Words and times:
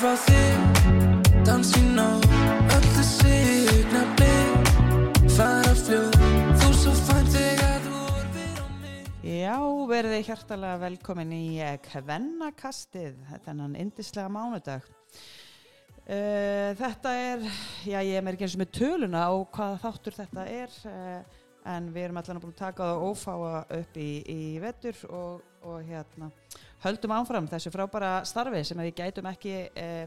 frá 0.00 0.14
þig 0.16 1.24
Dansin 1.44 1.98
á 2.00 2.08
öllu 2.72 3.02
signa 3.04 4.00
blik 4.16 4.70
Fara 5.34 5.74
fljóð 5.76 6.14
Þú 6.62 6.70
svo 6.78 6.94
fænt 7.02 7.28
þegar 7.34 7.84
þú 7.84 7.98
orfir 8.06 8.62
á 8.64 8.66
mig 8.80 9.10
Já, 9.28 9.58
verið 9.90 10.14
þið 10.14 10.30
hjartalega 10.30 10.78
velkomin 10.86 11.34
í 11.36 11.42
eh, 11.60 11.76
Kvennakastið, 11.84 13.18
þennan 13.44 13.76
indislega 13.82 14.32
mánudag. 14.32 14.88
Uh, 16.10 16.72
þetta 16.80 17.12
er, 17.20 17.44
já 17.84 17.98
ég 18.00 18.16
er 18.16 18.24
mér 18.24 18.38
ekki 18.38 18.48
eins 18.48 18.56
og 18.56 18.62
með 18.64 18.72
töluna 18.80 19.26
á 19.28 19.32
hvaða 19.52 19.82
þáttur 19.84 20.16
þetta 20.16 20.46
er, 20.48 20.78
uh, 20.88 21.44
en 21.76 21.92
við 21.92 22.06
erum 22.06 22.22
allan 22.22 22.40
búin 22.40 22.56
að 22.56 22.62
taka 22.64 22.88
það 22.88 23.04
og 23.04 23.12
ófáa 23.12 23.62
upp 23.76 24.00
í, 24.00 24.10
í 24.24 24.40
vetur 24.64 25.04
og, 25.12 25.44
og 25.68 25.84
hérna 25.84 26.32
höldum 26.84 27.12
áfram 27.18 27.50
þessu 27.50 27.72
frábæra 27.74 28.14
starfi 28.28 28.62
sem 28.64 28.80
við 28.80 28.94
gætum 29.02 29.28
ekki 29.30 29.54
uh, 29.68 30.06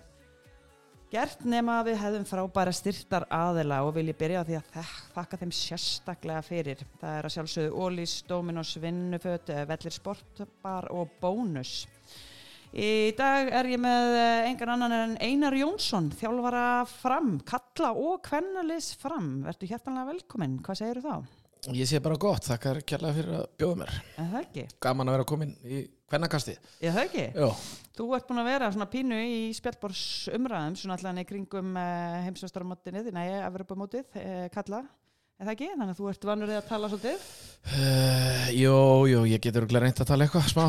gert 1.13 1.43
nema 1.45 1.77
við 1.85 1.99
hefðum 2.01 2.25
frábæra 2.25 2.73
styrtar 2.73 3.27
aðila 3.29 3.83
og 3.85 3.93
vil 3.99 4.07
ég 4.09 4.17
byrja 4.17 4.41
á 4.41 4.47
því 4.47 4.55
að 4.57 4.69
þak 4.73 4.93
þakka 5.13 5.39
þeim 5.43 5.51
sérstaklega 5.53 6.45
fyrir. 6.47 6.83
Það 7.01 7.17
er 7.17 7.27
að 7.27 7.35
sjálfsögðu 7.35 7.83
Ólís, 7.85 8.15
Dominos, 8.29 8.71
Vinnuföt, 8.81 9.51
eh, 9.53 9.65
Vellir 9.69 9.93
Sportbar 9.93 10.89
og 10.93 11.13
Bónus. 11.21 11.75
Í 12.73 13.13
dag 13.13 13.51
er 13.53 13.69
ég 13.69 13.77
með 13.77 14.17
eh, 14.17 14.49
engan 14.49 14.73
annan 14.73 14.97
en 14.97 15.15
Einar 15.21 15.53
Jónsson, 15.53 16.09
þjálfara 16.17 16.65
fram, 16.89 17.35
kalla 17.45 17.93
og 17.93 18.23
kvennalis 18.25 18.95
fram. 18.97 19.43
Vertu 19.45 19.69
hjertanlega 19.69 20.09
velkominn, 20.15 20.57
hvað 20.65 20.81
segir 20.81 21.03
þú 21.03 21.11
þá? 21.11 21.39
Ég 21.77 21.87
sé 21.87 22.01
bara 22.03 22.17
gott, 22.19 22.43
þakkar 22.49 22.81
kærlega 22.83 23.15
fyrir 23.15 23.35
að 23.37 23.43
bjóða 23.61 23.75
mér 23.79 23.91
Er 24.19 24.25
það 24.33 24.39
ekki? 24.41 24.63
Gaman 24.83 25.07
að 25.07 25.15
vera 25.15 25.27
komin 25.29 25.53
í 25.63 25.77
kvennakasti 26.13 26.55
Er 26.79 26.93
það 26.95 27.03
ekki? 27.07 27.25
Jó, 27.43 27.49
Þú 27.93 28.07
ert 28.17 28.25
búin 28.29 28.41
að 28.41 28.47
vera 28.49 28.71
svona 28.73 28.87
pínu 28.89 29.17
í 29.21 29.39
spjallbors 29.53 30.03
umræðum, 30.33 30.75
svona 30.79 30.95
allan 30.97 31.19
í 31.21 31.25
kringum 31.29 31.75
uh, 31.77 32.15
heimsvöstaramótið, 32.25 33.11
nei, 33.13 33.27
Evropamótið, 33.45 34.07
uh, 34.17 34.47
kalla. 34.55 34.79
Er 35.37 35.45
það 35.45 35.51
ekki? 35.53 35.67
Þannig 35.75 35.91
að 35.93 35.99
þú 35.99 36.07
ert 36.09 36.25
vanur 36.29 36.53
að 36.55 36.65
tala 36.71 36.89
svolítið. 36.89 37.27
uh, 37.67 38.47
jó, 38.57 38.73
jó, 39.11 39.19
ég 39.29 39.43
getur 39.45 39.61
örugglega 39.61 39.85
reynt 39.85 40.01
að 40.01 40.09
tala 40.09 40.25
eitthvað 40.25 40.49
smá 40.49 40.65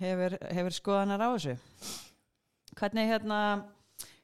Hefur, 0.00 0.38
hefur 0.48 0.72
skoðanar 0.78 1.20
á 1.20 1.28
þessu. 1.34 1.56
Hvernig, 2.78 3.10
hérna, 3.10 3.40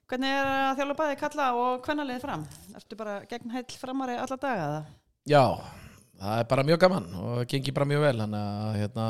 hvernig 0.08 0.32
er 0.38 0.46
að 0.52 0.78
þjálfa 0.78 0.98
bæði 1.02 1.18
kalla 1.20 1.48
og 1.58 1.82
hvernalið 1.84 2.22
fram? 2.22 2.46
Ertu 2.78 2.96
bara 2.96 3.18
gegn 3.28 3.52
heill 3.52 3.76
framari 3.76 4.16
alla 4.16 4.38
daga 4.40 4.70
það? 4.70 4.94
Já, 5.28 5.42
það 6.22 6.40
er 6.40 6.48
bara 6.54 6.64
mjög 6.70 6.80
gaman 6.86 7.10
og 7.18 7.32
það 7.40 7.48
gengi 7.52 7.74
bara 7.76 7.90
mjög 7.90 8.06
vel 8.06 8.18
Þannig 8.22 8.46
að, 8.46 8.78
hérna 8.80 9.06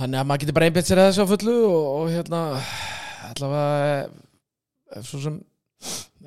Þannig 0.00 0.20
að 0.20 0.28
maður 0.28 0.42
getur 0.42 0.56
bara 0.56 0.68
einbætt 0.70 0.88
sér 0.88 1.00
að 1.02 1.08
þessu 1.10 1.24
á 1.24 1.32
fullu 1.32 1.56
og, 1.68 1.88
og 1.92 2.12
hérna 2.12 2.42
allavega 3.28 3.96
eh, 4.96 5.02
svo 5.04 5.20
sem 5.20 5.36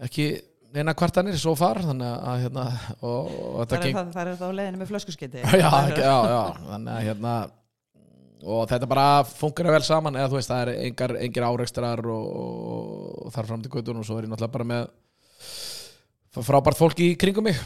ekki 0.06 0.28
neina 0.76 0.94
kvartanir 0.98 1.38
svo 1.40 1.56
far 1.58 1.80
þannig 1.84 2.10
að 2.30 2.42
hérna 2.46 2.66
og, 3.00 3.30
og 3.32 3.70
Það 3.72 3.78
er, 3.80 3.94
það, 3.96 4.10
það 4.16 4.32
er 4.32 4.40
þá 4.42 4.48
leiðinu 4.60 4.82
með 4.82 4.92
flöskuskeiti. 4.92 5.46
já, 5.64 5.72
já, 5.96 6.18
já, 6.30 6.42
þannig 6.68 6.92
að 6.94 7.08
hérna 7.10 7.36
og 8.46 8.68
þetta 8.70 8.90
bara 8.92 9.08
funkar 9.26 9.72
vel 9.74 9.86
saman 9.88 10.20
eða 10.20 10.30
þú 10.30 10.38
veist, 10.38 10.52
það 10.52 10.62
er 10.62 10.84
engar, 10.86 11.16
engir 11.26 11.48
áreikstrar 11.48 12.06
og, 12.14 12.28
og 13.26 13.34
þar 13.34 13.50
fram 13.50 13.64
til 13.64 13.72
göttun 13.74 14.02
og 14.02 14.06
svo 14.06 14.20
er 14.20 14.28
ég 14.28 14.34
náttúrulega 14.34 14.58
bara 14.60 14.70
með 14.74 16.44
frábært 16.46 16.78
fólk 16.78 17.02
í 17.02 17.14
kringum 17.18 17.48
mig 17.48 17.58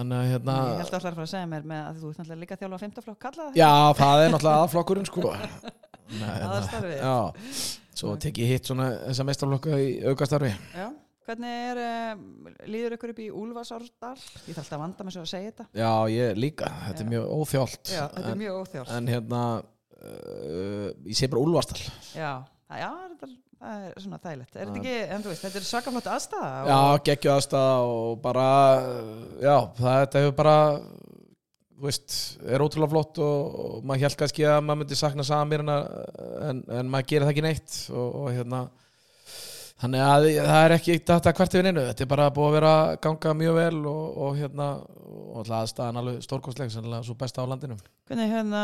þannig 0.00 0.18
að 0.20 0.28
hérna 0.32 0.56
Ég 0.56 0.80
held 0.80 0.86
að 0.86 0.92
það 0.92 0.98
er 1.00 1.10
að 1.10 1.16
fara 1.18 1.26
að 1.26 1.32
segja 1.32 1.48
mér 1.52 1.66
með 1.72 1.80
að 1.86 2.00
þú 2.02 2.10
ert 2.12 2.20
náttúrulega 2.20 2.42
líka 2.44 2.58
þjálfa 2.60 2.78
15 2.84 3.06
flokk 3.06 3.20
kalla 3.26 3.46
það. 3.48 3.56
já, 3.60 3.70
það 4.00 4.22
er 4.26 4.30
náttúrulega 4.34 4.66
aðflokkurinn 4.66 5.08
sko 5.10 5.24
Nei, 6.06 6.28
hérna, 6.38 6.92
já, 6.94 7.14
svo 7.98 8.12
tek 8.22 8.38
ég 8.38 8.52
hitt 8.54 8.68
svona 8.70 8.86
þessa 9.08 9.24
meistarflokka 9.26 9.80
í 9.82 9.88
aukastarfi 10.12 10.52
Já. 10.76 10.86
Hvernig 11.26 11.54
er, 11.72 11.78
uh, 11.82 12.20
líður 12.70 12.94
ykkur 12.94 13.10
upp 13.10 13.18
í 13.18 13.24
Úlfarsárdal? 13.34 14.12
Ég 14.46 14.54
þarf 14.54 14.60
alltaf 14.62 14.76
að 14.76 14.82
vanda 14.84 15.06
mig 15.08 15.14
svo 15.16 15.24
að 15.24 15.32
segja 15.32 15.48
þetta. 15.50 15.64
já, 15.74 15.90
ég 16.14 16.36
líka, 16.38 16.68
þetta 16.84 17.02
er 17.02 17.08
Já. 17.08 17.10
mjög 17.16 17.32
óþjált 17.40 17.90
Já, 17.90 18.02
þetta 18.12 18.22
er 18.28 18.36
en, 18.36 18.38
mjög 18.44 18.60
óþjórt. 18.60 18.92
en 19.00 19.10
hérna 19.10 19.40
uh, 20.06 20.86
ég 21.10 21.18
sé 21.18 21.26
bara 21.32 21.42
úlvastal 21.42 21.82
Já, 22.14 22.30
það, 22.70 22.84
er, 22.86 23.34
það 23.60 23.88
er 23.88 24.04
svona 24.04 24.20
þægilegt. 24.22 24.56
Er 24.56 24.70
ekki, 24.72 24.94
en 25.16 25.24
þú 25.24 25.32
veist, 25.32 25.44
þetta 25.46 25.60
er 25.60 25.66
svakaflott 25.70 26.08
aðstæða. 26.14 26.52
Já, 26.70 26.78
geggju 27.08 27.34
aðstæða 27.34 27.74
og 27.90 28.22
bara 28.24 28.48
já, 29.42 29.56
það 29.80 30.00
þetta 30.04 30.24
hefur 30.24 30.38
bara 30.40 30.56
þú 31.76 31.84
veist, 31.84 32.16
er 32.48 32.64
ótrúlega 32.64 32.92
flott 32.94 33.20
og, 33.20 33.60
og 33.60 33.86
maður 33.86 34.06
held 34.06 34.18
kannski 34.22 34.48
að 34.48 34.58
maður 34.64 34.82
myndi 34.82 34.98
sakna 34.98 35.26
samir 35.28 35.64
en, 35.64 35.72
en, 36.48 36.62
en 36.78 36.90
maður 36.92 37.10
gerir 37.12 37.26
það 37.26 37.32
ekki 37.34 37.44
neitt 37.44 37.78
og, 37.92 38.06
og 38.22 38.30
hérna 38.32 38.62
þannig 39.82 40.04
að 40.06 40.28
það 40.38 40.62
er 40.62 40.74
ekki 40.78 40.96
þetta 41.10 41.34
hvert 41.36 41.56
yfir 41.58 41.68
einu, 41.68 41.84
þetta 41.90 42.04
er 42.06 42.10
bara 42.14 42.30
búið 42.32 42.48
að 42.48 42.56
vera 42.56 42.72
ganga 43.04 43.34
mjög 43.42 43.58
vel 43.58 43.82
og, 43.90 44.04
og 44.24 44.40
hérna 44.40 44.70
og 44.80 45.42
alltaf 45.42 45.58
aðstæðan 45.58 46.00
alveg 46.00 46.24
stórkostleg 46.24 46.72
sannlega 46.72 47.04
svo 47.04 47.16
besta 47.20 47.44
á 47.44 47.50
landinu 47.50 47.76
Hvernig 48.08 48.32
hérna, 48.32 48.62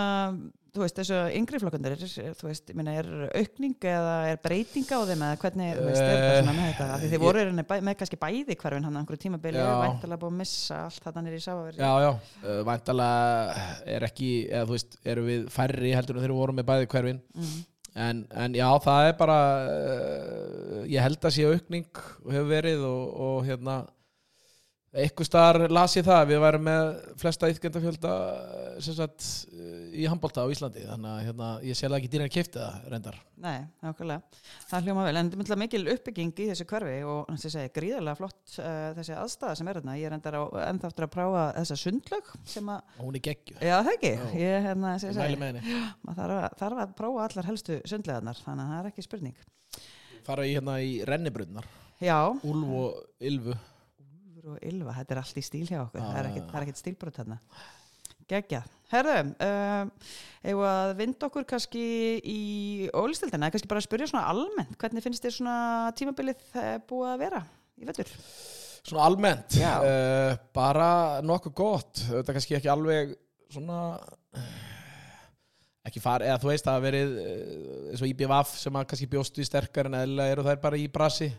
þú 0.72 0.80
veist, 0.80 0.96
þessu 0.96 1.16
yngri 1.36 1.58
flokkandir, 1.60 1.94
þú 2.00 2.46
veist, 2.48 2.70
ég 2.72 2.76
meina, 2.78 2.94
er 3.02 3.08
aukning 3.42 3.74
eða 3.92 4.12
er 4.30 4.38
breytinga 4.44 4.96
á 4.96 5.02
þeim 5.10 5.24
eða 5.26 5.40
hvernig, 5.42 5.72
þú 5.76 5.84
veist, 5.88 6.00
er 6.02 6.14
þetta 6.16 6.38
svona 6.38 6.54
með 6.56 6.70
þetta? 6.70 6.86
Því 7.02 7.10
þið 7.10 7.16
ég- 7.18 7.24
voru 7.26 7.42
með 7.88 7.96
kannski 8.00 8.18
bæði 8.22 8.56
hverfin 8.62 8.86
hann 8.88 8.96
einhverju 9.02 9.22
tímabili 9.26 9.60
og 9.60 9.82
væntalega 9.84 10.20
búið 10.22 10.32
að 10.32 10.38
missa 10.40 10.78
allt 10.86 11.02
þetta 11.04 11.24
nýri 11.26 11.40
í 11.40 11.44
sáfaveri. 11.44 11.76
Já, 11.76 11.92
já, 12.06 12.10
uh, 12.46 12.62
væntalega 12.70 13.68
er 13.98 14.08
ekki, 14.08 14.30
eða 14.48 14.64
þú 14.70 14.76
veist, 14.78 14.96
eru 15.04 15.26
við 15.28 15.44
færri 15.52 15.92
heldur 15.98 16.16
en 16.16 16.22
þegar 16.24 16.34
við 16.34 16.40
vorum 16.40 16.56
með 16.62 16.70
bæði 16.72 16.88
hverfin 16.96 17.20
Mm. 17.36 17.64
en, 18.08 18.26
en 18.32 18.54
já, 18.56 18.68
það 18.80 19.08
er 19.10 19.16
bara 19.20 19.38
uh, 19.68 20.84
ég 20.88 21.02
held 21.04 21.20
að 21.28 21.34
sé 21.36 21.44
aukning 21.52 21.84
hefur 22.24 22.48
verið 22.48 22.84
og, 22.88 23.20
og 23.28 23.44
hérna 23.46 23.76
eitthvað 24.92 25.24
staðar 25.24 25.72
las 25.72 25.94
ég 25.96 26.04
það 26.04 26.18
að 26.20 26.30
við 26.30 26.40
værum 26.42 26.64
með 26.66 26.88
flesta 27.20 27.48
ytkendafjölda 27.48 28.10
sem 28.84 28.96
sagt 28.96 29.24
uh, 29.48 29.86
í 29.96 30.04
handbólta 30.10 30.44
á 30.44 30.52
Íslandi 30.52 30.82
þannig 30.84 31.12
að 31.14 31.22
hérna, 31.28 31.46
ég 31.64 31.78
sé 31.78 31.86
það 31.88 31.96
ekki 31.98 32.10
dýrinn 32.12 32.28
að 32.28 32.34
kipta 32.34 32.66
það 32.66 32.90
reyndar 32.92 33.16
Nei, 33.42 33.64
nákvæmlega. 33.82 34.38
Það 34.70 34.84
hljóma 34.86 35.04
vel, 35.08 35.14
en 35.18 35.26
þetta 35.26 35.34
er 35.34 35.40
myndlega 35.40 35.60
mikil 35.64 35.80
uppbygging 35.96 36.28
í 36.44 36.44
þessu 36.52 36.66
hverfi 36.70 36.98
og 37.10 37.32
að 37.32 37.40
segja 37.42 37.72
gríðarlega 37.74 38.18
flott 38.20 38.52
uh, 38.60 38.92
þessi 38.98 39.16
aðstæða 39.18 39.56
sem 39.58 39.70
er 39.72 39.80
þarna. 39.80 39.96
Ég 39.98 40.06
er 40.06 40.14
endar 40.14 40.36
á, 40.38 40.42
ennþáttur 40.68 41.06
að 41.08 41.12
prófa 41.16 41.42
þessa 41.56 41.78
sundlög 41.80 42.30
sem 42.52 42.70
að, 42.70 42.94
og 43.00 43.08
hún 43.08 43.18
er 43.18 43.24
geggju, 43.26 43.56
já 43.58 43.74
það 43.80 43.90
ekki, 43.96 44.12
Já. 44.12 44.28
ég 44.44 44.68
hérna, 44.68 44.92
mæli 44.92 45.16
segi, 45.16 45.40
með 45.42 45.48
henni 45.48 45.80
maður 46.06 46.20
þarf 46.22 46.38
að, 46.38 46.56
þarf 46.62 46.84
að 46.84 46.94
prófa 47.02 47.26
allar 47.26 47.50
helstu 47.50 47.80
sundlegaðnar, 47.90 48.44
þannig 48.46 48.62
að 48.68 48.72
það 48.76 48.84
er 48.84 48.90
ekki 48.92 49.06
spurning. 49.08 49.42
fara 50.28 50.46
í 50.46 50.54
hérna 50.54 50.78
í 50.86 50.94
rennibrunnar 51.10 51.66
Já, 52.02 52.18
Úlf 52.46 52.72
og 52.78 53.02
Ylfu 53.22 53.58
Úlfur 54.42 54.58
og 54.58 54.64
Ylva, 54.66 54.92
þetta 54.96 55.14
er 55.14 55.18
allt 55.20 55.36
í 55.38 55.42
stíl 55.46 55.66
hjá 55.68 55.78
okkur, 55.84 56.00
Já, 56.00 56.06
það 56.08 56.16
er 56.18 56.46
það 56.50 56.56
er 56.58 56.64
ekkit 56.64 56.78
stílbrot 56.80 57.18
þarna. 57.20 57.36
Geggjað. 58.32 58.70
Herðu, 58.90 59.12
um, 59.46 59.92
við 60.42 60.62
að 60.66 60.94
vinda 60.98 61.28
okkur 61.28 61.46
kannski 61.52 61.84
í 62.26 62.40
ólistildina, 62.90 63.50
kannski 63.54 63.70
bara 63.70 63.82
að 63.82 63.86
spyrja 63.86 64.08
svona 64.10 64.24
almennt, 64.32 64.74
hvernig 64.80 65.04
finnst 65.04 65.22
þér 65.22 65.36
svona 65.36 65.54
tímabilið 65.98 66.42
eh, 66.58 66.74
búið 66.90 67.12
að 67.12 67.22
vera 67.22 67.44
í 67.78 67.86
vettur? 67.86 68.10
Svona 68.82 69.06
almennt, 69.06 69.60
uh, 69.62 70.34
bara 70.58 70.90
nokkuð 71.22 71.56
gott, 71.62 72.02
þetta 72.08 72.34
kannski 72.34 72.58
ekki 72.58 72.72
alveg 72.72 73.14
svona 73.52 73.78
ekki 75.86 76.02
fara, 76.02 76.26
eða 76.26 76.42
þú 76.42 76.50
veist 76.50 76.66
það 76.66 76.80
hafa 76.80 76.88
verið 76.88 77.16
eins 77.92 78.02
og 78.02 78.10
IBVF 78.10 78.58
sem 78.58 78.76
að 78.80 78.90
kannski 78.90 79.10
bjóstu 79.14 79.42
í 79.42 79.46
sterkar 79.46 79.90
en 79.90 80.00
eða 80.02 80.30
eru 80.34 80.50
þær 80.50 80.62
bara 80.66 80.82
í 80.82 80.90
brasi 80.90 81.30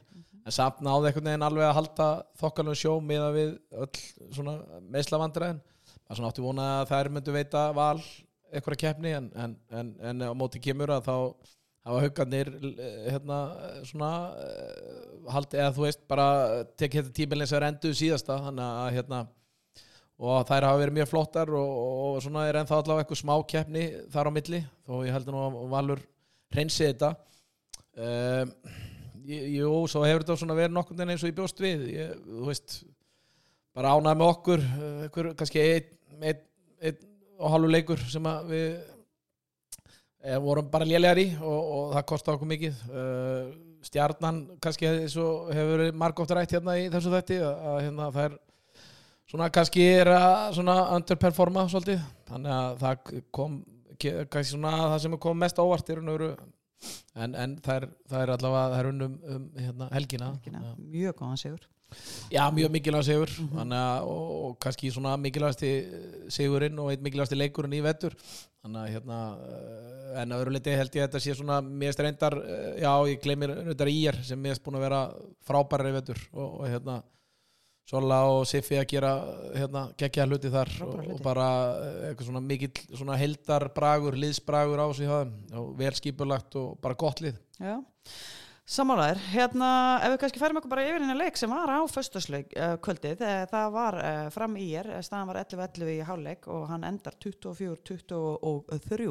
en 0.44 0.56
samt 0.56 0.84
náðu 0.84 1.08
einhvern 1.10 1.30
veginn 1.30 1.48
alveg 1.48 1.70
að 1.70 1.78
halda 1.80 2.10
þokkalum 2.42 2.78
sjó 2.78 2.98
miða 3.04 3.32
við 3.36 3.56
öll 3.86 4.04
svona 4.36 4.58
meðslavandræðin 4.94 5.62
það 5.64 6.14
er 6.14 6.20
svona 6.20 6.32
áttu 6.34 6.46
vona 6.46 6.70
að 6.82 6.92
þær 6.92 7.12
myndu 7.16 7.36
veita 7.36 7.66
val 7.76 8.00
einhverja 8.54 8.82
keppni 8.86 9.14
en, 9.18 9.30
en, 9.40 9.58
en, 9.74 9.92
en 10.12 10.26
á 10.28 10.32
móti 10.38 10.62
kemur 10.64 10.94
að 10.94 11.08
þá 11.08 11.16
hafa 11.84 12.02
haugarnir 12.06 12.52
eh, 12.54 13.08
hérna 13.12 13.40
svona 13.88 14.12
eh, 14.40 15.08
haldi 15.34 15.60
eða 15.60 15.74
þú 15.76 15.88
veist 15.88 16.04
bara 16.12 16.28
tekið 16.80 17.00
þetta 17.02 17.18
tímilin 17.18 17.50
sem 17.50 17.60
er 17.60 17.68
enduð 17.70 17.98
síðasta 18.00 18.40
þannig 18.46 18.84
að 18.84 18.94
hérna 19.00 19.24
og 20.24 20.48
þær 20.48 20.68
hafa 20.70 20.80
verið 20.80 20.98
mjög 21.00 21.12
flottar 21.12 21.52
og, 21.58 21.76
og 22.06 22.22
svona 22.24 22.46
er 22.48 22.62
ennþá 22.62 22.80
allavega 22.80 23.04
eitthvað 23.04 23.24
smá 23.24 23.36
keppni 23.50 23.86
þar 24.14 24.30
á 24.30 24.32
milli 24.36 24.62
þó 24.86 24.96
ég 25.08 25.16
heldur 25.16 25.36
nú 25.36 25.44
að 25.44 25.72
Valur 25.74 26.04
reynsi 26.54 26.86
þetta. 26.86 27.14
Um, 27.94 28.52
jú, 29.28 29.72
svo 29.90 30.04
hefur 30.06 30.24
þetta 30.24 30.38
svona 30.40 30.58
verið 30.58 30.76
nokkurn 30.76 31.00
veginn 31.00 31.16
eins 31.16 31.24
og 31.24 31.32
ég 31.32 31.38
bjóst 31.38 31.62
við. 31.64 31.86
Ég, 31.94 32.16
þú 32.28 32.48
veist 32.50 32.80
bara 33.74 33.94
ánægð 33.98 34.20
með 34.20 34.32
okkur 34.34 34.64
eh, 34.64 35.04
einhver, 35.08 35.30
kannski 35.40 35.62
einn 35.64 36.24
ein, 36.24 36.42
ein 36.84 37.00
og 37.40 37.54
halvu 37.56 37.72
leikur 37.72 38.02
sem 38.08 38.28
við 38.48 38.68
e, 40.24 40.38
vorum 40.44 40.70
bara 40.72 40.88
lélegar 40.88 41.20
í 41.20 41.28
og, 41.42 41.72
og 41.78 41.94
það 41.96 42.08
kosti 42.12 42.34
okkur 42.34 42.52
mikið. 42.54 42.82
Uh, 42.94 43.54
stjarnan 43.84 44.40
kannski 44.64 44.88
hefur 44.88 45.72
verið 45.74 45.98
margótt 46.00 46.32
rætt 46.32 46.54
hérna 46.56 46.78
í 46.80 46.86
þessu 46.94 47.12
þætti 47.12 47.40
að, 47.44 47.80
hérna, 47.82 48.10
það 48.16 48.28
er 48.30 48.38
svona 49.34 49.50
kannski 49.58 49.88
er 49.98 50.12
að 50.14 50.62
underperforma 50.62 51.66
svolítið. 51.72 52.06
Þannig 52.30 52.56
að 52.56 52.84
það 52.86 53.24
kom 53.36 53.58
kannski 54.04 54.54
svona 54.54 54.76
það 54.94 55.00
sem 55.04 55.18
kom 55.26 55.42
mest 55.44 55.60
á 55.60 55.64
óvart 55.66 55.90
er 55.90 56.02
veru 56.06 56.30
en, 57.16 57.36
en 57.36 57.58
það 57.64 57.76
er, 57.80 57.86
það 58.12 58.26
er 58.26 58.34
allavega 58.38 58.72
það 58.74 58.80
er 58.80 58.90
unnum 58.94 59.20
um, 59.36 59.46
hérna, 59.60 59.92
helgina, 59.94 60.32
Helgina. 60.38 60.74
Mjög 60.94 61.20
góðan 61.22 61.42
sigur. 61.42 61.70
Já, 62.34 62.48
mjög 62.50 62.72
mikilvæg 62.74 63.06
sigur. 63.06 63.30
Mhm. 63.40 63.58
þannig 63.60 63.84
að, 63.84 64.08
og, 64.14 64.32
og 64.48 64.56
kannski 64.64 64.92
svona 64.94 65.14
mikilvægasti 65.22 65.72
sigurinn 66.34 66.80
og 66.82 66.92
einn 66.94 67.06
mikilvægasti 67.06 67.38
leikurinn 67.38 67.78
í 67.78 67.84
vettur 67.86 68.16
þannig 68.64 68.80
að 68.82 68.94
hérna 68.96 69.20
eh, 69.44 70.22
en 70.22 70.34
að 70.34 70.44
öðru 70.44 70.54
leiti 70.56 70.76
held 70.80 70.96
ég 70.96 71.04
að 71.04 71.10
þetta 71.10 71.22
sé 71.26 71.36
svona 71.38 71.58
mest 71.62 72.00
reyndar, 72.00 72.38
eh, 72.40 72.70
já, 72.84 72.92
ég 73.12 73.24
gleymir 73.24 73.56
reyndar 73.60 73.92
í 73.92 73.98
er 74.10 74.20
sem 74.24 74.40
mest 74.40 74.64
búin 74.64 74.80
að 74.80 74.86
vera 74.88 75.02
frábærar 75.48 75.92
í 75.92 75.98
vettur 75.98 76.22
og, 76.32 76.62
og 76.62 76.70
hérna 76.72 77.02
Sola 77.90 78.22
og 78.32 78.46
Siffi 78.48 78.78
að 78.80 78.86
gera 78.94 79.10
hérna, 79.58 79.88
geggja 80.00 80.28
hluti 80.28 80.52
þar 80.54 80.70
og, 80.86 80.94
hluti. 81.02 81.16
og 81.18 81.24
bara 81.26 81.48
eh, 81.82 81.98
eitthvað 82.10 82.30
svona 82.30 82.44
mikill 82.46 82.86
svona 82.94 83.18
heldarbragur, 83.20 84.16
liðsbragur 84.24 84.80
á 84.80 84.88
sig 84.96 85.12
þeim. 85.12 85.34
Og 85.60 85.74
vel 85.82 85.92
skipulagt 86.00 86.56
og 86.62 86.78
bara 86.84 86.98
gott 87.00 87.20
lið. 87.26 87.42
Já, 87.60 87.76
sammálaðir. 88.64 89.20
Hérna, 89.34 89.70
ef 90.06 90.14
við 90.14 90.20
kannski 90.22 90.40
færum 90.40 90.58
okkur 90.60 90.72
bara 90.72 90.86
yfir 90.88 91.02
hérna 91.02 91.18
leik 91.20 91.36
sem 91.40 91.52
var 91.52 91.68
á 91.68 91.84
föstasleik 91.92 92.54
uh, 92.56 92.76
kvöldið, 92.84 93.18
þegar 93.20 93.50
það 93.52 93.74
var 93.76 93.98
uh, 94.00 94.30
fram 94.32 94.56
í 94.60 94.68
er, 94.80 94.88
staðan 95.04 95.30
var 95.30 95.40
11-11 95.42 95.92
í 95.92 95.98
hálfleik 96.08 96.48
og 96.54 96.64
hann 96.72 96.88
endar 96.88 97.18
24-23. 97.26 99.10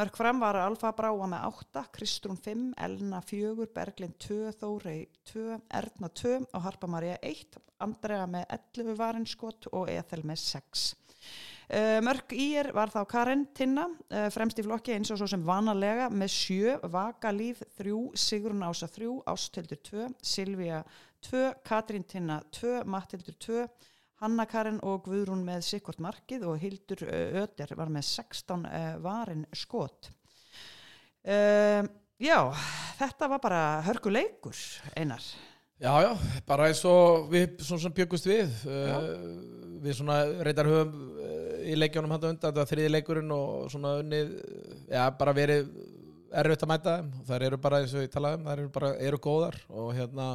Mörg 0.00 0.16
fram 0.16 0.40
var 0.40 0.60
Alfa 0.62 0.94
Bráa 0.96 1.28
með 1.28 1.44
8, 1.50 1.84
Kristrún 1.98 2.40
5, 2.40 2.64
Elna 2.88 3.20
4, 3.28 3.68
Berglind 3.76 4.16
2, 4.24 4.40
Þórei 4.62 5.00
2, 5.34 5.60
Erna 5.82 6.08
2 6.24 6.34
og 6.48 6.60
Harpa 6.64 6.88
Maria 6.88 7.20
1, 7.20 7.60
Andrea 7.84 8.24
með 8.30 8.48
11 8.80 8.96
varinskot 8.96 9.68
og 9.74 9.92
Ethel 9.92 10.24
með 10.24 10.38
6. 10.48 10.88
Uh, 11.70 12.00
mörg 12.02 12.32
í 12.34 12.48
er 12.58 12.72
var 12.74 12.90
þá 12.90 13.04
Karin 13.06 13.44
Tinna, 13.54 13.84
uh, 14.10 14.24
fremst 14.34 14.58
í 14.58 14.64
flokki 14.66 14.90
eins 14.96 15.12
og 15.14 15.20
svo 15.20 15.28
sem 15.30 15.42
vanalega 15.46 16.08
með 16.10 16.32
sjö, 16.34 16.72
Vaka 16.90 17.30
Líf 17.30 17.60
3, 17.78 17.92
Sigrun 18.18 18.64
Ása 18.66 18.88
3, 18.90 19.10
Ástildur 19.30 19.78
2, 19.86 20.08
Silvía 20.18 20.80
2, 21.28 21.44
Katrín 21.62 22.02
Tinna 22.10 22.40
2, 22.58 22.80
Mattildur 22.90 23.36
2, 23.46 23.68
Hanna 24.24 24.48
Karin 24.50 24.80
og 24.82 25.04
Guðrún 25.06 25.44
með 25.46 25.62
sikkort 25.68 26.02
markið 26.02 26.48
og 26.50 26.58
Hildur 26.58 27.06
Öder 27.06 27.76
var 27.78 27.94
með 27.94 28.08
16 28.08 28.66
uh, 28.66 28.90
varin 29.04 29.46
skot. 29.54 30.10
Já, 32.20 32.38
þetta 32.98 33.30
var 33.30 33.40
bara 33.44 33.62
hörkuleikur, 33.86 34.56
Einar. 34.98 35.22
Já, 35.80 35.94
já, 36.04 36.10
bara 36.44 36.66
eins 36.68 36.82
og 36.84 37.30
við 37.32 37.54
svona 37.64 37.86
sem 37.86 37.92
bjögust 37.96 38.26
við 38.28 38.50
uh, 38.68 38.98
við 39.80 39.94
svona 39.96 40.18
reyndar 40.44 40.68
höfum 40.68 41.19
í 41.70 41.78
leikjónum 41.78 42.12
hann 42.14 42.28
undan, 42.32 42.38
þetta 42.42 42.62
var 42.62 42.70
þriði 42.70 42.92
leikurinn 42.92 43.34
og 43.34 43.70
svona 43.72 43.96
unnið, 44.02 44.36
já, 44.90 45.02
bara 45.18 45.34
verið 45.36 45.70
erfitt 46.42 46.64
að 46.64 46.70
mæta 46.70 46.94
þeim. 46.98 47.10
Þær 47.28 47.44
eru 47.48 47.58
bara 47.64 47.80
eins 47.82 47.96
og 47.96 48.04
ég 48.04 48.12
talaði 48.12 48.38
um, 48.38 48.46
þær 48.46 48.62
eru 48.62 48.72
bara, 48.76 48.92
eru 49.08 49.20
góðar 49.22 49.58
og 49.68 49.92
hérna 49.96 50.30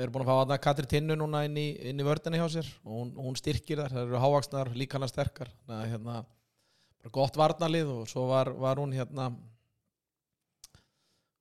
eru 0.00 0.12
búin 0.14 0.24
að 0.24 0.30
fá 0.30 0.40
hana 0.40 0.58
Katri 0.62 0.88
Tinnu 0.90 1.16
núna 1.18 1.44
inn 1.46 1.56
í, 1.58 1.68
í 1.90 1.94
vördinni 2.06 2.40
hjá 2.40 2.48
sér 2.52 2.68
og 2.84 2.92
hún, 2.94 3.12
hún 3.18 3.38
styrkir 3.38 3.82
þar, 3.82 3.94
þær 3.96 4.04
eru 4.06 4.22
hávaksnar, 4.24 4.72
sterkar. 5.10 5.50
Þannig 5.66 5.80
að 5.80 5.94
hérna, 5.94 6.18
bara 7.00 7.14
gott 7.14 7.38
varnalið 7.40 7.94
og 7.94 8.10
svo 8.10 8.26
var, 8.30 8.52
var 8.60 8.82
hún 8.82 8.94
hérna 8.96 9.30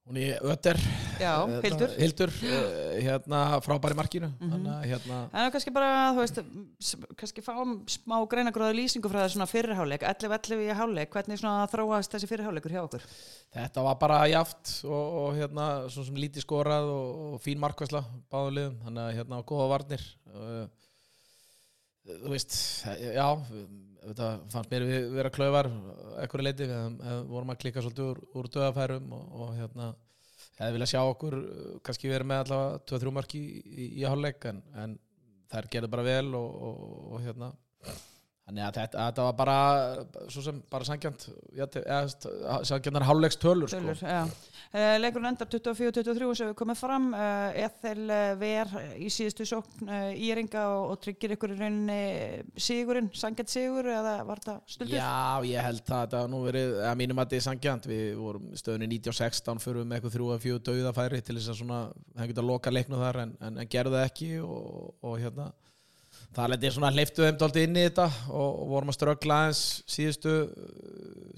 hún 0.10 0.18
í 0.20 0.28
Ötter 0.42 0.80
Já, 1.20 1.34
Hérna, 1.46 1.60
Hildur. 1.66 1.92
Hildur, 2.00 2.32
eh, 2.48 3.00
hérna 3.06 3.40
frábæri 3.62 3.96
markinu 3.98 4.30
Mhm. 4.40 4.52
þannig 4.54 4.72
að 4.74 4.86
hérna 4.90 5.18
er 5.34 5.52
kannski 5.54 5.74
bara, 5.76 5.90
þú 6.16 6.24
veist, 6.24 6.40
kannski 7.20 7.44
fáum 7.46 7.74
smá 7.86 8.16
greinagróða 8.32 8.74
lýsingu 8.78 9.10
frá 9.12 9.22
það 9.26 9.34
svona 9.36 9.50
fyrirháleik, 9.52 10.02
11-11 10.08 10.64
í 10.70 10.74
háleik, 10.80 11.12
hvernig 11.14 11.44
þróast 11.70 12.12
þessi 12.16 12.28
fyrirháleikur 12.32 12.72
hjá 12.72 12.84
okkur? 12.88 13.04
þetta 13.54 13.84
var 13.84 13.96
bara 14.02 14.20
jaft 14.30 14.84
og, 14.86 14.92
og 15.24 15.36
hérna 15.36 15.90
svona 15.90 16.06
sem 16.10 16.16
lítið 16.16 16.46
skorað 16.46 16.90
og, 16.90 17.34
og 17.34 17.42
fín 17.42 17.60
markvæsla 17.60 18.04
báðum 18.32 18.56
liðum, 18.58 18.78
þannig 18.86 19.04
að 19.06 19.16
hérna 19.20 19.44
góða 19.44 19.70
varnir 19.76 20.04
uh, 20.34 20.68
þú 22.10 22.34
veist, 22.34 22.60
já 22.88 23.28
þetta 24.00 24.30
fannst 24.52 24.72
mér 24.72 24.86
við 24.88 25.08
vera 25.16 25.32
klaufar 25.34 25.70
ekkur 26.24 26.44
leiti, 26.44 26.68
við 26.70 27.26
vorum 27.30 27.54
að 27.54 27.60
klikka 27.64 27.84
svolítið 27.84 28.12
úr, 28.12 28.22
úr 28.40 28.50
döðafærum 28.54 29.12
og, 29.16 29.26
og 29.44 29.52
hérna 29.58 29.90
hefði 30.60 30.76
viljað 30.76 30.92
sjá 30.92 31.02
okkur 31.04 31.38
uh, 31.40 31.72
kannski 31.86 32.12
verið 32.12 32.32
með 32.32 32.44
allavega 32.44 32.84
2-3 32.92 33.16
mörk 33.16 33.36
í, 33.38 33.44
í, 33.60 33.90
í 34.02 34.06
hálfleik 34.08 34.48
en, 34.52 34.62
en 34.84 34.96
þær 35.52 35.70
gerðu 35.74 35.92
bara 35.96 36.08
vel 36.08 36.28
og, 36.40 36.50
og, 36.70 36.80
og 37.14 37.26
hérna 37.26 37.52
þannig 38.50 38.66
að 38.66 38.78
þetta, 38.80 39.08
þetta 39.08 39.26
var 39.28 39.36
bara 39.38 39.58
svo 40.34 40.44
sem 40.46 40.62
bara 40.74 40.88
sangjant 40.88 41.26
sangjantar 42.66 43.06
hálfleikstölur 43.06 43.70
Tölur, 43.70 43.98
sko. 44.00 44.10
já. 44.10 44.24
Uh, 44.70 45.00
leikurinn 45.02 45.32
endar 45.32 45.50
24-23 45.50 46.26
sem 46.38 46.50
við 46.52 46.58
komum 46.60 46.78
fram, 46.78 47.08
uh, 47.18 47.48
Ethel 47.58 48.04
uh, 48.06 48.34
ver 48.38 48.70
í 49.02 49.08
síðustu 49.14 49.48
sókn 49.50 49.90
íringa 50.14 50.66
og, 50.76 50.92
og 50.94 51.00
tryggir 51.02 51.34
ykkur 51.34 51.56
í 51.56 51.58
rauninni 51.58 52.02
sigurinn, 52.54 53.10
sangjant 53.18 53.50
sigur 53.50 53.90
eða 53.90 54.20
var 54.28 54.44
það 54.46 54.60
stuldur? 54.70 55.00
Já, 55.00 55.48
ég 55.50 55.66
held 55.66 55.82
það 55.88 56.04
þetta 56.04 56.22
nú 56.30 56.44
verið, 56.46 56.76
að 56.86 57.00
mínum 57.02 57.22
að 57.22 57.30
þetta 57.30 57.40
er 57.40 57.48
sangjant 57.48 57.90
við 57.90 58.06
vorum 58.20 58.52
stöðunni 58.62 58.92
1916 59.00 59.64
fyrir 59.66 59.90
með 59.90 60.00
eitthvað 60.00 60.16
þrjú 60.18 60.30
að 60.36 60.46
fjögur 60.46 60.66
dauðafæri 60.70 61.24
til 61.26 61.40
þess 61.40 61.54
að 61.54 61.60
svona 61.64 61.82
það 62.20 62.32
geta 62.34 62.46
loka 62.46 62.76
leiknu 62.76 63.02
þar 63.02 63.24
en, 63.26 63.34
en, 63.42 63.60
en 63.64 63.74
gerðu 63.74 63.98
það 63.98 64.08
ekki 64.12 64.32
og, 64.46 64.94
og 65.02 65.18
hérna 65.24 65.50
það 66.36 66.52
leti 66.54 66.72
svona 66.74 66.92
hleyftu 66.94 67.26
þeim 67.26 67.38
dálítið 67.42 67.68
inn 67.68 67.80
í 67.80 67.86
þetta 67.88 68.08
og, 68.30 68.60
vorum 68.70 68.92
að 68.92 68.98
ströggla 69.00 69.38
aðeins 69.44 69.64
síðustu 69.90 70.34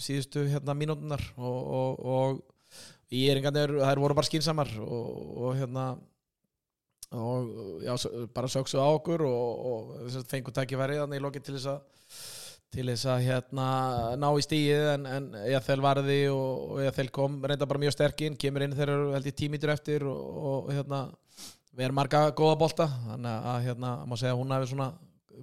síðustu 0.02 0.46
hérna 0.52 0.76
mínútunar 0.78 1.24
og, 1.38 1.60
og, 1.80 2.02
og 2.16 3.16
í 3.16 3.26
eringarnir 3.32 3.78
þær 3.80 4.04
voru 4.04 4.18
bara 4.18 4.30
skynsamar 4.30 4.72
og, 4.84 5.08
og 5.48 5.56
hérna 5.60 5.86
og 7.12 7.82
já, 7.84 7.96
bara 8.32 8.52
söksu 8.52 8.80
á 8.80 8.88
okkur 8.88 9.26
og, 9.28 9.66
og 9.72 9.90
þess 10.06 10.22
að 10.22 10.30
fengu 10.32 10.54
tækifæri 10.56 11.02
þannig 11.02 11.20
í 11.20 11.26
lokin 11.26 11.44
til 11.44 11.58
þess 11.58 11.74
að 11.74 11.82
til 12.72 12.86
þess 12.88 13.08
að 13.12 13.26
hérna 13.26 13.66
ná 14.20 14.30
í 14.32 14.44
stíið 14.46 14.86
en, 14.94 15.08
en 15.18 15.26
EFL 15.42 15.82
varði 15.84 16.22
og, 16.32 16.52
og 16.72 16.86
EFL 16.86 17.10
kom 17.12 17.42
reynda 17.44 17.68
bara 17.68 17.82
mjög 17.84 17.98
sterk 17.98 18.24
inn 18.24 18.38
kemur 18.40 18.64
inn 18.64 18.76
þegar 18.78 19.10
held 19.18 19.28
ég 19.28 19.36
tímítur 19.42 19.74
eftir 19.74 20.06
og, 20.08 20.22
og 20.52 20.72
hérna 20.72 21.02
við 21.72 21.88
erum 21.88 21.98
marga 22.02 22.26
góða 22.36 22.58
bolta 22.60 22.88
þannig 23.08 23.48
að 23.54 23.64
hérna 23.68 23.94
má 24.06 24.18
segja 24.20 24.36
að 24.36 24.42
hún 24.42 24.54
hafi 24.56 24.70
svona 24.72 24.92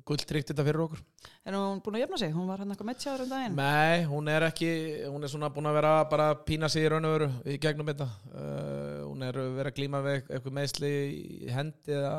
gulltrykt 0.09 0.51
þetta 0.53 0.65
fyrir 0.67 0.83
okkur 0.85 1.01
Er 1.49 1.57
hún 1.57 1.79
búin 1.85 1.97
að 1.97 2.03
jefna 2.05 2.19
sig? 2.21 2.33
Hún 2.35 2.49
var 2.51 2.61
hann 2.63 2.73
eitthvað 2.75 2.89
meðtjáður 2.91 3.23
um 3.25 3.31
daginn? 3.33 3.55
Nei, 3.57 4.03
hún 4.11 4.29
er 4.31 4.45
ekki 4.51 4.69
hún 5.09 5.25
er 5.25 5.33
svona 5.33 5.49
búin 5.55 5.69
að 5.71 5.79
vera 5.79 5.93
bara 6.11 6.27
að 6.35 6.43
pína 6.49 6.69
sig 6.73 6.85
í 6.85 6.91
raun 6.93 7.09
og 7.09 7.15
veru 7.15 7.29
í 7.49 7.57
gegnum 7.63 7.89
þetta 7.89 8.09
uh, 8.09 9.07
hún 9.07 9.25
er 9.25 9.39
verið 9.39 9.71
að 9.73 9.79
glíma 9.79 10.03
við 10.05 10.19
eitthvað 10.19 10.59
meðsli 10.61 10.93
í 11.09 11.55
hendi 11.55 11.97
eða 11.97 12.13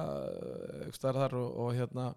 eitthvað 0.79 0.97
starf 0.97 1.21
þar 1.23 1.37
og, 1.39 1.61
og 1.65 1.77
hérna 1.77 2.07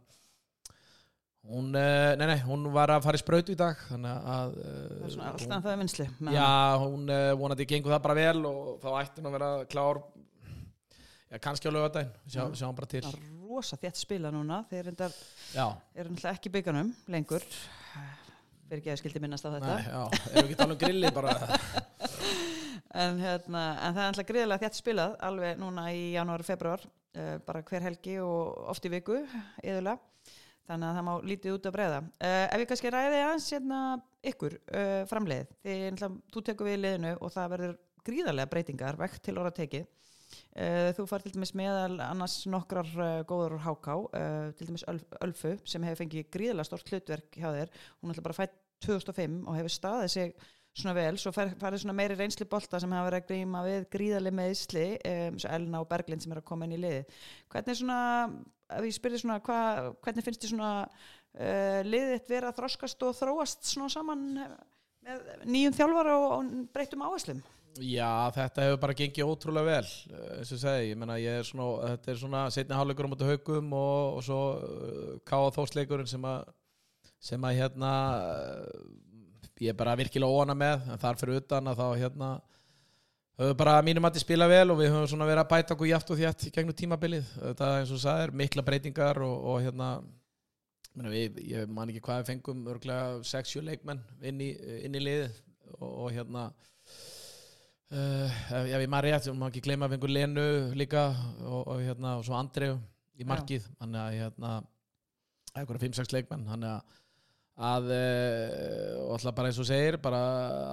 hún, 1.53 1.69
uh, 1.77 2.11
nei 2.17 2.27
nei, 2.33 2.39
hún 2.49 2.67
var 2.73 2.95
að 2.97 3.05
fara 3.11 3.21
í 3.21 3.23
sprautu 3.23 3.53
í 3.53 3.61
dag 3.61 3.85
þannig 3.91 4.33
að 4.37 4.57
Það 4.57 5.05
er 5.05 5.15
svona 5.19 5.31
alltaf 5.35 5.65
það 5.67 5.73
er 5.75 5.81
vinsli. 5.85 6.09
Já, 6.39 6.51
hún 6.87 7.15
vonandi 7.45 7.69
gengur 7.69 7.97
það 7.97 8.05
bara 8.09 8.21
vel 8.23 8.45
og 8.49 8.75
þá 8.83 8.91
ætti 9.03 9.21
hún 9.21 9.31
að 9.31 9.39
vera 9.39 9.55
klár 9.69 10.05
já, 11.33 11.39
kannski 11.43 11.69
á 11.69 11.73
lögadaginn 11.73 12.13
sjá, 12.29 12.43
Já. 12.43 12.55
sjá 12.61 12.67
hann 12.69 12.77
bara 12.79 12.91
til 12.93 13.03
Það 13.07 13.15
er 13.17 13.31
rosa 13.53 13.77
þétt 13.81 14.01
spila 14.01 14.31
núna, 14.35 14.63
þeir 14.71 14.91
reyndar 14.91 15.15
Já, 15.57 15.67
eru 15.97 16.13
náttúrulega 16.13 16.37
ekki 16.39 16.53
bygganum 16.59 16.93
lengur. 17.13 17.45
Fyrir 18.73 18.81
ekki 18.81 18.93
að 18.95 19.01
skildi 19.03 19.21
minnast 19.21 19.45
á 19.45 19.51
þetta. 19.53 19.73
nei, 19.77 19.89
já, 19.89 20.03
erum 20.33 20.37
við 20.37 20.53
ekki 20.53 20.61
tala 20.63 20.77
um 20.77 20.81
grilli 20.81 21.11
bara 21.13 21.35
En, 23.03 23.17
hérna, 23.25 23.61
en 23.87 23.95
það 23.97 24.03
er 24.03 24.09
alltaf 24.11 24.27
gríðilega 24.29 24.67
þétt 24.67 24.77
spilað 24.77 25.13
alveg 25.25 25.61
núna 25.61 25.87
í 25.97 26.01
janúar 26.13 26.43
og 26.45 26.49
februar 26.49 26.83
uh, 26.85 27.39
bara 27.47 27.63
hver 27.65 27.85
helgi 27.87 28.19
og 28.21 28.67
oft 28.69 28.85
í 28.85 28.91
viku 28.93 29.15
yðurlega, 29.65 29.97
þannig 30.69 30.91
að 30.91 30.99
það 30.99 31.07
má 31.07 31.13
lítið 31.31 31.55
út 31.57 31.69
að 31.71 31.75
breyða. 31.79 32.01
Uh, 32.21 32.45
ef 32.53 32.61
ég 32.65 32.69
kannski 32.69 32.93
ræði 32.93 33.23
aðeins 33.23 33.47
hérna 33.55 33.79
ykkur 34.33 34.59
uh, 34.61 35.01
framleið, 35.09 35.55
því 35.65 35.77
náttúrulega, 35.87 36.21
þú 36.37 36.45
tekur 36.51 36.69
við 36.69 36.77
í 36.77 36.83
liðinu 36.83 37.15
og 37.17 37.33
það 37.33 37.49
verður 37.55 37.73
gríðarlega 38.11 38.53
breytingar 38.53 39.01
vekt 39.01 39.25
til 39.25 39.37
orða 39.41 39.55
tekið. 39.63 39.89
Uh, 40.53 40.91
þú 40.97 41.07
far 41.11 41.25
til 41.25 41.35
dæmis 41.35 41.55
meðal 41.59 42.01
annars 42.05 42.41
nokkrar 42.51 42.89
uh, 42.97 43.13
góður 43.29 43.59
úr 43.59 43.67
HK, 43.67 43.93
uh, 43.93 44.49
til 44.59 44.71
dæmis 44.71 44.87
Ölf, 44.91 45.07
Ölfu 45.25 45.55
sem 45.69 45.85
hefur 45.87 46.03
fengið 46.05 46.33
gríðarlega 46.35 46.69
stort 46.69 46.93
hlutverk 46.93 47.39
hjá 47.39 47.49
þér, 47.51 47.73
hún 48.01 48.13
alltaf 48.13 48.27
bara 48.27 48.41
fætt 48.43 48.59
2005 48.83 49.39
og 49.47 49.57
hefur 49.57 49.73
staðið 49.73 50.13
sig 50.17 50.35
svona 50.73 50.95
vel, 50.97 51.17
svo 51.21 51.33
farið 51.35 51.83
svona 51.83 51.95
meiri 51.97 52.17
reynsli 52.17 52.47
bolta 52.49 52.81
sem 52.81 52.93
hafa 52.95 53.11
verið 53.11 53.23
að 53.23 53.29
glíma 53.29 53.63
við 53.67 53.87
gríðarlega 53.93 54.39
meðsli, 54.39 54.85
um, 55.11 55.39
svo 55.43 55.53
Elna 55.53 55.83
og 55.83 55.89
Berglind 55.91 56.25
sem 56.25 56.33
er 56.33 56.41
að 56.41 56.47
koma 56.49 56.69
inn 56.69 56.77
í 56.79 56.81
liði. 56.81 57.03
Hvernig 57.53 57.79
svona, 57.81 57.99
ef 58.79 58.87
ég 58.89 58.97
spyrði 58.97 59.21
svona, 59.21 59.41
hva, 59.45 59.59
hvernig 60.05 60.27
finnst 60.27 60.45
þið 60.45 60.55
svona 60.55 60.71
uh, 60.89 61.81
liðið 61.85 62.15
þitt 62.15 62.33
vera 62.33 62.53
að 62.53 62.63
þroskast 62.63 63.05
og 63.09 63.19
þróast 63.21 63.69
svona 63.69 63.93
saman 63.93 64.25
eh, 64.41 64.55
með 65.05 65.27
nýjum 65.53 65.77
þjálfara 65.77 66.17
og, 66.23 66.33
og 66.39 66.71
breyttum 66.73 67.05
áherslum? 67.05 67.45
Já, 67.81 68.29
þetta 68.35 68.67
hefur 68.67 68.81
bara 68.83 68.97
gengið 68.97 69.29
ótrúlega 69.33 69.79
vel 69.79 69.87
eh, 70.13 70.33
eins 70.39 70.51
og 70.53 70.61
segi, 70.61 70.91
ég 70.91 70.99
meina 71.01 71.17
ég 71.21 71.39
er 71.41 71.47
svona 71.49 71.93
þetta 71.95 72.11
er 72.13 72.19
svona 72.21 72.43
setni 72.53 72.77
hálfleikur 72.77 73.09
á 73.09 73.31
haugum 73.31 73.73
og, 73.79 74.19
og 74.19 74.27
svo 74.27 74.41
uh, 74.59 75.15
káða 75.25 75.55
þósleikurinn 75.57 76.11
sem 76.11 76.27
að 76.29 76.51
sem 77.23 77.45
að 77.47 77.59
hérna 77.61 77.93
eh, 78.19 78.81
ég 79.63 79.73
er 79.73 79.79
bara 79.79 79.97
virkilega 79.97 80.29
óana 80.29 80.57
með 80.59 80.89
en 80.91 81.01
þar 81.01 81.21
fyrir 81.21 81.41
utan 81.41 81.71
að 81.71 81.81
þá 81.81 81.87
hérna 82.03 82.31
höfum 83.39 83.61
bara 83.63 83.77
mínum 83.87 84.09
að 84.09 84.19
spila 84.21 84.49
vel 84.51 84.67
og 84.75 84.81
við 84.81 84.91
höfum 84.93 85.09
svona 85.15 85.29
verið 85.29 85.45
að 85.45 85.53
bæta 85.53 85.77
okkur 85.77 85.91
játt 85.91 86.11
og 86.13 86.19
þjátt 86.19 86.49
gegnum 86.55 86.77
tímabilið. 86.77 87.31
Þetta 87.39 87.71
eins 87.79 87.95
og 87.95 88.03
sagðir, 88.03 88.35
mikla 88.43 88.65
breytingar 88.67 89.23
og, 89.25 89.47
og 89.53 89.63
hérna 89.65 89.89
meni, 90.93 91.15
við, 91.15 91.41
ég 91.55 91.73
man 91.73 91.89
ekki 91.89 92.05
hvað 92.05 92.21
við 92.21 92.33
fengum 92.33 92.67
örglega 92.75 93.23
6-7 93.25 93.65
leikmenn 93.71 94.03
inn 94.29 94.43
í, 94.45 94.51
inn 94.83 94.99
í 94.99 95.03
liðið 95.03 95.41
og, 95.79 95.89
og 95.89 96.13
hérna 96.13 96.51
uh, 97.93 98.41
ef 98.63 98.73
ég 98.73 98.91
maður 98.91 99.09
rétt, 99.09 99.29
maður 99.37 99.53
ekki 99.53 99.65
gleyma 99.67 99.89
að 99.89 99.97
fengur 99.97 100.13
Lenu 100.13 100.49
líka 100.79 101.05
og, 101.45 101.61
og 101.63 101.79
hérna 101.83 102.17
og 102.19 102.27
svo 102.27 102.39
Andreu 102.39 102.75
í 103.21 103.29
markið. 103.29 103.69
Þannig 103.81 104.03
að 104.03 104.19
hérna 104.19 104.53
eitthvað 105.53 105.87
5-6 105.87 106.17
leikmenn. 106.17 106.49
Þannig 106.49 106.77
að 106.77 106.99
að 107.63 107.91
uh, 107.93 108.93
og 109.05 109.11
alltaf 109.19 109.35
bara 109.37 109.51
eins 109.51 109.59
og 109.61 109.67
segir 109.69 109.99
bara 110.01 110.21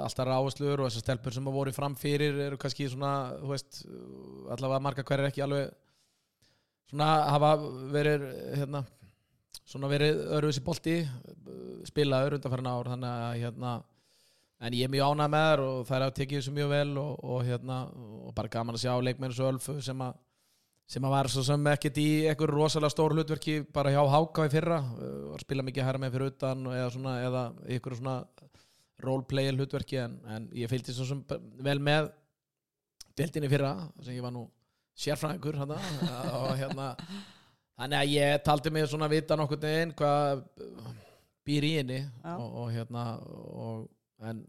alltaf 0.05 0.27
ráðslur 0.29 0.79
og 0.79 0.88
þessar 0.88 1.03
stelpur 1.03 1.35
sem 1.35 1.43
hafa 1.43 1.57
voru 1.57 1.73
framfyrir 1.75 2.39
eru 2.45 2.59
kannski 2.61 2.88
svona 2.88 3.35
þú 3.41 3.49
veist, 3.51 3.81
allavega 4.55 4.85
marga 4.85 5.03
hver 5.03 5.19
er 5.19 5.27
ekki 5.27 5.43
alveg 5.43 5.73
svona 6.89 7.09
hafa 7.35 7.51
verið 7.93 8.25
hérna, 8.61 8.83
svona 9.67 9.91
verið 9.91 10.23
öruvísi 10.39 10.63
bolti 10.65 10.95
spilaður 11.89 12.39
undanfærin 12.39 12.71
ár. 12.71 12.91
Þannig 12.95 13.11
að 13.11 13.39
hérna 13.43 13.73
en 14.60 14.75
ég 14.75 14.88
er 14.88 14.92
mjög 14.92 15.13
ánægð 15.13 15.34
með 15.34 15.46
þær 15.50 15.62
og 15.66 15.78
þær 15.88 16.06
hafa 16.06 16.16
tekið 16.18 16.42
þessu 16.42 16.56
mjög 16.56 16.72
vel 16.74 16.98
og, 17.00 17.12
og 17.24 17.46
hérna 17.48 17.78
og 17.89 18.34
bara 18.36 18.51
gaman 18.51 18.75
að 18.75 18.84
sjá 18.84 18.96
leikmenn 19.04 19.36
svo 19.36 19.51
ölfu 19.54 19.78
sem 19.84 20.04
að 20.04 20.18
sem 20.89 21.06
að 21.06 21.13
var 21.13 21.30
svo 21.30 21.44
sem 21.46 21.68
ekkert 21.70 21.98
í 22.01 22.08
einhver 22.32 22.50
rosalega 22.50 22.89
stór 22.89 23.13
hlutverki 23.13 23.60
bara 23.74 23.92
hjá 23.94 24.00
Háká 24.10 24.48
í 24.48 24.50
fyrra. 24.50 24.80
Að 25.36 25.44
spila 25.44 25.66
mikið 25.68 25.86
herra 25.86 26.01
með 26.01 26.16
fyrir 26.16 26.32
utan 26.32 26.63
eða, 26.72 26.88
svona, 26.96 27.12
eða 27.28 27.44
einhver 27.68 27.96
svona 28.00 28.16
roleplay 29.06 29.51
hlutverki 29.54 30.00
en, 30.01 30.16
en 30.34 30.48
ég 30.58 30.72
fylgdi 30.72 30.96
svo 30.96 31.06
sem 31.06 31.22
vel 31.62 31.78
með 31.84 32.10
deltinni 33.20 33.51
fyrra 33.51 33.75
sem 34.01 34.18
ég 34.18 34.25
var 34.25 34.34
nú 34.34 34.48
sérfræðingur 35.00 35.60
hana, 35.62 35.78
og 36.42 36.50
hérna 36.60 36.89
þannig 37.78 38.00
að 38.01 38.16
ég 38.16 38.42
taldi 38.44 38.74
mig 38.74 38.89
svona 38.89 39.08
vita 39.12 39.38
nokkur 39.39 39.62
neginn 39.62 39.94
hvað 40.00 40.42
býr 41.48 41.70
í 41.70 41.74
henni. 41.78 42.01
Og, 42.34 42.58
og 42.63 42.74
hérna 42.74 43.06
og, 43.22 43.86
en 44.27 44.43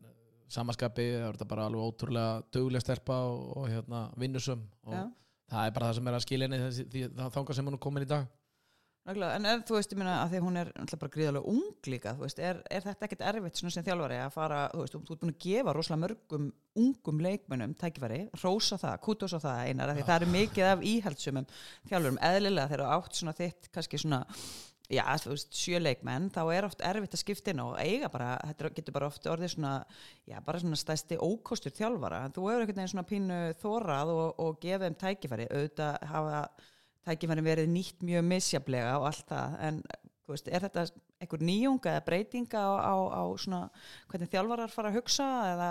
samaskapi 0.51 1.07
það 1.15 1.31
er 1.31 1.49
bara 1.51 1.69
alveg 1.69 1.87
ótrúlega 1.87 2.43
döguleg 2.55 2.83
sterpa 2.83 3.21
og, 3.31 3.47
og 3.61 3.71
hérna 3.71 4.05
vinnusum 4.19 4.65
og 4.89 4.97
Já. 4.97 5.05
það 5.53 5.67
er 5.67 5.75
bara 5.77 5.89
það 5.91 5.99
sem 5.99 6.11
er 6.11 6.19
að 6.19 6.27
skilja 6.27 6.51
henni 6.51 7.31
þángar 7.37 7.59
sem 7.59 7.71
hún 7.71 7.79
er 7.79 7.83
komin 7.87 8.07
í 8.07 8.11
dag. 8.11 8.29
Nákvæmlega, 9.01 9.37
en 9.39 9.47
er, 9.49 9.61
þú 9.65 9.77
veist, 9.79 9.93
ég 9.95 9.99
minna 9.99 10.15
að 10.21 10.35
því 10.35 10.41
hún 10.45 10.61
er 10.61 10.69
bara 10.77 11.13
gríðarlega 11.15 11.49
ung 11.49 11.87
líka, 11.89 12.13
þú 12.19 12.27
veist, 12.27 12.41
er, 12.45 12.59
er 12.69 12.83
þetta 12.85 13.07
ekkert 13.07 13.23
erfitt 13.31 13.61
svona 13.61 13.73
sem 13.73 13.87
þjálfari 13.87 14.19
að 14.21 14.35
fara, 14.35 14.59
þú 14.75 14.83
veist, 14.83 14.97
þú 14.97 15.15
ert 15.15 15.23
búin 15.23 15.33
að 15.33 15.39
gefa 15.47 15.75
rosalega 15.75 16.03
mörgum 16.03 16.51
ungum 16.85 17.23
leikmönnum 17.25 17.73
tækifæri, 17.81 18.19
rósa 18.43 18.77
það, 18.83 18.99
kútosa 19.07 19.41
það 19.41 19.63
einar, 19.71 19.95
því 19.97 20.05
það 20.05 20.19
eru 20.19 20.29
mikið 20.35 20.69
af 20.69 20.85
íhaldsumum 20.93 21.49
þjálfurum, 21.89 22.21
eðlilega 22.29 22.73
þegar 22.75 22.93
átt 22.99 23.23
svona 23.23 23.35
þitt, 23.41 23.71
kannski 23.73 24.03
svona, 24.05 24.21
já, 24.91 25.05
þú 25.23 25.35
veist, 25.35 25.55
sjöleikmenn, 25.55 26.29
þá 26.35 26.41
er 26.55 26.67
oft 26.67 26.83
erfitt 26.85 27.15
að 27.15 27.23
skipta 27.23 27.55
inn 27.55 27.63
og 27.65 27.77
eiga 27.79 28.11
bara, 28.13 28.33
þetta 28.51 28.73
getur 28.77 28.97
bara 28.97 29.11
oft 29.11 29.29
orðið 29.31 29.55
svona, 29.55 29.73
já, 30.29 30.37
bara 30.47 30.63
svona 30.63 30.81
stæsti 30.81 31.21
ókostur 31.23 31.75
þjálfara, 31.77 32.25
en 32.27 32.35
þú 32.37 32.49
hefur 32.49 32.65
einhvern 32.65 32.83
veginn 32.83 32.93
svona 32.95 33.09
pínu 33.09 33.41
þórað 33.63 34.13
og, 34.17 34.27
og 34.43 34.61
gefið 34.65 34.87
þeim 34.87 35.01
tækifæri, 35.05 35.49
auðvitað 35.55 36.11
hafa 36.11 36.43
tækifærin 37.09 37.47
verið 37.47 37.73
nýtt 37.73 38.05
mjög 38.05 38.27
misjaflega 38.29 38.99
og 38.99 39.09
allt 39.11 39.31
það, 39.31 39.59
en 39.69 39.83
veist, 40.31 40.51
er 40.51 40.67
þetta 40.67 40.87
einhver 41.21 41.45
nýjunga 41.45 41.95
eða 41.95 42.05
breytinga 42.07 42.61
á, 42.63 42.71
á, 42.79 42.95
á 43.21 43.23
svona 43.41 43.63
hvernig 44.11 44.31
þjálfarar 44.33 44.73
fara 44.73 44.93
að 44.93 45.01
hugsa 45.01 45.29
eða 45.53 45.71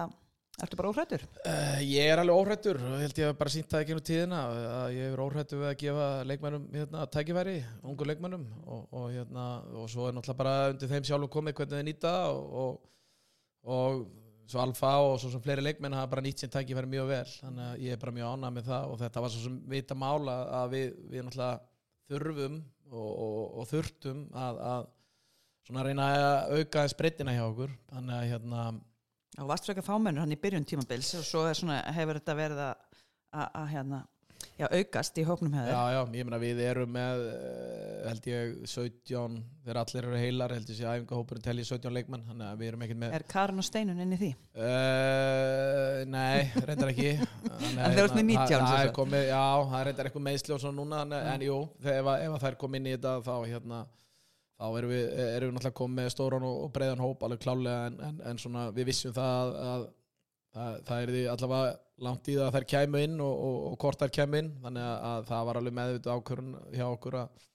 ertu 0.64 0.80
bara 0.80 0.92
óhrættur? 0.92 1.24
Uh, 1.44 1.80
ég 1.86 2.12
er 2.12 2.22
alveg 2.22 2.40
óhrættur 2.42 2.80
og 2.84 2.96
held 3.02 3.22
ég 3.22 3.32
að 3.32 3.38
bara 3.40 3.54
sínt 3.54 3.70
það 3.72 3.84
ekki 3.86 3.98
nú 3.98 4.04
tíðina 4.10 4.40
að 4.50 4.96
ég 4.98 5.14
er 5.14 5.24
óhrættur 5.24 5.62
við 5.62 5.70
að 5.72 5.78
gefa 5.84 6.08
leikmennum 6.30 6.66
hérna, 6.76 7.04
tækifæri, 7.16 7.58
ungu 7.84 8.08
leikmennum 8.10 8.46
og, 8.66 8.82
og, 8.90 9.06
hérna, 9.14 9.46
og 9.80 9.90
svo 9.92 10.08
er 10.08 10.18
náttúrulega 10.18 10.42
bara 10.44 10.56
undir 10.74 10.92
þeim 10.92 11.08
sjálf 11.10 11.32
komið 11.36 11.58
hvernig 11.60 11.80
þið 11.80 11.88
nýta 11.90 12.14
og, 12.34 12.80
og 13.64 14.04
svo 14.50 14.64
Alfa 14.64 14.94
og 15.06 15.18
svo 15.22 15.32
sem 15.34 15.44
fleiri 15.46 15.64
leikmenn 15.64 15.96
hafa 15.96 16.12
bara 16.16 16.26
nýtt 16.26 16.44
sér 16.44 16.54
tækifæri 16.56 16.90
mjög 16.90 17.10
vel 17.12 17.26
þannig 17.36 17.66
að 17.66 17.84
ég 17.86 17.96
er 17.96 18.02
bara 18.02 18.16
mjög 18.18 18.36
ánæg 18.36 18.56
með 18.56 18.70
það 18.72 18.94
og 18.94 19.02
þetta 19.04 19.24
var 19.26 19.34
svo 19.34 19.44
sem 19.46 19.58
vita 19.70 19.98
mála 19.98 20.38
að 20.62 20.76
við, 20.76 20.88
við 21.12 21.28
náttúrulega 21.28 21.60
þurfum 22.10 22.62
og, 22.90 23.66
þurftum 23.70 24.24
að, 24.34 24.64
að 24.74 24.88
reyna 25.86 26.08
að 26.10 26.56
auka 26.58 26.86
spreytina 26.90 27.36
hjá 27.36 27.44
okkur 27.46 27.76
þannig 27.92 28.16
að 28.16 28.30
hérna 28.34 28.64
og 29.40 29.50
varst 29.50 29.68
frekar 29.70 29.86
fámennur 29.86 30.26
hann 30.26 30.36
í 30.36 30.40
byrjun 30.40 30.68
tímabils 30.68 31.14
og 31.20 31.26
svo 31.28 31.44
svona, 31.56 31.82
hefur 31.96 32.20
þetta 32.20 32.38
verið 32.40 32.64
að, 32.68 32.88
að, 33.32 33.46
að 33.62 33.68
hérna, 33.74 34.00
aukast 34.60 35.18
í 35.20 35.24
hóknum 35.28 35.54
hefur 35.56 35.72
Já, 35.72 35.94
já, 35.96 36.00
ég 36.20 36.28
meina 36.28 36.40
við 36.42 36.60
erum 36.64 36.92
með 36.92 37.22
eh, 37.32 38.08
held 38.10 38.28
ég 38.28 38.54
17 38.68 39.38
þegar 39.64 39.80
allir 39.82 40.08
eru 40.10 40.20
heilar, 40.20 40.54
held 40.56 40.72
ég 40.72 40.80
sé 40.80 40.88
að 40.88 41.00
æfingahópurinn 41.00 41.46
telli 41.46 41.66
17 41.68 41.96
leikmenn, 41.96 42.26
þannig 42.28 42.48
að 42.48 42.64
við 42.64 42.72
erum 42.72 42.84
ekkert 42.88 43.02
með 43.04 43.16
Er 43.20 43.26
Karin 43.34 43.64
og 43.64 43.68
Steinun 43.68 44.02
inn 44.04 44.16
í 44.16 44.20
því? 44.20 44.32
Uh, 44.56 46.02
nei, 46.12 46.50
reyndar 46.68 46.92
ekki 46.94 47.14
En 47.70 47.80
þeir 47.80 48.04
eru 48.04 48.20
með 48.20 48.28
19 48.34 48.36
það 48.40 48.52
sem 48.52 48.66
er 48.66 48.90
sagt. 48.90 48.98
komið, 49.00 49.26
Já, 49.30 49.46
það 49.72 49.80
er 49.80 49.90
reyndar 49.90 50.10
eitthvað 50.12 50.28
meðsli 50.28 50.56
og 50.56 50.62
svona 50.66 50.80
núna 50.82 51.06
en, 51.06 51.16
en 51.36 51.48
jú, 51.48 51.62
ef, 51.84 52.12
ef 52.16 52.36
að 52.36 52.44
þær 52.48 52.60
kom 52.64 52.80
inn 52.80 52.92
í 52.92 52.96
þetta 52.98 53.16
þá 53.28 53.34
hérna 53.46 53.82
þá 54.60 54.66
erum 54.78 54.92
við, 54.92 55.04
erum 55.24 55.50
við 55.50 55.56
náttúrulega 55.56 55.78
komið 55.80 56.02
með 56.02 56.10
stóran 56.14 56.48
og, 56.50 56.64
breiðan 56.76 57.04
hóp 57.04 57.24
alveg 57.24 57.44
klálega 57.46 57.90
en, 57.90 58.00
en, 58.10 58.24
en 58.32 58.42
svona 58.42 58.66
við 58.76 58.90
vissum 58.92 59.16
það 59.16 59.36
að, 59.40 59.60
að, 59.66 59.86
að 60.64 60.80
það 60.90 61.04
er 61.04 61.14
því 61.16 61.28
allavega 61.34 61.78
langt 62.10 62.32
í 62.32 62.36
það 62.38 62.48
að 62.48 62.58
þær 62.58 62.68
kæmu 62.74 63.04
inn 63.06 63.22
og, 63.24 63.46
og, 63.50 63.60
og 63.70 63.78
hvort 63.84 64.04
þær 64.04 64.16
kæmu 64.20 64.42
inn. 64.44 64.50
Þannig 64.64 64.88
að, 64.88 64.98
að 65.12 65.30
það 65.30 65.46
var 65.50 65.60
alveg 65.62 65.78
meðvitt 65.80 66.12
ákvörun 66.16 66.58
hjá 66.76 66.86
okkur 66.90 67.22
að 67.24 67.46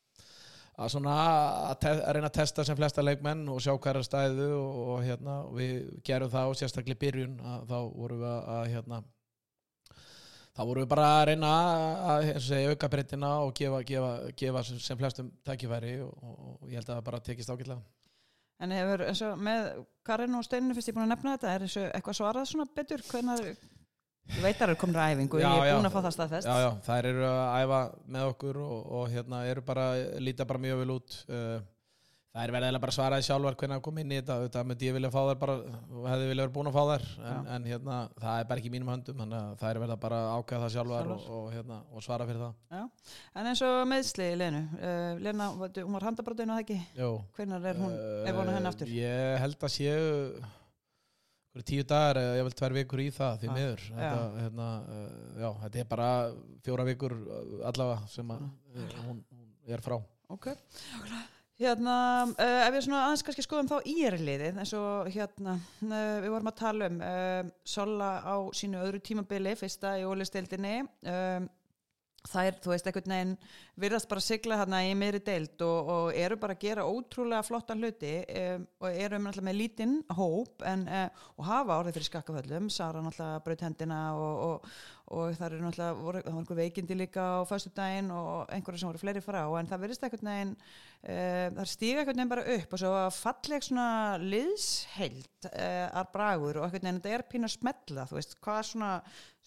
að 0.74 0.90
svona 0.90 1.14
að, 1.14 1.74
te 1.82 1.90
að 1.92 2.16
reyna 2.16 2.30
að 2.30 2.38
testa 2.40 2.64
sem 2.66 2.78
flesta 2.78 3.02
leikmenn 3.04 3.44
og 3.52 3.60
sjá 3.62 3.74
hverja 3.78 4.06
stæðu 4.08 4.48
og, 4.58 4.78
og 4.94 5.04
hérna 5.06 5.36
við 5.54 5.74
gerum 6.06 6.32
það 6.32 6.50
og 6.50 6.58
sérstaklega 6.58 6.96
í 6.96 7.02
byrjun 7.04 7.36
að 7.38 7.68
þá 7.70 7.76
vorum 7.94 8.24
við 8.24 8.32
að 8.56 8.64
hérna 8.72 8.98
þá 10.54 10.62
vorum 10.62 10.84
við 10.84 10.90
bara 10.92 11.10
að 11.18 11.26
reyna 11.32 11.50
að 12.14 12.30
segja, 12.44 12.72
auka 12.72 12.90
breytina 12.92 13.32
og 13.42 13.52
gefa, 13.58 13.82
gefa, 13.88 14.14
gefa 14.38 14.64
sem, 14.68 14.80
sem 14.82 14.98
flestum 15.00 15.30
tækifæri 15.46 15.98
og, 16.04 16.14
og, 16.22 16.40
og 16.62 16.70
ég 16.70 16.78
held 16.78 16.88
að 16.88 16.96
það 16.96 17.06
bara 17.10 17.22
tekist 17.28 17.52
ágætlega. 17.52 17.82
En 18.62 18.72
hefur 18.72 19.02
eins 19.08 19.22
og 19.26 19.40
með 19.42 19.70
Karin 20.06 20.38
og 20.38 20.44
Steinun 20.46 20.76
fyrst 20.76 20.92
ég 20.92 20.96
búin 20.96 21.08
að 21.08 21.16
nefna 21.16 21.34
þetta, 21.34 21.54
er 21.54 21.64
þessu 21.66 21.86
eitthvað 21.90 22.18
svarað 22.20 22.50
svona 22.52 22.68
betur? 22.76 23.02
Hvenar 23.10 23.42
ég 23.44 24.40
veit 24.40 24.54
að 24.54 24.60
það 24.60 24.68
eru 24.68 24.80
komin 24.80 25.00
að 25.02 25.14
æfingu, 25.14 25.40
Já, 25.42 25.48
ég 25.50 25.72
er 25.72 25.78
búin 25.80 25.90
að 25.90 25.96
fá 25.96 26.00
það 26.06 26.14
staðfest. 26.16 26.48
Já, 26.48 26.62
já, 26.62 26.70
þær 26.86 27.08
eru 27.10 27.26
að 27.28 27.64
æfa 27.64 27.80
með 28.14 28.28
okkur 28.30 28.60
og, 28.62 28.76
og 29.00 29.08
hérna 29.12 29.42
eru 29.50 29.64
bara, 29.66 29.88
líta 30.22 30.46
bara 30.48 30.62
mjög 30.62 30.80
vel 30.80 30.94
út 30.94 31.16
uh, 31.26 31.58
það 32.34 32.44
er 32.48 32.52
verið 32.54 32.76
bara 32.82 32.94
svaraði 32.94 33.24
sjálfar 33.28 33.56
hvernig 33.60 33.78
að 33.78 33.82
koma 33.86 34.02
inn 34.02 34.12
í 34.12 34.16
þetta 34.18 34.36
þetta 34.42 34.62
myndi 34.66 34.88
ég 34.88 34.94
vilja 34.96 35.10
fá 35.14 35.18
þær 35.28 35.36
bara 35.42 35.54
hefði 36.10 36.24
vilja 36.30 36.46
verið 36.46 36.54
búin 36.56 36.70
að 36.70 36.74
fá 36.74 36.82
þær 36.88 37.04
en, 37.30 37.50
en 37.54 37.68
hérna, 37.70 37.98
það 38.24 38.38
er 38.40 38.48
bara 38.48 38.62
ekki 38.62 38.70
í 38.70 38.72
mínum 38.74 38.90
höndum 38.90 39.20
þannig 39.22 39.36
að 39.38 39.52
það 39.60 39.68
er 39.70 39.84
að 39.84 39.92
bara 40.02 40.18
ákveða 40.32 40.64
það 40.64 40.72
sjálfar 40.74 41.12
og, 41.14 41.28
og, 41.36 41.44
hérna, 41.54 41.78
og 41.94 42.04
svara 42.06 42.26
fyrir 42.26 42.42
það. 42.42 42.88
En 43.38 43.50
eins 43.52 43.62
og 43.68 43.78
meðsli 43.92 44.26
í 44.32 44.40
Lenu 44.40 44.62
uh, 44.80 45.22
Lena, 45.22 45.48
hún 45.54 45.94
var 45.94 46.08
handabrótinu 46.08 46.56
að 46.56 46.64
ekki? 46.64 46.80
Jó, 46.98 47.08
hvenar 47.38 47.70
er 47.70 47.80
hún, 47.84 47.94
er 48.26 48.38
hún 48.40 48.50
henni 48.56 48.70
aftur? 48.72 48.90
Uh, 48.90 48.98
Ég 48.98 49.38
held 49.44 49.68
að 49.68 49.74
séu 49.76 50.02
tíu 51.62 51.84
dagar 51.86 52.18
eða 52.18 52.38
ég 52.40 52.48
vil 52.48 52.56
tvær 52.58 52.74
vikur 52.74 53.04
í 53.04 53.10
það 53.14 53.44
því 53.44 53.46
Já. 53.46 53.54
miður. 53.54 53.84
Þetta, 53.92 54.24
hérna, 54.40 54.66
uh, 54.90 55.12
já, 55.38 55.48
þetta 55.62 55.84
er 55.84 55.88
bara 55.92 56.08
fjóra 56.66 56.88
vikur 56.90 57.14
allavega 57.70 58.10
sem 58.10 58.34
að 58.34 58.42
hún, 59.06 59.22
hún 59.22 59.22
er 59.70 59.86
frá. 59.86 60.00
Ok, 60.34 60.50
hérna, 61.60 61.96
uh, 62.34 62.60
ef 62.66 62.72
við 62.74 62.86
svona 62.88 63.02
aðeins 63.06 63.24
kannski 63.26 63.44
skoðum 63.46 63.68
þá 63.70 63.90
íerliðið, 63.90 64.60
eins 64.62 64.72
og 64.78 65.10
hérna, 65.14 65.58
uh, 65.86 66.14
við 66.24 66.32
vorum 66.34 66.50
að 66.50 66.60
tala 66.60 66.88
um 66.90 67.02
uh, 67.04 67.42
Sola 67.74 68.14
á 68.26 68.36
sínu 68.56 68.80
öðru 68.82 69.02
tímabili, 69.04 69.54
fyrsta 69.58 69.94
í 70.00 70.06
ólistildinni, 70.08 70.80
um, 71.10 71.46
þær, 72.24 72.58
þú 72.64 72.72
veist, 72.72 72.88
einhvern 72.88 73.12
veginn 73.14 73.32
virðast 73.84 74.08
bara 74.10 74.24
sigla 74.24 74.58
hérna 74.62 74.80
í 74.88 74.94
meiri 74.96 75.20
deild 75.22 75.60
og, 75.66 75.90
og 75.94 76.18
eru 76.18 76.38
bara 76.40 76.56
að 76.56 76.62
gera 76.64 76.86
ótrúlega 76.88 77.44
flotta 77.44 77.76
hluti 77.76 78.14
um, 78.24 78.64
og 78.80 78.88
eru 79.04 79.18
um 79.20 79.28
náttúrulega 79.28 79.48
með 79.50 79.58
lítinn 79.60 79.94
hóp 80.16 80.64
en, 80.64 80.86
og 81.36 81.44
hafa 81.50 81.78
orðið 81.82 81.98
fyrir 81.98 82.08
skakkaföllum, 82.08 82.70
Sara 82.72 83.04
náttúrulega 83.04 83.44
braut 83.44 83.66
hendina 83.68 84.00
og, 84.16 84.40
og, 84.48 84.72
og 85.12 85.34
það 85.36 85.46
eru 85.50 85.60
náttúrulega, 85.60 85.96
voru, 86.00 86.20
það 86.24 86.32
var 86.32 86.40
einhver 86.40 86.58
veikindi 86.62 86.96
líka 86.96 87.24
á 87.36 87.48
föstudaginn 87.48 88.08
og 88.14 88.52
einhverju 88.54 88.80
sem 88.80 88.88
voru 88.88 89.00
fleiri 89.02 89.22
frá 89.24 89.42
en 89.58 89.68
það 89.68 89.82
virðist 89.82 90.06
einhvern 90.06 90.30
veginn 90.30 90.54
uh, 90.54 91.48
það 91.58 91.68
stíga 91.74 92.00
einhvern 92.00 92.16
veginn 92.22 92.32
bara 92.32 92.46
upp 92.54 92.72
og 92.72 92.80
svo 92.80 92.92
falleg 93.18 93.66
svona 93.66 93.88
liðsheld 94.22 95.48
uh, 95.50 95.86
að 96.00 96.08
bragur 96.14 96.60
og 96.60 96.64
einhvern 96.66 96.88
veginn 96.88 97.02
þetta 97.02 97.12
er 97.18 97.26
pínu 97.34 97.50
að 97.50 97.54
smetla, 97.58 98.06
þú 98.08 98.18
veist, 98.18 98.32
hvað 98.46 98.62
svona, 98.70 98.90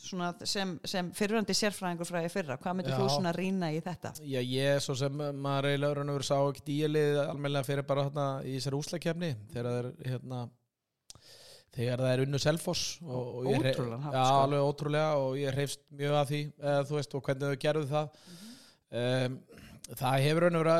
svona 0.08 0.30
sem, 0.54 0.76
sem 0.94 1.10
fyrirhandi 1.18 1.58
sérfræðingur 1.58 2.12
frá 2.12 2.22
í 2.22 2.32
fyrra, 2.32 2.60
hvað 2.62 2.78
myndir 2.78 3.00
þú 3.00 3.10
svona 3.16 3.34
rýna 3.34 3.72
í 3.74 3.82
þetta? 3.82 4.14
Já, 4.22 4.40
ég 4.44 4.86
svo 4.86 4.98
sem 5.02 5.26
maður 5.42 5.74
raun 5.88 6.06
og 6.06 6.20
veru 6.20 6.30
sá 6.30 6.38
ekki 6.38 6.68
díalið 6.70 7.24
almennilega 7.26 7.72
fyrir 7.72 7.90
bara 7.90 8.06
hérna 8.12 8.30
í 8.46 8.60
þessari 8.60 8.82
úslakefni 8.84 9.34
þegar 9.56 9.74
þeir 9.74 10.14
hérna 10.14 10.46
þegar 11.78 12.04
það 12.04 12.12
er 12.14 12.24
unnu 12.26 12.42
Selfoss 12.42 12.98
hátt, 14.02 14.18
já, 14.18 14.26
sko. 14.26 14.42
alveg 14.42 14.66
ótrúlega 14.66 15.22
og 15.22 15.38
ég 15.40 15.56
hreifst 15.56 15.84
mjög 15.94 16.18
að 16.18 16.28
því 16.32 16.42
eða, 16.58 16.82
þú 16.90 16.98
veist 16.98 17.16
og 17.16 17.24
hvernig 17.28 17.54
þau 17.54 17.64
gerðu 17.64 17.88
það. 17.94 18.20
Um, 18.98 19.40
það 19.88 20.26
hefur 20.26 20.46
og 20.48 20.58
vera 20.58 20.76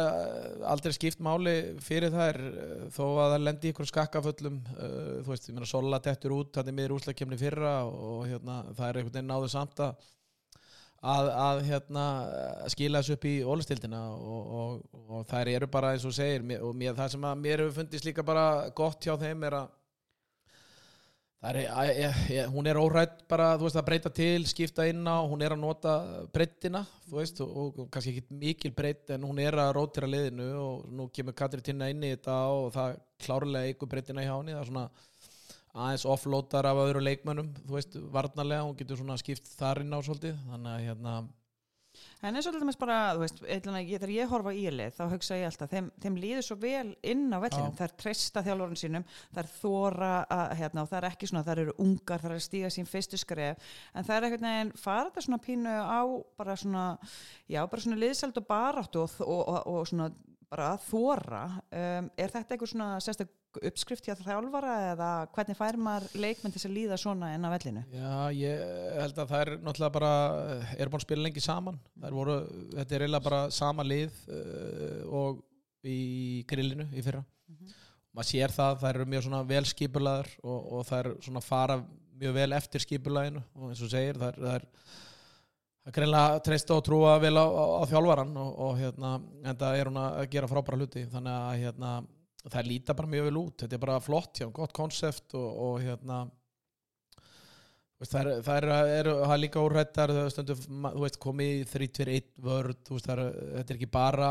aldrei 0.74 0.96
skipt 0.98 1.22
máli 1.24 1.56
fyrir 1.84 2.12
þær 2.12 2.42
eh, 2.44 2.82
þó 2.92 3.04
að 3.08 3.32
það 3.34 3.46
lendi 3.46 3.72
ykkur 3.72 3.90
skakkaföllum. 3.94 4.60
Uh, 4.76 5.16
þú 5.24 5.32
veist, 5.32 5.48
ég 5.48 5.56
meina 5.56 5.70
Sola 5.70 6.02
dettur 6.04 6.36
út 6.36 6.52
þannig 6.58 6.78
miður 6.80 6.98
úslakefni 6.98 7.40
fyrra 7.40 7.80
og 7.88 8.26
hérna, 8.28 8.62
það 8.74 8.90
er 8.90 9.02
einhvern 9.02 9.16
veginn 9.16 9.32
náðu 9.32 9.52
samt 9.54 9.84
að 9.86 10.08
að, 11.06 11.28
að 11.30 11.60
hérna 11.68 12.04
skila 12.74 13.02
þessu 13.04 13.18
upp 13.18 13.26
í 13.30 13.34
ólistildina 13.46 14.00
og, 14.18 14.54
og, 14.60 15.02
og 15.08 15.28
þær 15.30 15.52
eru 15.54 15.70
bara 15.72 15.94
eins 15.94 16.06
og 16.08 16.16
segir 16.16 16.42
og 16.58 16.74
mér, 16.78 16.96
það 16.98 17.12
sem 17.14 17.28
að 17.30 17.44
mér 17.44 17.64
hefur 17.64 17.76
fundist 17.82 18.08
líka 18.08 18.26
bara 18.26 18.48
gott 18.76 19.06
hjá 19.06 19.14
þeim 19.22 19.46
er 19.48 19.60
að 19.62 19.76
er, 21.46 21.60
ég, 21.62 22.22
ég, 22.34 22.48
hún 22.50 22.68
er 22.68 22.80
órætt 22.82 23.20
bara 23.30 23.52
veist, 23.62 23.78
að 23.78 23.86
breyta 23.90 24.12
til, 24.14 24.46
skipta 24.50 24.88
inn 24.90 25.06
á 25.06 25.22
hún 25.22 25.44
er 25.46 25.54
að 25.54 25.62
nota 25.62 25.94
breyttina 26.34 26.84
veist, 27.12 27.42
og, 27.46 27.78
og 27.84 27.92
kannski 27.94 28.16
ekki 28.16 28.40
mikil 28.42 28.74
breytt 28.78 29.14
en 29.14 29.26
hún 29.28 29.42
er 29.44 29.58
að 29.62 29.76
rótira 29.78 30.10
liðinu 30.10 30.48
og 30.62 30.88
nú 30.90 31.10
kemur 31.14 31.38
Katri 31.38 31.62
Tinna 31.62 31.92
inn 31.94 32.04
í 32.04 32.14
þetta 32.16 32.40
og 32.56 32.72
það 32.76 32.98
klárlega 33.24 33.74
ykkur 33.74 33.92
breyttina 33.92 34.26
hjá 34.26 34.34
henni 34.34 34.56
það 34.56 34.64
er 34.64 34.72
svona 34.72 34.88
aðeins 35.78 36.08
offloadar 36.10 36.66
af 36.72 36.80
öðru 36.88 37.04
leikmönnum 37.06 37.52
þú 37.64 37.76
veist, 37.78 38.00
varnarlega, 38.14 38.66
hún 38.66 38.78
getur 38.80 39.02
svona 39.02 39.20
skipt 39.22 39.52
þar 39.60 39.84
inn 39.84 39.94
á 39.94 40.00
svolítið, 40.02 40.40
þannig 40.50 40.74
að 40.74 40.88
hérna 40.88 41.18
En 42.26 42.34
eins 42.34 42.48
og 42.50 42.56
til 42.56 42.62
dæmis 42.64 42.80
bara, 42.82 42.98
þú 43.14 43.22
veist, 43.22 43.42
þegar 43.46 44.10
ég 44.10 44.32
horfa 44.32 44.54
í 44.58 44.64
lið, 44.74 44.96
þá 44.98 45.04
hugsa 45.12 45.38
ég 45.38 45.52
alltaf, 45.52 45.70
þeim, 45.70 45.90
þeim 46.02 46.16
líður 46.18 46.46
svo 46.48 46.56
vel 46.64 46.88
inn 47.06 47.28
á 47.30 47.38
vellinum, 47.44 47.76
þær 47.78 47.94
treysta 48.02 48.42
þjálfurinn 48.46 48.82
sínum, 48.82 49.06
þær 49.36 49.52
þóra, 49.60 50.14
að, 50.34 50.54
hérna, 50.62 50.86
og 50.86 50.90
þær 50.90 51.10
ekki 51.12 51.30
svona, 51.30 51.44
þær 51.46 51.62
eru 51.66 51.76
ungar, 51.86 52.24
þær 52.24 52.34
að 52.34 52.42
stíga 52.48 52.72
sín 52.74 52.90
fyrstu 52.90 53.20
skref, 53.22 53.70
en 53.94 54.08
þær 54.08 54.28
eitthvað 54.28 54.48
neginn 54.48 54.74
fara 54.82 55.12
þetta 55.12 55.26
svona 55.28 55.42
pínu 55.46 55.76
á 55.78 56.02
bara 56.42 56.58
svona, 56.58 56.88
já, 57.46 57.62
bara 57.70 57.86
svona 57.86 58.02
liðseld 58.02 58.42
og 58.42 58.50
baráttu 58.50 59.04
og, 59.06 59.20
og, 59.22 59.44
og, 59.46 59.62
og 59.76 59.92
svona 59.92 60.10
bara 60.52 60.72
að 60.74 60.86
þóra, 60.88 61.42
um, 61.58 62.10
er 62.16 62.32
þetta 62.34 62.56
eitthvað 62.56 62.72
svona 62.72 62.90
sérstök 63.04 63.34
uppskrift 63.68 64.06
hjá 64.06 64.14
þjálfara 64.20 64.74
eða 64.92 65.10
hvernig 65.34 65.58
fær 65.58 65.78
maður 65.82 66.20
leikmenn 66.22 66.54
til 66.54 66.62
að 66.68 66.76
líða 66.76 66.98
svona 67.02 67.32
inn 67.34 67.48
á 67.48 67.50
vellinu? 67.56 67.84
Já, 67.94 68.12
ég 68.38 68.62
held 69.02 69.22
að 69.24 69.32
það 69.32 69.44
er 69.44 69.52
náttúrulega 69.56 69.96
bara, 69.98 70.12
er 70.78 70.92
búin 70.92 71.02
að 71.02 71.06
spila 71.08 71.26
lengi 71.26 71.44
saman. 71.44 71.80
Voru, 72.06 72.38
þetta 72.76 72.98
er 72.98 73.06
eiginlega 73.06 73.28
bara 73.30 73.42
sama 73.56 73.86
lið 73.88 74.20
uh, 74.30 75.02
og 75.22 75.42
í 75.88 76.44
grillinu 76.50 76.88
í 76.94 77.04
fyrra. 77.06 77.24
Maður 78.18 78.30
sér 78.32 78.54
það, 78.54 78.80
það 78.82 78.92
eru 78.94 79.10
mjög 79.12 79.26
svona 79.28 79.42
vel 79.46 79.66
skipulaðar 79.70 80.30
og, 80.42 80.70
og 80.78 80.86
það 80.88 81.00
er 81.00 81.10
svona 81.28 81.44
fara 81.46 81.76
mjög 82.18 82.38
vel 82.40 82.50
eftir 82.58 82.84
skipulaginu. 82.84 83.44
Og 83.58 83.72
eins 83.72 83.84
og 83.86 83.92
segir, 83.92 84.18
það 84.18 84.32
er, 84.32 84.40
það 84.42 84.56
er 84.56 84.66
er 85.88 85.96
greinlega 85.96 86.36
að 86.36 86.44
treysta 86.48 86.78
og 86.78 86.86
trúa 86.88 87.16
vel 87.24 87.34
á, 87.40 87.46
á, 87.48 87.66
á 87.80 87.84
þjálfaran 87.90 88.34
og, 88.44 88.50
og 88.68 88.80
hérna, 88.82 89.14
en 89.44 89.60
það 89.62 89.80
er 89.82 89.92
hún 89.92 90.02
að 90.04 90.24
gera 90.34 90.50
frábæra 90.52 90.82
hluti. 90.82 91.06
Þannig 91.12 91.38
að 91.38 91.62
hérna, 91.64 91.92
það 92.48 92.68
líta 92.72 92.98
bara 92.98 93.14
mjög 93.14 93.30
vel 93.30 93.40
út. 93.44 93.56
Þetta 93.64 93.78
er 93.78 93.86
bara 93.86 94.02
flott 94.04 94.42
hjá, 94.42 94.50
gott 94.56 94.76
konsept 94.76 95.38
og, 95.40 95.48
og 95.68 95.80
hérna 95.86 96.26
það 98.06 98.20
er, 98.20 98.28
það 98.46 98.58
er, 98.60 98.68
er, 99.00 99.10
það 99.24 99.40
líka 99.42 99.62
ma- 100.70 100.92
þú 100.94 101.04
veist, 101.06 101.20
komið 101.24 101.54
í 101.56 101.64
3-2-1 101.72 102.28
vörð, 102.46 102.76
veist, 102.92 103.10
er, 103.10 103.22
þetta 103.56 103.74
er 103.74 103.80
ekki 103.80 103.90
bara 103.96 104.30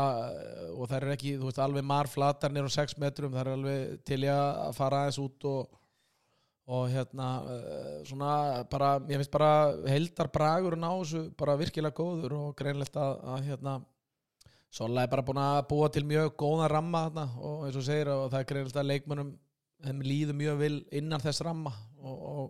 og 0.71 0.85
það 0.87 0.97
er 1.01 1.15
ekki, 1.17 1.33
þú 1.41 1.49
veist, 1.49 1.59
alveg 1.65 1.87
marflatar 1.89 2.55
nýr 2.55 2.69
á 2.69 2.77
6 2.77 2.95
metrum, 3.03 3.33
það 3.35 3.43
er 3.43 3.51
alveg 3.57 3.99
til 4.07 4.21
að 4.31 4.71
fara 4.77 5.01
aðeins 5.03 5.19
út 5.25 5.49
og 5.51 5.75
og 6.67 6.89
hérna 6.91 7.27
eh, 7.53 7.99
svona 8.07 8.31
bara, 8.71 8.97
ég 9.07 9.21
finnst 9.21 9.31
bara 9.31 9.51
heldar 9.87 10.29
bragurinn 10.33 10.83
á 10.83 10.91
þessu 10.91 11.23
bara 11.39 11.55
virkilega 11.59 11.95
góður 11.95 12.35
og 12.37 12.57
greinlegt 12.59 12.97
að, 12.99 13.21
að 13.23 13.47
hérna 13.51 13.77
Sola 14.77 15.05
er 15.05 15.09
bara 15.09 15.23
búin 15.23 15.39
að 15.39 15.61
búa 15.69 15.87
til 15.89 16.03
mjög 16.03 16.33
góða 16.35 16.67
ramma 16.73 17.05
þarna 17.05 17.23
og 17.39 17.61
eins 17.65 17.77
og 17.79 17.85
segir 17.87 18.11
og 18.11 18.25
það 18.33 18.41
er 18.41 18.49
greinlegt 18.49 18.79
að 18.81 18.89
leikmönnum 18.91 19.29
þeim 19.85 20.01
líður 20.03 20.39
mjög 20.41 20.57
vil 20.59 20.73
innan 20.99 21.23
þess 21.23 21.45
ramma 21.47 21.71
og, 22.03 22.17
og 22.17 22.49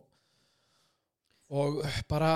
og 1.47 1.77
bara, 2.11 2.29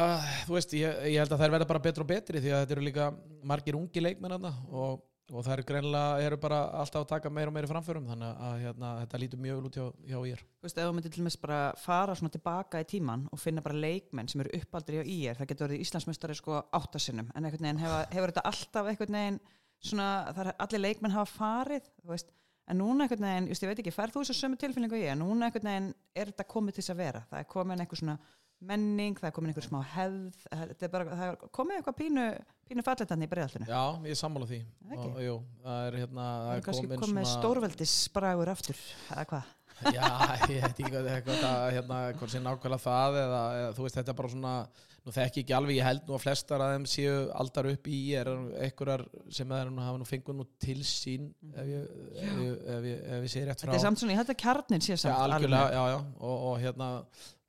þú 0.45 0.55
veist, 0.55 0.73
ég, 0.77 0.99
ég 1.11 1.19
held 1.19 1.33
að 1.35 1.41
þær 1.43 1.53
verða 1.57 1.67
bara 1.67 1.83
betri 1.83 2.03
og 2.03 2.07
betri 2.07 2.39
því 2.39 2.53
að 2.53 2.61
þetta 2.61 2.75
eru 2.77 2.85
líka 2.85 3.07
margir 3.43 3.75
ungi 3.75 4.03
leikmenn 4.03 4.37
þarna 4.37 4.51
og, 4.69 5.01
og 5.31 5.45
þær 5.45 5.61
greinlega 5.67 6.25
eru 6.25 6.37
bara 6.41 6.59
alltaf 6.81 7.05
að 7.05 7.11
taka 7.13 7.31
meira 7.33 7.51
og 7.51 7.55
meira 7.55 7.69
framförum 7.69 8.09
þannig 8.09 8.41
að 8.47 8.57
hérna, 8.65 8.89
þetta 9.01 9.21
lítur 9.21 9.41
mjög 9.45 9.69
út 9.69 9.77
hjá, 9.79 9.85
hjá 10.09 10.17
ég 10.27 10.43
Þú 10.43 10.67
veist, 10.67 10.81
ef 10.81 10.89
þú 10.89 10.95
myndir 10.97 11.13
til 11.13 11.23
dæmis 11.23 11.39
bara 11.41 11.59
fara 11.79 12.17
svona 12.19 12.33
tilbaka 12.35 12.81
í 12.83 12.89
tíman 12.91 13.23
og 13.31 13.41
finna 13.41 13.63
bara 13.65 13.79
leikmenn 13.85 14.29
sem 14.31 14.43
eru 14.43 14.53
uppaldir 14.59 15.01
í 15.01 15.15
IR, 15.21 15.39
það 15.39 15.51
getur 15.53 15.67
verið 15.69 15.85
Íslandsmeistari 15.85 16.37
sko 16.37 16.59
áttasinnum, 16.81 17.31
en 17.31 17.47
einhvern 17.47 17.67
veginn 17.67 17.81
hefur, 17.85 18.11
hefur 18.17 18.33
þetta 18.33 18.45
alltaf 18.51 18.91
einhvern 18.91 19.19
veginn 19.19 19.41
svona, 19.81 20.11
það 20.35 20.43
er 20.45 20.61
allir 20.67 20.85
leikmenn 20.85 21.15
hafa 21.15 21.31
farið, 21.37 21.89
þú 22.03 22.13
veist, 22.13 22.35
en 22.67 22.79
núna 22.81 23.07
einhvern 23.07 23.27
veginn, 23.29 23.49
just, 23.51 23.63
ég 23.63 23.71
veit 23.71 23.81
ekki, 23.81 23.95
færð 23.95 24.17
þú 24.17 24.25
þessu 24.25 24.37
sömu 24.37 24.59
tilfinningu 24.61 24.99
og 24.99 25.01
ég, 25.01 25.15
en 25.15 25.23
núna 25.23 25.47
einhvern 25.47 25.71
veginn 25.71 25.89
er 26.13 26.29
þetta 26.33 26.49
komið 26.51 26.77
til 26.77 26.83
þess 26.83 26.93
að 26.93 27.01
vera, 27.05 27.23
það 27.31 27.41
er 27.41 27.97
svona 28.01 28.19
menning, 28.61 29.15
það 29.17 29.29
er 29.31 29.35
komin 29.35 29.51
einhver 29.51 29.65
smá 29.65 29.79
hefð, 29.95 30.41
þetta 30.51 30.85
er 30.87 30.91
bara, 30.93 31.15
það 31.17 31.31
er 31.31 31.39
komið 31.57 31.79
eitthvað 31.79 31.97
pínu, 32.01 32.25
pínu 32.69 32.85
falletann 32.85 33.25
í 33.25 33.29
breiðaltinu. 33.31 33.69
Já, 33.71 33.81
ég 34.05 34.13
er 34.13 34.19
sammála 34.21 34.49
því 34.51 34.59
Það 34.91 35.07
og, 35.07 35.17
jú, 35.25 35.37
það 35.65 35.87
er 35.87 35.97
hérna 36.03 36.27
það 36.27 36.51
Það 36.51 36.59
er 36.59 36.67
komin 36.67 37.01
komið 37.01 37.25
svona- 37.25 37.33
stórveldisbragur 37.41 38.53
aftur, 38.53 38.85
eða 39.15 39.25
hvað? 39.31 39.49
Já, 39.81 40.05
ég 40.51 40.61
veit 40.61 40.77
ekki 40.77 40.91
hvað 40.93 41.07
eitthvað 41.09 41.43
að, 41.47 41.67
hérna, 41.73 41.99
hvort 42.19 42.29
sé 42.35 42.39
nákvæmlega 42.43 42.83
það 42.85 43.15
eða, 43.23 43.41
eða 43.63 43.75
þú 43.77 43.85
veist 43.87 43.97
þetta 43.97 44.13
er 44.13 44.17
bara 44.19 44.29
svona 44.35 44.53
nú 45.01 45.13
þekki 45.15 45.41
ekki 45.41 45.55
alveg, 45.57 45.77
ég 45.79 45.87
held 45.87 46.03
nú 46.05 46.13
að 46.13 46.21
flestar 46.21 46.61
að 46.61 46.73
þeim 46.75 46.83
séu 46.91 47.13
aldar 47.41 47.69
upp 47.71 47.87
í 47.89 48.01
er 48.19 48.29
einhverjar 48.61 49.03
sem 49.33 49.49
þeir 49.49 49.71
nú 49.73 49.81
hafa 49.81 49.97
nú 49.97 50.05
fengur 50.05 50.37
nú 50.37 50.45
til 50.61 50.77
sín 50.85 51.31
ef 51.55 51.65
ég, 51.71 51.87
ef 52.13 52.35
ég, 52.45 52.59
ef 52.75 52.85
ég, 52.91 52.99
ef 53.17 53.25
ég 53.25 53.33
sé 53.33 53.41
rétt 53.47 53.63
frá 53.63 53.71
Þetta 53.71 53.79
er 53.79 53.85
samt 53.87 54.03
svona, 54.03 54.13
ég 54.13 54.21
held 54.21 54.33
að 54.35 54.39
kjarnin 54.43 54.85
sé 54.85 54.93
Já, 54.93 54.99
samt 55.07 55.17
algjörlega, 55.25 55.63
alveg. 55.65 55.79
já, 55.79 55.83
já 55.95 55.97
og, 56.29 56.45
og 56.51 56.61
hérna, 56.61 56.91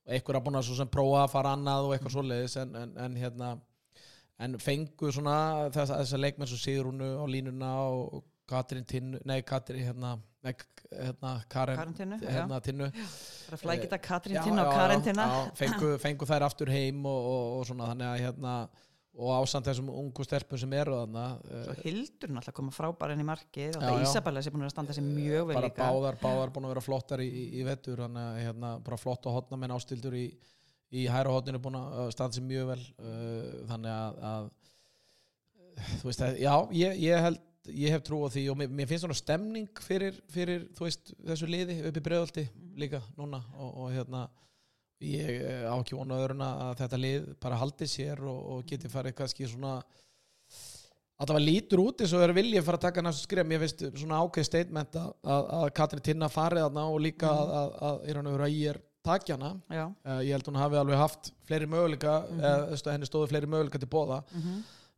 einhver 0.07 0.39
að 0.39 0.47
búin 0.47 0.59
að 0.59 0.67
svo 0.69 0.79
sem 0.81 0.91
prófa 0.91 1.23
að 1.25 1.33
fara 1.35 1.55
annað 1.57 1.87
og 1.87 1.95
eitthvað 1.95 2.17
svoleiðis 2.17 2.59
en, 2.63 2.75
en, 2.83 2.97
en 3.05 3.17
hérna 3.21 3.53
en 4.43 4.59
fengu 4.63 5.13
svona 5.15 5.37
þess, 5.75 5.93
þessar 5.93 6.23
leikmenn 6.25 6.51
sem 6.51 6.61
Sigrúnu 6.61 7.15
á 7.23 7.25
línuna 7.31 7.73
og 7.87 8.23
Katrín 8.53 8.87
Tinnu, 8.89 9.21
nei 9.29 9.41
Katrín 9.47 9.85
hérna, 9.87 10.17
nei, 10.45 10.53
hérna 10.91 11.35
Karen, 11.49 11.79
Karen 11.79 11.95
Tinnu, 11.97 12.19
hérna 12.21 12.59
Tinnu. 12.65 12.89
Það 12.93 13.57
er 13.57 13.63
flækita 13.63 13.99
Katrín 14.03 14.37
Já, 14.37 14.43
Tinna 14.45 14.67
og 14.67 14.73
já, 14.73 14.79
Karen 14.81 15.05
já, 15.07 15.53
fengu, 15.61 15.93
fengu 16.03 16.29
þær 16.29 16.49
aftur 16.49 16.73
heim 16.73 17.07
og, 17.07 17.29
og, 17.33 17.45
og 17.61 17.69
svona 17.71 17.93
þannig 17.93 18.11
að 18.11 18.25
hérna 18.27 18.57
og 19.13 19.33
ásand 19.37 19.67
þessum 19.69 19.91
ungu 19.93 20.25
stelpum 20.25 20.61
sem 20.61 20.73
eru 20.79 20.95
þarna 20.97 21.25
Svo 21.43 21.75
eh, 21.75 21.83
Hildur 21.85 22.33
náttúrulega 22.33 22.57
koma 22.57 22.73
frábæra 22.73 23.17
inn 23.17 23.25
í 23.25 23.29
markið 23.29 23.77
og 23.77 23.85
það. 23.85 24.05
Ísabella 24.07 24.43
sem 24.45 24.55
búin 24.55 24.65
að 24.65 24.73
standa 24.73 24.97
sér 24.97 25.05
mjög 25.05 25.51
vel 25.51 25.59
bara 25.59 25.69
líka. 25.69 25.85
báðar, 25.85 26.19
báðar 26.23 26.55
búin 26.55 26.69
að 26.69 26.73
vera 26.73 26.85
flottar 26.87 27.25
í, 27.25 27.29
í, 27.29 27.45
í 27.61 27.67
vettur 27.69 28.01
þannig 28.07 28.25
að 28.31 28.41
hérna, 28.47 28.73
bara 28.89 29.01
flott 29.01 29.29
og 29.29 29.37
hotna 29.37 29.61
menn 29.61 29.77
ástildur 29.77 30.17
í, 30.17 30.25
í 30.97 31.05
hæra 31.13 31.37
hotninu 31.37 31.61
búin 31.63 31.77
að 31.83 32.11
standa 32.17 32.39
sér 32.39 32.49
mjög 32.49 32.73
vel 32.73 32.81
uh, 32.81 33.63
þannig 33.69 33.95
að, 33.99 34.21
að 34.33 34.51
þú 36.01 36.09
veist 36.09 36.25
að, 36.25 36.41
já, 36.41 36.55
ég, 36.81 37.01
ég 37.05 37.27
held 37.29 37.49
ég 37.71 37.95
hef 37.95 38.03
trú 38.07 38.23
á 38.27 38.29
því 38.33 38.47
og 38.51 38.59
mér, 38.59 38.71
mér 38.75 38.89
finnst 38.91 39.05
svona 39.05 39.17
stemning 39.17 39.83
fyrir, 39.85 40.17
fyrir 40.33 40.65
þú 40.77 40.87
veist, 40.89 41.13
þessu 41.29 41.49
liði 41.51 41.77
upp 41.89 41.99
í 41.99 42.05
bregðaldi 42.09 42.47
líka 42.81 43.03
núna 43.19 43.43
og, 43.55 43.69
og 43.85 43.93
hérna 43.95 44.25
ég 45.03 45.43
eh, 45.43 45.65
á 45.67 45.75
ekki 45.77 45.97
vonu 45.99 46.15
öðrun 46.19 46.45
að 46.47 46.77
þetta 46.83 47.01
lið 47.03 47.27
bara 47.43 47.59
haldi 47.61 47.89
sér 47.91 48.23
og, 48.23 48.41
og 48.57 48.65
geti 48.71 48.91
farið 48.93 49.17
kannski 49.19 49.49
svona 49.51 49.81
allavega 51.23 51.45
lítur 51.47 51.83
út 51.85 52.01
eins 52.03 52.13
og 52.17 52.23
er 52.25 52.33
viljið 52.35 52.65
fara 52.67 52.79
að 52.81 52.87
taka 52.89 53.05
næstu 53.05 53.27
skrif 53.27 53.47
mér 53.47 53.63
finnst 53.63 53.85
svona 54.01 54.23
ákveð 54.25 54.49
statement 54.49 54.97
að, 54.99 55.11
að, 55.23 55.51
að 55.59 55.67
Katrin 55.79 56.05
Tinna 56.09 56.29
farið 56.33 56.65
þarna 56.67 56.87
og 56.91 57.03
líka 57.05 57.31
að, 57.31 57.53
að, 57.59 57.77
að 57.91 58.47
að 58.49 58.55
ég 58.57 58.73
er 58.73 58.81
takjana 59.03 59.53
uh, 60.07 60.21
ég 60.23 60.33
held 60.37 60.47
hún 60.51 60.61
hafi 60.63 60.79
alveg 60.79 61.01
haft 61.01 61.33
fleiri 61.49 61.67
möguleika 61.71 62.21
Mhm. 62.29 62.43
eða 62.51 62.77
stu, 62.79 62.91
henni 62.95 63.09
stóðu 63.11 63.31
fleiri 63.33 63.51
möguleika 63.51 63.81
til 63.83 63.91
bóða 63.91 64.23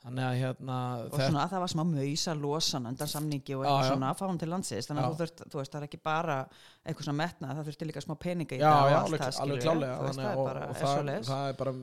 þannig 0.05 0.25
að 0.27 0.39
hérna 0.43 0.79
Og 1.07 1.15
svona 1.17 1.43
að 1.45 1.53
það 1.55 1.63
var 1.65 1.73
smá 1.73 1.83
mausa 1.89 2.35
losan 2.37 2.89
undan 2.91 3.11
samningi 3.11 3.57
og 3.57 3.65
eitthvað 3.65 3.85
já. 3.85 3.91
svona 3.93 4.11
að 4.11 4.19
fá 4.21 4.25
hann 4.27 4.41
til 4.43 4.51
landsins 4.53 4.89
þannig 4.91 5.05
að 5.05 5.15
þú 5.15 5.21
þurft, 5.23 5.45
þú 5.49 5.61
veist, 5.61 5.73
það 5.73 5.81
er 5.81 5.87
ekki 5.89 6.01
bara 6.11 6.37
eitthvað 6.85 7.09
svona 7.09 7.21
metna, 7.23 7.53
það 7.55 7.71
þurfti 7.71 7.89
líka 7.89 8.05
smá 8.05 8.15
peninga 8.21 8.59
í 8.59 8.61
já, 8.61 8.69
og 8.69 8.91
já, 8.91 8.97
allt 8.99 9.09
alveg, 9.09 9.25
það 9.25 9.37
skilur 9.39 9.65
klálega 9.65 9.97
þú 9.97 10.09
veist, 10.09 10.21
þannig, 10.21 10.29
það 10.29 10.43
og, 10.43 10.45
er 10.45 10.51
bara, 10.51 10.67
og 10.67 10.75
er 10.75 10.83
það, 10.85 11.31
það 11.31 11.49
er 11.49 11.59
bara 11.63 11.75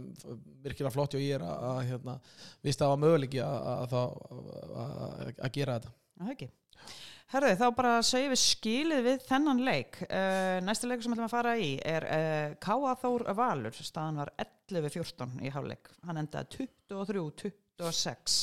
virkilega 0.67 0.93
flott 0.97 1.17
og 1.17 1.25
ég 1.25 1.37
er 1.39 1.47
að, 1.47 1.65
að 1.71 1.81
hérna, 1.89 2.17
vist 2.61 2.81
að 2.81 2.85
það 2.85 2.93
var 2.93 3.03
möguleiki 3.07 3.43
að, 3.47 3.57
að, 3.71 3.97
að, 5.41 5.51
gera 5.57 5.79
þetta 5.79 5.97
það 6.21 6.35
ekki. 6.35 6.51
Herðu, 7.31 7.51
þá 7.61 7.67
bara 7.77 7.91
segjum 8.03 8.33
við 8.33 8.41
skilið 8.41 9.05
við 9.05 9.21
þennan 9.23 9.63
leik. 9.63 10.01
Uh, 10.03 10.57
næsta 10.67 10.89
leikur 10.89 11.05
sem 11.05 11.13
við 11.13 11.15
ætlum 11.15 11.29
að 11.29 11.35
fara 11.37 11.53
í 11.55 11.69
er 11.87 12.07
uh, 12.07 12.55
Káa 12.63 12.95
Þór 12.99 13.23
Valur. 13.37 13.77
Staðan 13.87 14.19
var 14.19 14.33
11-14 14.43 15.37
í 15.39 15.53
hálfleik. 15.53 15.93
Hann 16.09 16.19
endaði 16.19 16.51
23-26 17.81 18.37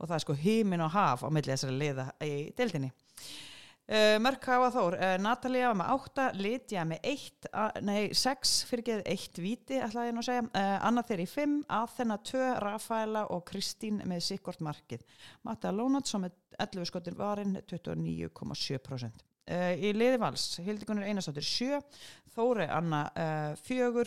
og 0.00 0.08
það 0.08 0.16
er 0.16 0.24
sko 0.24 0.36
hímin 0.42 0.84
og 0.84 0.92
haf 0.94 1.24
á 1.24 1.28
milli 1.32 1.54
þessari 1.54 1.78
liða 1.78 2.10
í 2.24 2.34
deildinni. 2.56 2.90
Uh, 3.90 4.20
mörk 4.22 4.44
hafa 4.46 4.68
Þór, 4.70 4.94
uh, 5.02 5.12
Natalia 5.18 5.72
með 5.74 5.88
8, 5.96 6.26
Lydia 6.38 6.84
með 6.86 7.08
1, 7.10 7.48
nei 7.82 8.12
6 8.14 8.52
fyrir 8.68 8.84
geð 8.86 9.00
1 9.10 9.40
viti 9.42 9.80
ætlaði 9.82 10.12
ég 10.12 10.14
nú 10.14 10.22
að 10.22 10.28
segja, 10.28 10.44
uh, 10.46 10.76
Anna 10.86 11.02
þeirri 11.08 11.26
5, 11.32 11.56
Athena 11.74 12.20
2, 12.30 12.44
Rafaela 12.62 13.24
og 13.34 13.42
Kristín 13.50 13.98
með 14.06 14.22
sikkort 14.28 14.62
markið. 14.62 15.02
Matta 15.42 15.74
Lónats 15.74 16.14
með 16.22 16.38
11 16.62 16.86
skotin 16.86 17.18
varinn 17.18 17.58
29,7%. 17.66 19.29
Uh, 19.50 19.72
í 19.80 19.92
liði 19.96 20.18
vals, 20.20 20.44
Hildikunur 20.62 21.06
Einarsdóttir 21.08 21.46
7, 21.46 21.80
Þóri 22.30 22.66
Anna 22.70 23.00
4, 23.58 23.90
uh, 23.90 24.04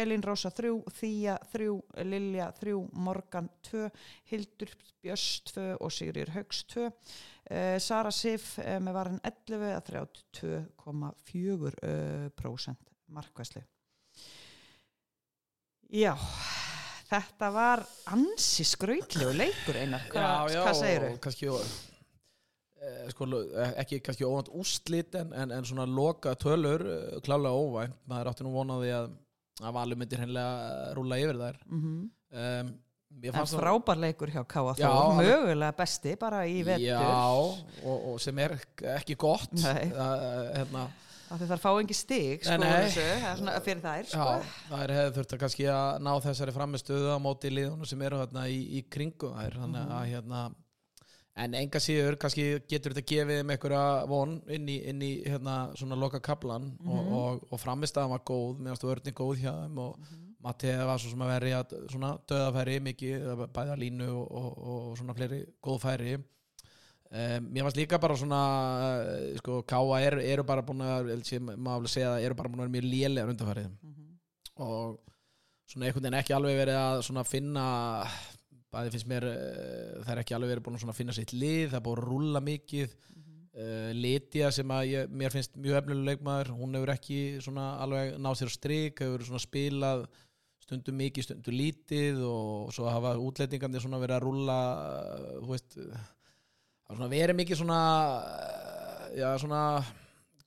Elín 0.00 0.24
Rósa 0.26 0.50
3, 0.50 0.72
Þýja 0.96 1.36
3, 1.52 1.68
Lilja 2.08 2.48
3, 2.58 2.74
Morgan 3.06 3.46
2, 3.70 3.84
Hildur 4.32 4.70
Björns 5.00 5.40
2 5.52 5.76
og 5.80 5.92
Sigrir 5.94 6.30
Haugs 6.34 6.58
2. 6.74 6.88
Uh, 7.50 7.78
Sara 7.82 8.10
Sif 8.14 8.58
uh, 8.58 8.78
með 8.82 8.92
varan 8.98 9.20
11 9.26 9.76
að 9.76 9.84
32,4% 9.90 12.76
markvæslu. 13.14 13.62
Já, 15.90 16.14
þetta 17.10 17.46
var 17.50 17.82
ansi 18.14 18.62
skrautlegu 18.68 19.32
leikur 19.34 19.74
einar, 19.80 20.04
Hva, 20.12 20.46
hvað 20.46 20.76
segir 20.78 21.02
og 21.08 21.16
kannski 21.24 21.46
eh, 21.50 21.72
sko, 23.12 23.26
lo- 23.28 23.46
ekki 23.76 24.00
kannski 24.00 24.24
óvænt 24.24 24.48
úrslit 24.56 25.14
en, 25.20 25.32
en, 25.36 25.50
en 25.52 25.64
svona 25.68 25.84
loka 25.86 26.32
tölur 26.40 26.80
eh, 26.86 27.18
klálega 27.24 27.52
óvænt, 27.52 27.96
maður 28.08 28.30
átti 28.32 28.46
nú 28.46 28.52
vonaði 28.54 28.92
að 28.96 29.10
að 29.60 29.74
valur 29.76 29.98
myndir 30.00 30.18
hennilega 30.22 30.94
rúla 30.96 31.18
yfir 31.20 31.36
þær 31.36 31.56
Mm 31.68 31.80
-hmm. 31.82 32.08
um, 32.32 32.78
En 33.22 33.32
það- 33.34 33.58
frábær 33.58 33.98
leikur 33.98 34.30
hjá 34.30 34.44
Þór, 34.46 34.86
alveg. 34.86 35.26
mögulega 35.26 35.76
besti 35.76 36.16
bara 36.16 36.44
í 36.46 36.62
vetur. 36.64 36.86
Já, 36.86 37.34
og, 37.84 38.06
og 38.12 38.20
sem 38.20 38.38
er 38.38 38.54
ekki 38.96 39.16
gott 39.16 39.52
Nei. 39.52 39.90
Það, 39.90 40.54
hérna, 40.56 40.84
Af 41.30 41.40
því 41.40 41.46
þar 41.46 41.58
fá 41.62 41.70
engi 41.80 41.94
stig 41.94 42.44
sko, 42.44 42.56
þessu, 42.62 43.00
það 43.22 43.36
svona 43.38 43.60
fyrir 43.60 43.82
þær 43.82 44.04
sko. 44.06 44.18
Já, 44.18 44.42
það 44.70 44.82
er 44.82 44.90
hefði 44.94 45.14
þurft 45.18 45.32
að 45.34 45.38
kannski 45.38 45.64
að 45.66 45.98
ná 46.00 46.12
þessari 46.20 46.52
framistöðu 46.52 47.10
á 47.14 47.18
móti 47.18 47.50
liðunum 47.50 47.86
sem 47.86 48.02
eru 48.02 48.16
þarna 48.22 48.48
í, 48.48 48.58
í 48.78 48.84
kringum 48.88 49.34
þær 49.36 49.52
þannig 49.60 49.84
Mhm. 49.84 49.92
að 49.92 50.06
hérna 50.14 50.54
en 51.36 51.54
enga 51.54 51.78
síður 51.80 52.16
kannski 52.18 52.60
getur 52.68 52.92
þetta 52.92 53.06
gefið 53.06 53.44
með 53.46 53.54
einhverja 53.56 54.06
von 54.10 54.42
inn 54.50 54.66
í, 54.68 54.78
inn 54.90 55.00
í 55.02 55.10
hérna 55.24 55.70
svona 55.78 55.96
loka 55.96 56.20
kaplan 56.20 56.72
og, 56.84 57.04
Mhm. 57.04 57.12
og, 57.12 57.44
og 57.52 57.60
framistaðan 57.60 58.10
var 58.10 58.20
góð 58.26 58.58
meðan 58.58 58.76
vörðin 58.90 59.14
góð 59.14 59.36
hjá 59.44 59.52
þeim 59.62 59.78
og 59.78 59.98
Mhm. 59.98 60.26
Matti 60.42 60.72
var 60.72 60.96
svo 60.98 61.10
sem 61.10 61.20
að 61.20 61.28
veri 61.34 61.50
að 61.52 61.72
svona 61.92 62.18
döðafæri 62.26 62.80
mikið, 62.80 63.24
bæða 63.52 63.74
línu 63.76 64.06
og, 64.08 64.30
og, 64.32 64.58
og 64.90 64.96
svona 64.98 65.12
fleiri 65.14 65.44
góð 65.62 65.80
færi 65.82 66.14
um, 66.16 66.22
mér 67.52 67.62
varst 67.66 67.76
líka 67.76 67.98
bara 68.00 68.16
svona 68.16 68.38
uh, 68.80 69.36
sko, 69.36 69.62
Káa 69.68 70.00
er, 70.00 70.16
eru 70.32 70.42
bara 70.42 70.62
búin 70.62 70.80
að 70.80 71.10
maður 71.58 71.80
vil 71.84 71.88
segja 71.92 72.14
að 72.16 72.24
eru 72.24 72.34
bara 72.34 72.48
búin 72.48 72.60
að 72.64 72.70
vera 72.70 72.74
mjög 72.78 72.90
lélega 72.90 73.28
undanfærið 73.34 73.68
Mhm. 73.82 74.06
og 74.56 74.98
svona 75.68 75.86
einhvern 75.86 76.02
veginn 76.02 76.18
ekki 76.22 76.34
alveg 76.34 76.56
verið 76.64 76.78
að 76.80 77.02
svona 77.02 77.24
finna 77.26 77.66
bæði 78.70 78.94
finnst 78.94 79.10
mér 79.10 79.26
uh, 79.28 80.00
það 80.04 80.12
er 80.14 80.22
ekki 80.22 80.36
alveg 80.36 80.54
verið 80.54 80.66
búin 80.66 80.80
að 80.80 80.98
finna 80.98 81.16
sitt 81.16 81.34
lið 81.34 81.70
það 81.72 81.78
er 81.80 81.84
búin 81.86 82.02
að 82.02 82.08
rúlla 82.08 82.42
mikið. 82.46 82.96
Uh, 83.50 83.90
Lydia 83.98 84.48
sem 84.54 84.70
að 84.70 84.84
ég, 84.92 85.14
mér 85.20 85.34
finnst 85.34 85.56
mjög 85.58 85.80
efnilega 85.80 86.12
leikmaður, 86.12 86.52
hún 86.54 86.76
hefur 86.78 86.92
ekki 86.94 87.20
alveg 87.58 88.12
náð 88.22 88.36
sér 88.38 88.52
á 88.52 88.54
strik, 88.54 89.02
hefur 89.02 89.42
spilað 89.42 90.04
stundum 90.62 91.00
mikið, 91.00 91.26
stundum 91.26 91.56
lítið 91.58 92.20
og 92.28 92.70
svo 92.74 92.86
hafa 92.86 93.16
útlendingandi 93.18 93.82
svona 93.82 93.98
verið 93.98 94.20
að 94.20 94.24
rúlla 94.28 94.58
uh, 94.78 95.32
þú 95.40 95.50
veist 95.50 95.76
það 95.80 96.94
svona 96.94 97.10
verið 97.10 97.38
mikið 97.40 97.60
svona 97.60 97.80
já 99.18 99.28
svona 99.42 99.64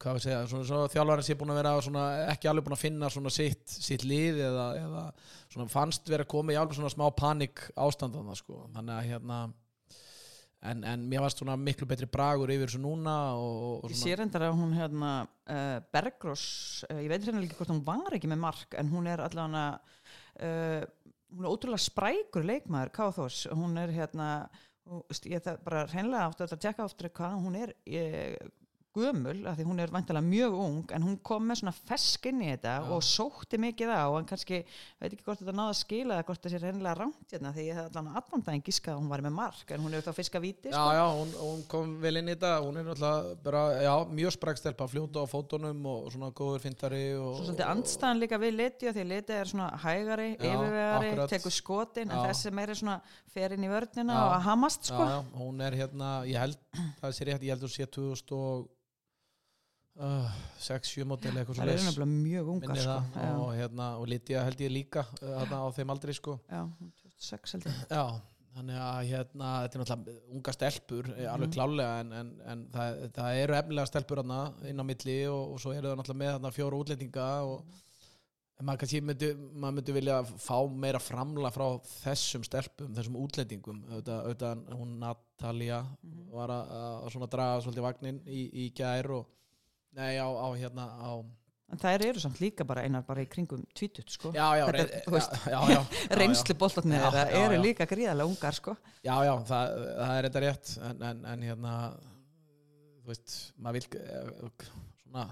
hvað 0.04 0.18
við 0.18 0.26
segja, 0.26 0.44
svona, 0.52 0.68
svona 0.68 0.92
þjálfarinn 0.92 1.28
sé 1.28 1.36
búin 1.40 1.54
að 1.54 1.60
vera 1.62 1.74
svona, 1.86 2.06
ekki 2.34 2.50
alveg 2.52 2.68
búin 2.68 2.76
að 2.76 2.84
finna 2.84 3.10
svona 3.14 3.34
sitt, 3.34 3.64
sitt 3.72 4.06
lið 4.08 4.42
eða, 4.50 4.68
eða 4.82 5.04
svona 5.48 5.68
fannst 5.72 6.10
vera 6.12 6.28
komið 6.30 6.58
í 6.58 6.62
alveg 6.62 6.80
svona 6.80 6.94
smá 6.94 7.06
panik 7.18 7.68
ástandan 7.80 8.34
sko. 8.38 8.66
þannig 8.76 8.96
að 8.98 9.12
hérna 9.12 9.40
en, 10.70 10.84
en 10.88 11.06
mér 11.12 11.24
varst 11.26 11.42
svona 11.42 11.56
miklu 11.60 11.88
betri 11.90 12.08
bragur 12.12 12.52
yfir 12.54 12.70
þessu 12.70 12.82
núna 12.84 13.16
og, 13.40 13.86
og 13.86 13.94
Ég 13.94 14.00
sé 14.00 14.18
reyndar 14.20 14.48
að 14.48 14.60
hún 14.60 14.76
hérna 14.78 15.14
uh, 15.24 15.78
Bergrós, 15.94 16.46
uh, 16.90 17.00
ég 17.04 17.12
veit 17.12 17.24
hérna 17.26 17.44
ekki 17.44 17.60
hvort 17.60 17.74
hún 17.74 17.86
var 17.88 18.18
ekki 18.18 18.32
með 18.32 18.44
mark 18.44 18.78
en 18.80 18.92
hún 18.92 19.10
er 19.12 19.24
allavega 19.24 19.66
uh, 20.40 20.84
hún 21.34 21.48
er 21.48 21.52
ótrúlega 21.52 21.84
sprækur 21.84 22.48
leikmaður 22.48 22.94
Káþós, 22.96 23.46
hún 23.56 23.80
er 23.82 23.94
hérna 23.96 24.30
ég 25.32 25.44
það 25.44 25.64
bara 25.64 25.86
hreinlega 25.88 26.28
áttu 26.28 26.46
að 26.46 26.60
tjekka 26.60 26.86
aftur 26.86 27.12
hvað 27.16 27.38
hún 27.40 27.56
er 27.56 27.72
ég, 27.88 28.36
gömul, 28.94 29.40
af 29.50 29.58
því 29.58 29.66
hún 29.68 29.82
er 29.82 29.92
vantilega 29.94 30.26
mjög 30.26 30.54
ung 30.60 30.92
en 30.94 31.06
hún 31.06 31.16
kom 31.26 31.48
með 31.50 31.60
svona 31.62 31.74
fesk 31.74 32.28
inn 32.30 32.42
í 32.44 32.50
þetta 32.52 32.74
Já. 32.78 32.86
og 32.94 33.02
sótti 33.06 33.58
mikið 33.62 33.90
á 33.90 34.06
en 34.20 34.28
kannski, 34.30 34.60
veit 35.02 35.12
ekki 35.12 35.26
hvort 35.26 35.40
þetta 35.42 35.56
náði 35.58 35.72
að 35.74 35.80
skila 35.80 36.18
eða 36.18 36.28
hvort 36.28 36.42
það 36.44 36.54
sé 36.54 36.60
reynilega 36.62 36.96
rámt 37.00 37.34
hérna 37.34 37.54
því 37.56 37.64
ég 37.66 37.80
hef 37.80 37.86
allan 37.90 38.10
allan 38.22 38.46
daginn 38.46 38.66
giskað 38.68 38.94
að 38.94 39.00
hún 39.02 39.12
var 39.14 39.24
með 39.26 39.34
mark 39.40 39.74
en 39.74 39.84
hún 39.84 39.96
hefur 39.98 40.08
þá 40.10 40.20
fiska 40.20 40.44
víti 40.44 40.68
já, 40.70 40.84
já, 40.98 41.06
hún, 41.18 41.34
hún 41.40 41.62
kom 41.72 41.96
vel 42.04 42.16
inn 42.22 42.30
í 42.30 42.36
þetta 42.36 42.52
hún 42.68 42.78
er 42.78 42.86
náttúrulega 42.90 43.36
bara, 43.48 43.64
já, 43.88 43.94
mjög 44.22 44.32
sprækstelpa 44.38 44.90
fljóta 44.92 45.18
á 45.24 45.28
fótunum 45.34 45.80
og 45.94 46.00
svona 46.14 46.30
góður 46.36 46.62
fyndari 46.68 47.04
og, 47.18 47.34
Svo 47.40 47.50
svolítið 47.50 47.74
andstæðan 47.74 48.22
líka 48.22 48.38
við 48.42 48.54
Liti 48.60 48.94
því 48.94 49.04
Liti 49.10 49.34
er 49.40 49.48
svona 49.50 49.70
hægari, 49.84 50.30
Já, 50.38 50.54
yfirvegari, 50.54 51.10
akkurat. 59.98 60.34
tekur 60.64 60.96
skotin 61.14 61.30
en 61.30 61.38
Já. 61.38 61.44
þessi 61.44 61.54
meiri 61.54 61.54
svona 61.54 61.54
hérna, 61.54 61.54
það 61.54 61.54
sé 61.54 61.54
rétt, 61.54 61.54
ég 61.54 61.54
held 61.54 61.54
hún 61.54 61.54
sé 61.54 61.54
2000 61.54 61.54
og 61.54 61.54
6-7 61.54 61.54
mótil 61.54 61.54
eitthvað 61.54 61.56
Það 61.56 61.70
er 61.70 61.82
nefnilega 61.84 62.12
mjög 62.12 62.48
ungar 62.54 62.78
sko. 62.78 62.98
og, 63.44 63.56
hérna, 63.56 63.88
og 64.00 64.08
Lydia 64.08 64.44
held 64.44 64.58
ég 64.62 64.72
líka 64.74 65.04
þarna 65.22 65.58
á 65.60 65.68
þeim 65.78 65.90
aldrei 65.94 66.14
sko 66.14 66.40
já, 66.50 66.62
2006 67.20 67.52
held 67.54 67.64
ég. 67.68 67.76
já, 67.90 68.06
þannig 68.54 68.78
að 68.78 69.08
hérna, 69.12 69.52
þetta 69.64 69.76
er 69.76 69.84
náttúrulega 69.84 70.34
unga 70.34 70.52
stelpur 70.54 71.06
eh, 71.18 71.28
alveg 71.34 71.48
Mhm. 71.48 71.54
klálega 71.54 72.00
en, 72.02 72.12
en, 72.14 72.34
en 72.46 72.68
það, 72.74 73.12
það 73.14 73.38
eru 73.44 73.54
efnilega 73.62 73.88
stelpur 73.88 74.20
inn 74.70 74.80
á 74.82 74.86
milli 74.86 75.18
og, 75.30 75.54
og 75.54 75.60
svo 75.60 75.74
eru 75.74 75.88
það 75.90 75.98
náttúrulega 76.02 76.22
með 76.24 76.36
fjóra 76.58 76.80
útlendinga 76.84 77.28
og 77.46 77.64
en 78.60 78.66
maður 78.68 78.80
kannski 78.84 79.02
myndi, 79.02 79.30
maður 79.58 79.74
myndi 79.80 79.94
vilja 79.94 80.18
fá 80.24 80.58
meira 80.70 81.00
framla 81.02 81.50
frá 81.52 81.66
þessum 82.06 82.44
stelpum, 82.46 82.94
þessum 82.94 83.16
útlendingum 83.18 83.80
auðvitað, 83.90 84.28
hún 84.78 85.00
Natalia 85.00 85.80
Mhm. 86.04 86.30
var 86.32 86.50
að, 86.50 86.70
að 87.24 87.32
draga 87.34 87.62
svolítið 87.62 87.82
vagnin 87.88 88.20
í, 88.28 88.42
í 88.54 88.74
gær 88.74 89.10
og 89.12 89.26
nei 89.98 90.18
á, 90.20 90.28
á 90.28 90.48
hérna 90.58 90.88
á 91.00 91.12
En 91.74 91.80
þær 91.82 92.04
eru 92.06 92.20
samt 92.22 92.38
líka 92.38 92.62
bara 92.70 92.84
einar 92.86 93.02
bara 93.08 93.24
í 93.24 93.28
kringum 93.32 93.64
20 93.74 94.04
sko. 94.14 94.30
já, 94.36 94.46
já, 94.60 94.66
Þetta 94.68 94.74
reyn- 94.78 95.06
þú 95.08 95.12
veist, 95.16 95.32
já, 95.50 95.58
já, 95.58 95.78
já. 95.80 96.18
Reynslu 96.20 96.56
boltatnir 96.62 97.00
Já, 97.02 97.08
þeirra 97.16 97.40
eru 97.48 97.62
líka 97.64 97.88
gríðarlega 97.90 98.30
ungar 98.30 98.54
sko. 98.58 98.76
Já, 99.02 99.16
já, 99.26 99.32
það, 99.50 99.72
það 99.98 100.18
er 100.20 100.28
þetta 100.28 100.44
rétt 100.44 100.74
en, 100.90 101.02
en, 101.10 101.24
en 101.32 101.46
hérna 101.48 101.72
þú 103.02 103.10
veist, 103.10 103.34
maður 103.58 103.80
vil 103.80 104.02
eh, 104.04 104.68
svona, 105.02 105.26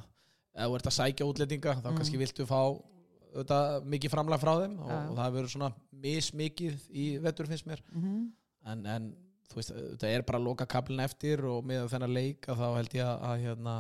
ef 0.56 0.66
þú 0.72 0.80
ert 0.80 0.90
að 0.92 0.98
sækja 0.98 1.28
útlendinga 1.30 1.76
þá 1.78 1.88
Mm. 1.92 2.00
kannski 2.02 2.20
viltu 2.24 2.48
fá 2.50 2.58
auðvitað, 2.62 3.86
mikið 3.94 4.12
framlag 4.16 4.42
frá 4.42 4.54
þeim 4.64 4.74
og, 4.84 4.92
og 5.12 5.16
það 5.22 5.36
verður 5.38 5.54
svona 5.54 5.72
mismikið 6.04 6.90
í 6.92 7.06
vettur 7.24 7.48
finnst 7.52 7.68
mér 7.70 7.84
Mm 7.94 8.32
en, 8.66 8.82
en 8.86 9.06
þú 9.50 9.56
veist, 9.62 9.72
það 10.02 10.12
er 10.16 10.22
bara 10.28 10.38
að 10.42 10.44
loka 10.50 10.66
kaplinn 10.70 11.00
eftir 11.06 11.42
og 11.50 11.64
með 11.66 11.88
þennan 11.94 12.12
leik 12.14 12.46
að 12.52 12.60
þá 12.60 12.68
held 12.78 12.94
ég 12.98 13.08
að 13.30 13.40
hérna 13.46 13.78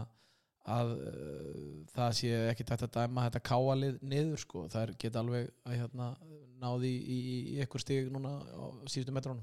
að 0.69 0.91
uh, 0.97 1.85
það 1.95 2.17
sé 2.19 2.41
ekki 2.51 2.67
tætt 2.67 2.85
að 2.85 2.95
dæma 2.99 3.27
þetta 3.27 3.43
káalið 3.49 4.01
niður 4.05 4.43
sko, 4.43 4.67
það 4.71 4.95
geta 5.01 5.23
alveg 5.23 5.49
að 5.65 5.77
hérna 5.79 6.11
náði 6.61 6.91
í, 6.91 7.17
í, 7.17 7.37
í 7.55 7.61
eitthvað 7.63 7.85
stig 7.85 8.11
núna 8.13 8.35
á 8.37 8.63
síðustu 8.85 9.15
metrónum 9.15 9.41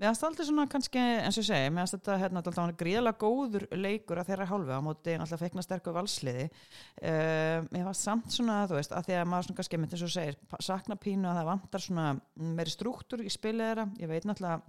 Mér 0.00 0.14
finnst 0.14 0.24
aldrei 0.24 0.46
svona 0.48 0.64
kannski, 0.70 1.00
eins 1.00 1.36
og 1.36 1.44
segi, 1.44 1.72
mér 1.76 1.88
þetta 1.90 2.14
hérna, 2.22 2.40
alltaf 2.40 2.56
hann 2.56 2.70
gríðarlega 2.80 3.20
góður 3.20 3.66
leikur 3.76 4.16
að 4.16 4.30
þeirra 4.30 4.46
hálfu 4.48 4.72
á 4.72 4.80
móti 4.80 5.12
náttúrulega 5.12 5.40
feikna 5.42 5.64
sterkur 5.66 5.92
valsliði. 5.92 6.46
Uh, 7.02 7.66
mér 7.68 7.84
fannst 7.90 8.06
samt 8.08 8.32
svona, 8.32 8.62
þú 8.70 8.78
veist, 8.78 8.94
að 8.96 9.10
því 9.10 9.18
að 9.18 9.28
maður 9.28 9.48
svona 9.50 9.58
kannski, 9.58 9.80
eins 9.84 10.04
og 10.06 10.12
segir, 10.14 10.38
sakna 10.64 10.96
pínu 11.04 11.28
að 11.28 11.42
það 11.42 11.50
vantar 11.50 11.84
svona 11.84 12.06
meiri 12.56 12.72
struktúr 12.72 13.26
í 13.26 13.34
spilið 13.34 13.66
þeirra. 13.66 13.86
Ég 14.00 14.12
veit 14.14 14.28
náttúrulega 14.30 14.62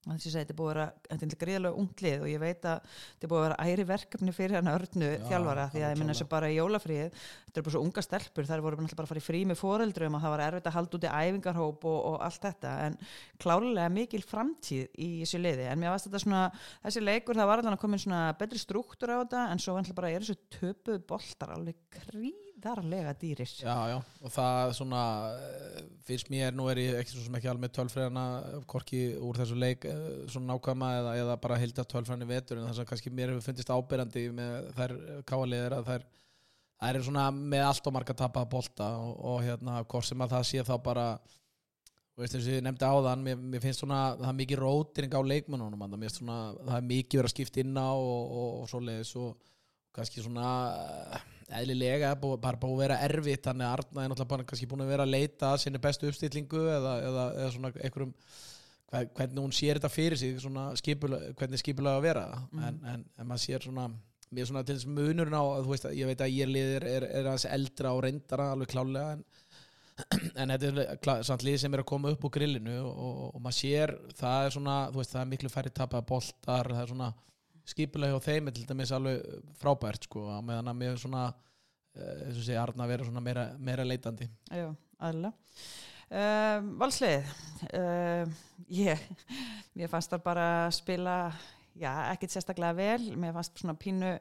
að 0.00 0.14
þess 0.14 0.26
að 0.26 0.32
segja, 0.32 0.40
þetta 0.40 0.54
er 0.54 0.58
búið 0.58 0.70
að 0.70 0.72
vera, 0.72 0.84
þetta 1.10 1.26
er 1.26 1.40
gríðarlega 1.40 1.80
ungt 1.80 2.02
lið 2.04 2.22
og 2.24 2.28
ég 2.30 2.40
veit 2.40 2.66
að 2.70 2.78
þetta 2.88 3.26
er 3.26 3.30
búið 3.30 3.40
að 3.40 3.44
vera 3.46 3.64
æri 3.68 3.84
verkefni 3.90 4.32
fyrir 4.32 4.56
hann 4.56 4.70
örnu 4.72 5.10
Já, 5.10 5.24
þjálfara 5.28 5.66
því 5.74 5.80
að 5.80 5.92
ég 5.92 5.98
minna 6.00 6.14
alveg 6.14 6.16
þessu 6.16 6.28
bara 6.30 6.48
í 6.48 6.56
jólafríð 6.56 7.18
þetta 7.20 7.60
er 7.60 7.66
bara 7.66 7.74
svo 7.74 7.82
unga 7.84 8.04
stelpur, 8.06 8.48
þær 8.48 8.64
voru 8.64 8.78
náttúrulega 8.80 9.00
bara 9.00 9.08
að 9.08 9.12
fara 9.12 9.20
í 9.20 9.26
frí 9.26 9.40
með 9.50 9.60
foreldrum 9.60 10.16
og 10.16 10.24
það 10.24 10.34
var 10.34 10.44
erfitt 10.46 10.70
að 10.70 10.76
halda 10.78 10.96
út 10.96 11.04
í 11.04 11.12
æfingarhóp 11.20 11.86
og, 11.90 11.98
og 12.10 12.16
allt 12.24 12.46
þetta 12.48 12.74
en 12.86 12.98
klárlega 13.44 13.92
mikil 13.92 14.24
framtíð 14.24 14.84
í 14.96 15.10
þessu 15.20 15.42
liði 15.44 15.68
en 15.68 15.82
mér 15.82 15.92
varst 15.92 16.08
þetta 16.08 16.22
svona, 16.24 16.46
þessi 16.86 17.04
leikur 17.04 17.36
það 17.36 17.50
var 17.52 17.60
allan 17.60 17.76
að 17.76 17.82
koma 17.84 18.00
svona 18.00 18.22
betri 18.40 18.62
struktúr 18.62 19.12
á 19.12 19.20
þetta 19.20 19.46
en 19.52 19.60
svo 19.60 19.76
vantilega 19.76 20.00
bara 20.00 20.14
er 20.16 20.24
þessu 20.24 20.40
töpuð 20.56 21.04
gríðarlega 22.60 23.14
dýrir. 23.18 23.50
Já, 23.60 23.74
já, 23.88 23.96
og 24.20 24.32
það 24.34 24.72
svona 24.76 25.02
eh, 25.32 25.80
finnst 26.04 26.30
mér, 26.30 26.54
nú 26.54 26.68
er 26.70 26.78
ég 26.78 26.98
ekki 27.00 27.14
svo 27.14 27.24
sem 27.24 27.36
ekki 27.38 27.48
alveg 27.50 27.64
með 27.64 27.74
tölfræðina, 27.78 28.24
hvorki 28.70 29.00
úr 29.16 29.40
þessu 29.40 29.58
leik 29.58 29.86
eh, 29.88 30.06
svona 30.28 30.54
nákvæma 30.54 30.92
eða, 30.98 31.16
eða 31.22 31.36
bara 31.40 31.58
hilda 31.60 31.84
tölfræðin 31.88 32.26
í 32.26 32.30
vetur, 32.30 32.60
en 32.60 32.68
það 32.68 32.78
sem 32.80 32.90
kannski 32.92 33.10
mér 33.14 33.32
hefur 33.32 33.48
fundist 33.48 33.72
ábyrjandi 33.72 34.24
með 34.36 34.70
þær 34.76 34.96
káaliðir 35.30 35.76
að 35.78 35.90
þær, 35.90 36.06
þær 36.80 36.94
eru 36.94 37.08
svona 37.08 37.26
með 37.34 37.66
allt 37.66 37.90
og 37.90 37.96
marga 37.96 38.18
tapaða 38.22 38.52
bolta 38.54 38.94
og, 39.00 39.12
og 39.32 39.44
hérna, 39.46 39.82
hvort 39.84 40.08
sem 40.08 40.24
að 40.24 40.36
það 40.36 40.48
sé 40.52 40.64
þá 40.68 40.74
bara 40.84 41.10
veist 42.20 42.36
eins 42.36 42.48
og 42.50 42.52
ég 42.52 42.64
nefndi 42.64 42.84
áðan 42.84 43.22
mér, 43.24 43.38
mér 43.40 43.62
finnst 43.64 43.80
svona, 43.80 44.10
það 44.18 44.28
er 44.28 44.40
mikið 44.42 44.60
rótring 44.60 45.14
á 45.16 45.20
leikmennunum, 45.24 45.84
það 45.88 46.74
er 46.76 46.88
mikið 46.90 47.22
verið 47.22 47.30
að 47.30 47.32
skipta 47.32 47.62
inn 47.62 47.78
á 47.80 47.92
og, 47.96 48.34
og, 48.68 49.22
og 49.24 49.38
kannski 49.96 50.22
svona 50.22 50.50
eh, 51.16 51.29
eðlilega, 51.58 52.12
bara 52.20 52.60
búið 52.60 52.76
að 52.76 52.82
vera 52.84 53.00
erfitt 53.06 53.48
þannig 53.48 53.66
að 53.66 53.74
Arna 53.78 54.04
er 54.04 54.12
náttúrulega 54.12 54.48
kannski 54.52 54.68
búin 54.70 54.84
að 54.84 54.92
vera 54.94 55.06
að 55.06 55.14
leita 55.16 55.50
að 55.54 55.62
sinni 55.64 55.80
bestu 55.82 56.10
uppstillingu 56.10 56.62
eða, 56.76 56.94
eða, 57.08 57.24
eða 57.40 57.50
svona 57.56 57.72
einhverjum 57.72 58.14
hver- 58.90 59.10
hvernig 59.16 59.42
hún 59.44 59.56
sér 59.56 59.80
þetta 59.80 59.92
fyrir 59.92 60.18
sig 60.20 60.38
svona 60.42 60.68
skipulega, 60.78 61.34
hvernig 61.38 61.62
skipulega 61.62 62.00
að 62.00 62.06
vera. 62.08 62.24
En, 62.58 62.80
en, 62.94 63.04
en 63.18 63.28
maður 63.28 63.44
sér 63.46 63.66
svona 63.66 63.88
mér 64.30 64.46
svona 64.46 64.62
til 64.66 64.76
þess 64.78 64.86
munurinn 64.90 65.34
á, 65.34 65.42
veist, 65.66 65.86
ég 65.96 66.06
veit 66.06 66.20
að 66.22 66.34
ég 66.36 66.50
liðir 66.50 66.86
er, 66.86 67.06
er 67.08 67.26
aðeins 67.26 67.48
eldra 67.50 67.94
og 67.96 68.04
reyndara 68.06 68.52
alveg 68.54 68.70
klálega 68.70 69.16
en, 69.16 69.24
en 70.40 70.52
þetta 70.54 71.16
er 71.18 71.24
samt 71.26 71.42
lið 71.46 71.56
sem 71.64 71.74
er 71.74 71.82
að 71.82 71.88
koma 71.90 72.12
upp 72.14 72.28
úr 72.28 72.34
grillinu 72.36 72.76
og, 72.84 72.92
og, 72.92 73.16
og 73.34 73.42
maður 73.42 73.58
sér, 73.58 73.94
það 74.20 74.46
er 74.46 74.54
svona 74.54 74.76
þú 74.92 75.02
veist, 75.02 75.16
það 75.16 75.24
er 75.24 75.32
miklu 75.32 75.50
færri 75.50 75.74
tapað 75.74 76.06
boltar 76.12 76.70
það 76.70 76.84
er 76.84 76.92
svona 76.94 77.10
skipulega 77.68 78.16
hjá 78.16 78.26
þeim 78.30 78.48
er 78.48 78.56
til 78.56 78.66
dæmis 78.68 78.94
alveg 78.96 79.44
frábært 79.60 80.08
sko, 80.08 80.26
á 80.32 80.38
meðan 80.44 80.72
að 80.72 80.80
mér 80.80 80.98
svona 81.00 81.28
eh, 81.30 82.26
eins 82.26 82.40
og 82.40 82.44
segja 82.46 82.64
Arna 82.64 82.88
vera 82.90 83.06
svona 83.06 83.22
meira, 83.24 83.46
meira 83.58 83.86
leitandi. 83.86 84.28
Já, 84.50 84.68
aðlega 85.00 85.34
uh, 86.10 86.68
Valslið 86.80 87.30
uh, 87.76 88.36
ég, 88.72 89.08
mér 89.78 89.90
fannst 89.92 90.12
það 90.12 90.26
bara 90.26 90.46
að 90.66 90.76
spila 90.80 91.16
já, 91.78 91.90
ekkert 92.10 92.34
sérstaklega 92.34 92.76
vel. 92.78 93.10
Mér 93.20 93.34
fannst 93.36 93.60
svona 93.62 93.76
pínu 93.78 94.16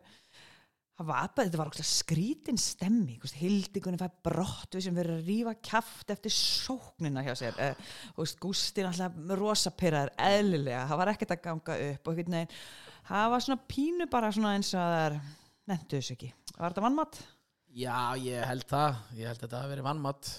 það 1.00 1.08
var 1.08 1.32
bara, 1.32 1.48
þetta 1.48 1.62
var 1.62 1.72
okkur 1.72 1.88
skrítin 1.88 2.60
stemmi 2.60 3.16
hildigunni 3.40 4.00
fæ 4.00 4.10
brott 4.28 4.76
við 4.76 4.90
sem 4.90 4.98
verður 4.98 5.22
að 5.22 5.30
rífa 5.32 5.56
kjaft 5.70 6.12
eftir 6.12 6.36
sóknina 6.36 7.24
hjá 7.26 7.34
sér. 7.40 7.58
Uh, 7.58 7.90
og 8.16 8.24
veist, 8.26 8.40
Gústi 8.44 8.86
náttúrulega 8.86 9.40
rosa 9.40 9.74
pyrraður 9.74 10.14
eðlilega, 10.30 10.86
það 10.92 11.04
var 11.04 11.14
ekkert 11.14 11.36
að 11.36 11.44
ganga 11.48 11.82
upp 11.90 12.12
og 12.12 12.20
veginn, 12.20 12.40
það 13.10 13.28
var 13.34 13.44
svona 13.48 13.60
pínu 13.74 14.08
bara 14.14 14.32
svona 14.36 14.54
eins 14.58 14.72
og 14.76 14.80
það 14.80 15.02
er 15.10 15.20
nefndu 15.74 16.00
þessu 16.00 16.16
ekki, 16.16 16.32
var 16.58 16.72
þetta 16.72 16.86
vannmatt? 16.88 17.20
Já, 17.80 18.18
ég 18.18 18.42
held 18.50 18.64
það, 18.66 18.96
ég 19.14 19.28
held 19.30 19.38
að 19.38 19.44
þetta 19.44 19.60
hafi 19.62 19.70
verið 19.76 19.86
vannmatt 19.86 20.30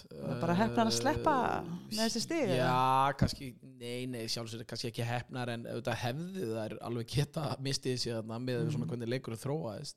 bara 0.40 0.54
heppnar 0.58 0.88
að 0.90 0.96
sleppa 0.96 1.34
með 1.62 2.00
þessi 2.00 2.22
stig? 2.24 2.50
Já, 2.58 2.72
kannski, 3.20 3.50
nei, 3.78 4.00
nei, 4.10 4.24
sjálfsögur 4.32 4.66
kannski 4.72 4.90
ekki 4.90 5.06
heppnar 5.06 5.52
en 5.54 5.68
auðvitað 5.70 6.00
hefði 6.02 6.48
þær 6.56 6.74
alveg 6.88 7.12
geta 7.14 7.44
mistið 7.62 8.00
sér 8.02 8.18
þarna 8.18 8.40
með 8.42 8.64
Mm. 8.64 8.72
svona 8.74 8.88
hvernig 8.90 9.12
leikur 9.14 9.38
þróaðist. 9.38 9.96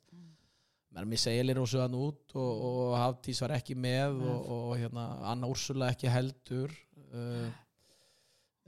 Menn 0.94 1.10
mér 1.10 1.24
segir 1.24 1.58
og 1.58 1.66
svo 1.72 1.82
hann 1.82 1.98
út 1.98 2.36
og, 2.38 2.64
og 2.70 2.94
Hafdís 3.02 3.42
var 3.42 3.56
ekki 3.58 3.74
með 3.82 4.22
og, 4.30 4.52
og 4.54 4.78
hérna, 4.78 5.08
Anna 5.34 5.50
Úrsula 5.50 5.90
ekki 5.90 6.14
heldur. 6.14 6.70
Uh, 7.10 7.50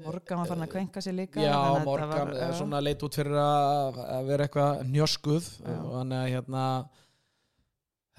Morgan 0.04 0.42
var 0.42 0.50
farin 0.50 0.66
að 0.66 0.72
kvenka 0.74 1.00
sér 1.04 1.16
líka 1.16 1.40
Já, 1.40 1.56
Morgan 1.86 2.10
var, 2.12 2.34
já. 2.36 2.50
svona 2.58 2.82
leit 2.84 3.04
út 3.08 3.16
fyrir 3.16 3.38
að, 3.40 4.00
vera 4.28 4.48
eitthvað 4.50 4.82
njoskuð 4.92 5.48
Já. 5.64 5.76
og 5.80 5.94
þannig 6.02 6.20
að 6.20 6.32
hérna 6.34 6.64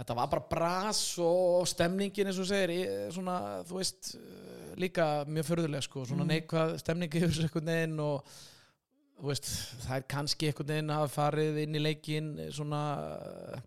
þetta 0.00 0.16
var 0.16 0.30
bara 0.32 0.46
bras 0.50 1.02
og 1.20 1.66
stemningin 1.68 2.30
eins 2.32 2.40
og 2.40 2.48
segir 2.48 3.12
svona, 3.12 3.36
þú 3.68 3.78
veist, 3.82 4.14
eh, 4.16 4.74
líka 4.80 5.06
mjög 5.28 5.48
förðuleg 5.50 5.82
sko, 5.84 6.04
svona 6.08 6.24
Mm. 6.24 6.32
neikvað 6.32 6.74
stemningi 6.80 7.20
yfir 7.20 7.28
þessu 7.28 7.44
einhvern 7.46 7.70
veginn 7.72 8.00
og 8.00 8.24
veist, 9.28 9.44
það 9.84 9.96
er 9.96 10.02
kannski 10.08 10.48
einhvern 10.50 10.72
veginn 10.72 10.90
að 10.96 11.08
farið 11.12 11.62
inn 11.62 11.74
í 11.74 11.80
leikin 11.82 12.32
svona 12.52 12.82
vo- 13.04 13.60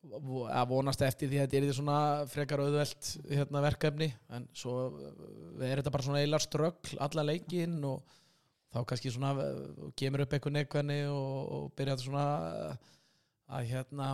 að 0.00 0.70
vonast 0.70 1.02
eftir 1.04 1.28
því 1.28 1.40
að 1.40 1.44
þetta 1.44 1.58
er 1.58 1.66
því 1.66 1.74
svona 1.76 1.98
frekar 2.30 2.62
auðvelt 2.64 3.10
hérna, 3.28 3.64
verkefni. 3.64 4.08
En 4.32 4.48
svo 4.56 4.76
eh, 4.96 5.68
er 5.68 5.80
þetta 5.80 5.92
bara 5.92 6.06
svona 6.06 6.22
eilar 6.24 6.44
ströggl 6.44 6.96
alla 7.04 7.26
leikin 7.28 7.76
og 7.84 8.16
þá 8.72 8.80
kannski 8.88 9.12
svona 9.12 9.34
eh, 9.44 9.88
kemur 10.00 10.24
upp 10.24 10.36
eitthvað 10.36 10.56
neikvæðni 10.56 11.00
og, 11.12 11.40
og 11.56 11.72
byrja 11.76 11.96
þetta 11.96 12.08
svona 12.08 12.28
eh, 12.50 12.92
að 13.50 13.72
hérna 13.74 14.12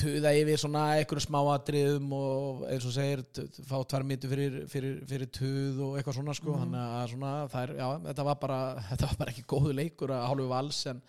tuða 0.00 0.32
yfir 0.34 0.58
svona 0.58 0.82
einhverju 0.96 1.22
smáatriðum 1.26 2.12
og 2.16 2.62
eins 2.72 2.86
og 2.88 2.94
segir 2.96 3.20
fá 3.68 3.76
tvær 3.86 4.04
mitu 4.08 4.30
fyrir, 4.30 4.56
fyrir, 4.70 4.96
fyrir 5.06 5.30
tuð 5.30 5.82
og 5.86 5.98
eitthvað 5.98 6.18
svona 6.18 6.34
sko. 6.36 6.56
Þannig 6.60 6.96
að 7.00 7.12
svona 7.12 7.32
er, 7.62 7.74
já, 7.78 7.86
þetta 8.08 8.26
var 8.26 8.38
bara 8.42 8.60
þetta 8.90 9.10
var 9.10 9.20
bara 9.20 9.34
ekki 9.34 9.46
góðu 9.54 9.76
leikur 9.76 10.14
að 10.16 10.26
hálfu 10.30 10.48
vals 10.50 10.80
en, 10.90 11.02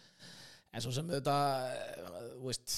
en 0.78 0.86
svo 0.86 0.94
sem 0.94 1.10
þetta 1.10 1.36
eh, 1.74 2.08
þú 2.38 2.48
veist 2.52 2.78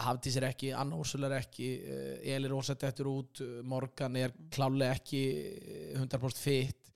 Hafdís 0.00 0.36
er 0.38 0.46
ekki, 0.50 0.70
Anna 0.76 0.98
Úrsula 1.00 1.28
er 1.28 1.40
ekki 1.40 1.70
eh, 1.78 2.34
Eli 2.34 2.50
Rósett 2.50 2.84
eftir 2.86 3.08
út 3.10 3.42
eh, 3.44 3.58
Morgan 3.66 4.16
er 4.20 4.34
klálega 4.52 4.96
ekki 4.98 5.22
eh, 5.56 5.98
100% 5.98 6.40
fit. 6.40 6.92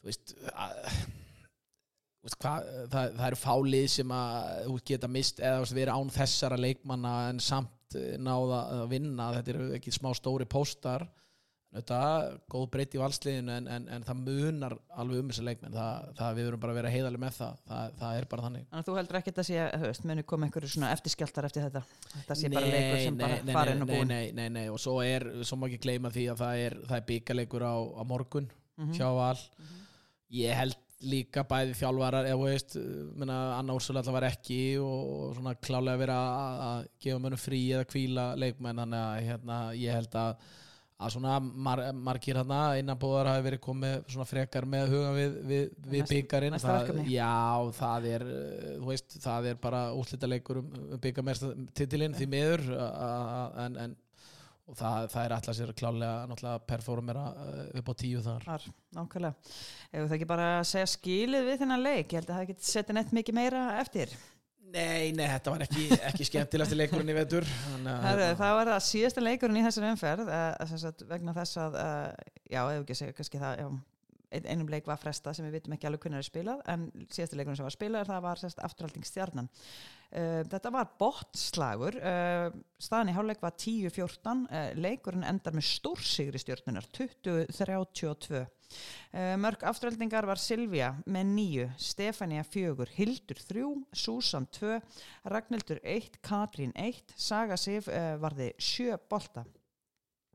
Þú 0.00 0.10
veist 0.10 0.34
að, 0.50 0.80
þú 0.88 2.28
veist, 2.28 2.38
hva, 2.40 2.54
það, 2.92 3.18
það 3.18 3.26
eru 3.28 3.40
fálið 3.40 3.86
sem 3.96 4.14
að 4.16 4.38
þú 4.64 4.76
veist, 4.76 4.86
geta 4.92 5.12
mist 5.18 5.42
eða 5.42 5.60
veist, 5.64 5.76
verið 5.78 5.98
án 5.98 6.14
þessara 6.18 6.60
leikmanna 6.60 7.14
en 7.32 7.42
samt 7.44 7.98
eh, 8.00 8.14
náða 8.20 8.62
að 8.78 8.86
vinna. 8.94 9.30
Þetta 9.38 9.54
eru 9.54 9.68
ekki 9.78 9.94
smá 9.94 10.10
stóri 10.18 10.48
póstar 10.50 11.06
þetta, 11.74 11.98
góð 12.54 12.64
breytt 12.74 12.94
í 12.96 13.00
valsliðinu 13.02 13.52
en, 13.56 13.68
en, 13.76 13.88
en 13.96 14.06
það 14.06 14.20
munar 14.28 14.76
alveg 15.02 15.20
um 15.24 15.30
þessi 15.32 15.44
leikmenn. 15.48 15.74
Það, 15.74 16.08
það 16.20 16.38
við 16.38 16.48
verum 16.48 16.62
bara 16.64 16.74
að 16.74 16.78
vera 16.80 16.92
heiðaleg 16.94 17.22
með 17.24 17.38
það. 17.40 17.58
Það, 17.70 17.94
það 18.02 18.18
er 18.20 18.28
bara 18.34 18.46
þannig. 18.48 18.66
Að 18.70 18.86
þú 18.88 18.96
heldur 19.00 19.18
ekki 19.20 19.34
að 19.34 19.40
það 19.40 19.48
sé, 19.50 20.04
muni 20.10 20.26
koma 20.32 20.48
einhverju 20.48 20.72
svona 20.74 20.92
eftirskjáltar 20.96 21.48
eftir 21.50 21.66
þetta? 21.68 21.84
Þetta 22.14 22.38
sé 22.40 22.52
bara 22.54 22.64
Nei, 22.68 22.74
leikur 22.78 23.02
sem 23.04 23.18
nei, 23.18 23.24
bara 23.26 23.58
farin 23.58 23.84
og 23.86 23.92
búin 23.92 24.12
nei, 24.14 24.24
nei, 24.38 24.46
nei, 24.58 24.64
og 24.72 24.80
svo 24.82 24.96
er, 25.04 25.26
svo 25.44 25.58
má 25.60 25.66
ekki 25.70 25.82
gleyma 25.88 26.14
því 26.14 26.28
að 26.32 26.40
það 26.44 26.62
er, 26.68 26.78
það 26.88 26.96
er 27.00 27.08
byggaleikur 27.12 27.66
á, 27.68 27.74
á 27.74 28.02
morgun 28.06 28.50
Mhm. 28.74 28.90
hjá 28.98 29.06
Val. 29.14 29.36
Ég 30.34 30.56
held 30.58 30.78
líka 31.04 31.42
bæði 31.46 31.74
þjálfarar 31.78 32.26
eða 32.26 32.40
veist, 32.40 32.72
menna, 33.14 33.36
Anna 33.58 33.74
Úrsula 33.76 34.00
alltaf 34.00 34.14
var 34.16 34.24
ekki 34.30 34.56
og, 34.80 35.34
svona 35.36 35.52
klálega 35.62 36.00
vera 36.00 36.16
að, 36.16 36.62
að 36.68 36.86
gefa 37.04 37.20
mönnum 37.22 37.38
frí 37.42 37.60
eða 37.76 37.86
kvíla 37.90 38.24
leikmenn. 38.40 38.80
Þannig 38.82 39.02
að 39.04 39.28
hérna, 39.28 39.58
ég 39.78 39.94
held 39.98 40.16
að 40.18 40.48
að 40.94 41.10
svona 41.16 41.38
mar, 41.42 41.80
margir 42.06 42.38
hérna 42.38 42.60
innanbúðar 42.78 43.32
hafi 43.32 43.44
verið 43.48 43.62
komið 43.64 43.96
svona 44.14 44.28
frekar 44.28 44.66
með 44.70 44.92
huga 44.94 45.10
við, 45.16 45.34
við, 45.50 45.64
við 45.90 46.04
verkefni. 46.54 47.06
já, 47.10 47.72
það 47.80 48.08
er 48.12 48.26
þú 48.78 48.92
veist, 48.92 49.18
það 49.24 49.50
er 49.50 49.60
bara 49.66 49.82
útlita 49.98 50.30
leikur 50.30 50.62
um, 50.62 50.70
um 50.94 51.02
byggarmestartitilinn 51.02 52.14
því 52.14 52.30
miður 52.36 52.64
en, 52.74 53.78
en 53.86 53.96
það, 54.72 55.08
það 55.12 55.20
er 55.24 55.34
alltaf 55.36 55.56
sér 55.58 55.72
klálega 55.76 56.54
performera 56.68 57.24
uh, 57.32 57.64
upp 57.80 57.90
á 57.90 57.94
tíu 58.00 58.22
þar 58.24 58.46
Þar, 58.46 58.68
nákvæmlega. 58.96 59.56
Ef 59.90 60.06
það 60.06 60.16
ekki 60.18 60.30
bara 60.30 60.46
að 60.60 60.68
segja 60.70 60.92
skilið 60.94 61.50
við 61.50 61.58
þennan 61.64 61.84
leik, 61.84 62.06
ég 62.06 62.20
held 62.20 62.30
að 62.30 62.38
það 62.38 62.46
ekki 62.46 62.70
setja 62.70 62.96
neitt 62.96 63.12
mikið 63.18 63.38
meira 63.40 63.64
eftir. 63.82 64.14
Nei, 64.74 65.12
nei, 65.14 65.26
þetta 65.30 65.52
var 65.54 65.62
ekki, 65.68 65.84
ekki 66.10 66.26
skemmtilegasti 66.26 66.76
leikurinn 66.78 67.12
í 67.12 67.14
vetur 67.14 67.44
að- 67.46 68.04
Herru, 68.08 68.28
það 68.40 68.54
var 68.58 68.70
það 68.72 68.84
síðasta 68.88 69.22
leikurinn 69.22 69.58
í 69.60 69.64
þessari 69.68 69.90
umferð 69.94 70.30
uh, 70.34 70.76
sagt, 70.82 71.04
vegna 71.10 71.34
þess 71.36 71.60
að, 71.62 71.76
uh, 71.78 72.38
já, 72.50 72.60
ef 72.74 72.80
ekki 72.82 72.96
segja 72.98 73.14
kannski 73.20 73.38
það, 73.42 73.60
já, 73.62 73.68
ein, 74.34 74.48
einum 74.50 74.72
leik 74.72 74.88
var 74.90 74.98
fresta 74.98 75.30
sem 75.36 75.46
við 75.46 75.60
vitum 75.60 75.76
ekki 75.76 75.86
alveg 75.86 76.02
hvernig 76.08 76.18
er 76.24 76.26
spilað, 76.26 76.64
en 76.74 76.88
síðasta 77.06 77.38
leikurinn 77.38 77.60
sem 77.60 77.68
var 77.68 77.76
spilað 77.76 78.10
það 78.10 78.24
var 78.26 78.42
sérst 78.42 78.64
afturhalding 78.66 79.06
stjarnan. 79.06 79.50
Uh, 80.14 80.42
þetta 80.50 80.74
var 80.74 80.90
botslagur, 80.98 82.00
uh, 82.02 82.48
staðan 82.82 83.12
í 83.12 83.16
hálfleik 83.20 83.46
var 83.46 83.54
10-14, 83.62 84.42
uh, 84.50 84.66
leikurinn 84.82 85.26
endar 85.30 85.54
með 85.54 85.68
stórsigri 85.70 86.42
stjörnunar, 86.42 86.90
20-32. 86.98 88.42
Uh, 89.14 89.34
mörg 89.40 89.64
afturhaldingar 89.66 90.26
var 90.28 90.40
Silvía 90.42 90.92
með 91.06 91.32
nýju, 91.32 91.66
Stefania 91.78 92.44
fjögur, 92.46 92.90
Hildur 92.96 93.40
þrjú, 93.48 93.72
Susan 93.94 94.48
tvö, 94.54 94.78
Ragnhildur 95.30 95.82
1, 95.82 96.20
Katrín 96.24 96.74
1, 96.74 97.14
Saga 97.16 97.58
Sif 97.60 97.90
uh, 97.90 98.14
varði 98.22 98.52
sjö 98.58 98.98
bolta. 99.10 99.44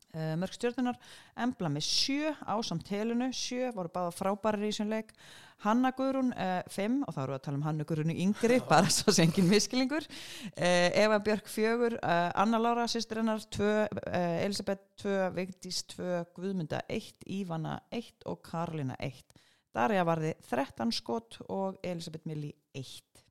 Uh, 0.09 0.33
mörg 0.41 0.55
stjórnunar, 0.55 0.97
Embla 1.37 1.69
með 1.69 1.83
sjö 1.85 2.31
ásamt 2.49 2.87
telunu, 2.87 3.27
sjö 3.35 3.67
voru 3.75 3.91
báða 3.93 4.15
frábærar 4.17 4.63
í 4.65 4.71
þessum 4.71 4.89
leik. 4.89 5.13
Hanna 5.61 5.91
Guðrún 5.93 6.31
uh, 6.33 6.61
fimm, 6.71 7.03
og 7.05 7.13
þá 7.13 7.19
erum 7.21 7.33
við 7.33 7.37
að 7.37 7.43
tala 7.45 7.59
um 7.59 7.65
Hanna 7.67 7.85
Guðrún 7.85 8.13
yngri, 8.15 8.57
bara 8.71 8.89
svo 8.93 9.13
sem 9.13 9.27
engin 9.27 9.51
miskilingur. 9.51 10.07
Uh, 10.55 10.89
Eva 10.97 11.19
Björk 11.21 11.51
fjögur, 11.51 11.99
uh, 11.99 12.29
Anna 12.41 12.61
Lára 12.63 12.87
sýstir 12.89 13.21
hennar 13.21 13.43
tvö, 13.53 13.73
uh, 13.85 14.37
Elisabeth 14.47 14.87
tvö, 15.03 15.29
Vigdís 15.37 15.83
tvö, 15.93 16.23
Guðmunda 16.33 16.81
eitt, 16.89 17.21
Ívana 17.29 17.77
eitt 17.93 18.25
og 18.25 18.41
Karlina 18.49 18.97
eitt. 18.97 19.37
Darja 19.75 20.07
varði 20.07 20.33
13 20.49 20.95
skot 20.95 21.43
og 21.53 21.77
Elisabeth 21.85 22.25
Milli 22.25 22.55
eitt. 22.73 23.28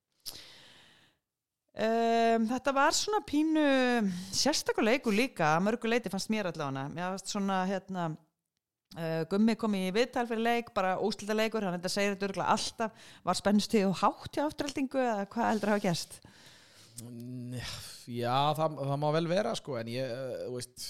Um, 1.79 2.47
þetta 2.51 2.73
var 2.75 2.95
svona 2.97 3.21
pínu 3.23 3.65
sérstakur 4.35 4.83
leikur 4.83 5.15
líka 5.15 5.53
að 5.53 5.67
mörgu 5.69 5.91
leiti 5.93 6.11
fannst 6.11 6.31
mér 6.33 6.49
allavega. 6.51 6.89
Mér 6.91 7.13
fannst 7.13 7.31
svona 7.31 7.61
hérna 7.71 8.09
uh, 8.97 9.23
Gummi 9.31 9.55
kom 9.61 9.77
í 9.79 9.85
viðtal 9.95 10.27
fyrir 10.27 10.43
leik 10.43 10.73
bara 10.75 10.97
úslita 11.05 11.37
leikur, 11.39 11.63
hann 11.63 11.79
þetta 11.79 11.93
segir 11.93 12.17
þetta 12.17 12.31
örgulega 12.33 12.57
alltaf. 12.57 13.07
Var 13.31 13.39
spennstuði 13.39 13.85
og 13.87 14.01
hátt 14.03 14.35
hjá 14.35 14.49
afturhaldingu 14.49 15.05
eða 15.05 15.29
hvað 15.31 15.53
heldur 15.53 15.75
hafa 15.77 15.87
gerst? 15.87 16.19
Mm, 17.05 17.55
Já, 18.09 18.55
það, 18.57 18.79
það 18.89 19.01
má 19.03 19.09
vel 19.15 19.27
vera 19.29 19.55
sko, 19.59 19.75
en 19.79 19.91
ég, 19.93 20.09
eh, 20.09 20.45
þú 20.47 20.55
veist 20.57 20.85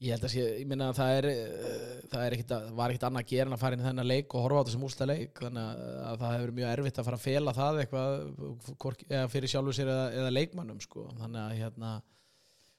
ég 0.00 0.12
held 0.14 0.24
að 0.28 0.30
sé, 0.34 0.42
ég 0.60 0.66
minna 0.70 0.90
að 0.92 0.98
það 1.00 1.12
er 1.18 1.26
eh, 1.32 1.94
það 2.12 2.24
er 2.28 2.34
ekkit, 2.36 2.52
að- 2.54 2.68
var 2.78 2.92
ekkit 2.92 3.06
annað 3.08 3.24
að 3.24 3.30
gera 3.32 3.46
en 3.50 3.56
að 3.56 3.62
fara 3.64 3.74
inn 3.78 3.82
í 3.82 3.86
þennan 3.88 4.06
leik 4.12 4.34
og 4.38 4.44
horfa 4.44 4.58
á 4.58 4.62
þetta 4.62 4.74
sem 4.76 4.84
úsla 4.88 5.08
leik. 5.10 5.40
Þannig 5.42 5.80
að 6.08 6.20
það 6.22 6.36
hefur 6.36 6.52
mjög 6.58 6.70
erfitt 6.76 7.00
að 7.02 7.08
fara 7.08 7.18
að 7.18 7.24
fela 7.26 7.54
það 7.56 7.80
eitthvað 7.82 9.32
fyrir 9.32 9.52
sjálfur 9.52 9.76
sér 9.78 9.90
eða, 9.92 10.06
eða 10.20 10.34
leikmannum 10.36 10.80
sko, 10.84 11.08
þannig 11.18 11.42
að 11.42 11.56
hérna 11.62 11.92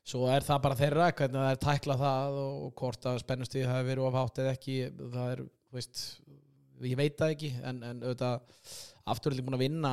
svo 0.09 0.25
er 0.31 0.41
það 0.47 0.61
bara 0.63 0.77
þeirra, 0.79 1.09
hvernig 1.19 1.43
það 1.43 1.51
er 1.53 1.59
tækla 1.65 1.97
það 1.99 2.37
og, 2.43 2.53
og 2.65 2.71
hvort 2.79 3.09
að 3.11 3.19
spennustíð 3.25 3.67
hafi 3.69 3.89
verið 3.91 4.07
of 4.07 4.15
hátt 4.17 4.39
eða 4.41 4.53
ekki, 4.55 4.77
það 5.13 5.33
er 5.35 5.43
veist, 5.75 5.99
ég 6.87 6.95
veit 6.97 7.19
það 7.19 7.33
ekki. 7.35 7.51
En, 7.69 7.83
en 7.83 7.99
auðvitað 8.07 8.63
afturölding 9.09 9.45
búin 9.49 9.57
að 9.59 9.65
vinna 9.67 9.91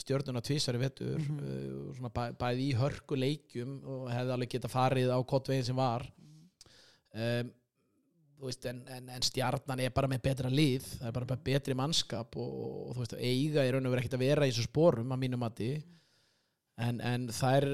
stjórnuna 0.00 0.40
tvísar 0.46 0.78
í 0.78 0.80
vetur 0.80 1.18
Mhm. 1.18 1.42
uh, 1.42 1.92
svona 1.98 2.12
bæ, 2.14 2.22
bæði 2.40 2.70
í 2.70 2.76
hörku 2.78 3.18
leikjum 3.18 3.74
og 3.84 4.06
hefði 4.14 4.32
alveg 4.36 4.54
geta 4.54 4.70
farið 4.72 5.12
á 5.12 5.18
kottvegin 5.28 5.66
sem 5.66 5.76
var 5.76 6.06
um, 7.14 7.52
veist, 8.46 8.66
en, 8.70 8.82
en, 8.88 9.08
en 9.12 9.24
stjarnan 9.24 9.82
er 9.84 9.94
bara 9.94 10.08
með 10.10 10.24
betra 10.24 10.50
lið 10.52 10.86
það 10.96 11.08
er 11.10 11.16
bara 11.16 11.30
með 11.30 11.46
betri 11.50 11.76
mannskap 11.76 12.36
og, 12.40 12.52
og 12.88 12.92
þú 12.94 13.04
veist, 13.04 13.16
eiga 13.20 13.64
í 13.66 13.72
raun 13.72 13.86
og 13.86 13.94
verið 13.94 14.04
ekkert 14.04 14.18
að 14.18 14.26
vera 14.26 14.48
í 14.48 14.52
þessu 14.52 14.68
sporum 14.68 15.14
að 15.14 15.24
mínum 15.24 15.42
mati. 15.44 15.72
En, 16.80 16.96
en 17.04 17.26
þær, 17.36 17.66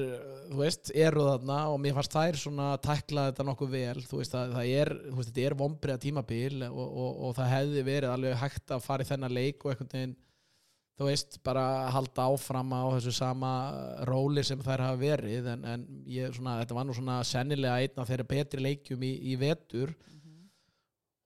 þú 0.49 0.57
veist, 0.59 0.89
eru 0.91 1.23
þarna 1.23 1.57
og 1.71 1.77
mér 1.79 1.95
fannst 1.95 2.15
þær 2.17 2.39
svona 2.41 2.65
tækla 2.83 3.29
þetta 3.29 3.45
nokkuð 3.47 3.69
vel, 3.71 4.01
þú 4.03 4.19
veist, 4.19 4.33
það, 4.33 4.55
það 4.57 4.71
er 4.81 4.91
þú 5.05 5.13
veist, 5.19 5.29
þetta 5.29 5.45
er 5.47 5.55
vombriða 5.61 6.01
tímabil 6.03 6.65
og, 6.67 6.81
og, 6.83 7.21
og 7.29 7.37
það 7.37 7.53
hefði 7.53 7.83
verið 7.87 8.11
alveg 8.11 8.41
hægt 8.41 8.73
að 8.75 8.83
fara 8.83 9.05
í 9.05 9.07
þennan 9.07 9.37
leik 9.37 9.63
og 9.63 9.71
einhvern 9.71 9.93
veginn 9.93 10.17
þú 10.97 11.07
veist, 11.11 11.37
bara 11.45 11.63
halda 11.93 12.25
áfram 12.31 12.73
á 12.73 12.81
þessu 12.95 13.13
sama 13.13 13.51
róli 14.09 14.41
sem 14.45 14.61
þær 14.65 14.87
hafa 14.87 14.99
verið 15.01 15.49
en, 15.53 15.65
en 15.69 15.83
ég, 16.09 16.33
svona, 16.33 16.57
þetta 16.63 16.77
var 16.77 16.87
nú 16.87 16.95
svona 16.97 17.17
sennilega 17.27 17.83
einn 17.83 18.01
af 18.01 18.09
þeirra 18.09 18.29
betri 18.31 18.63
leikjum 18.65 19.05
í, 19.05 19.11
í 19.31 19.35
vetur. 19.37 19.93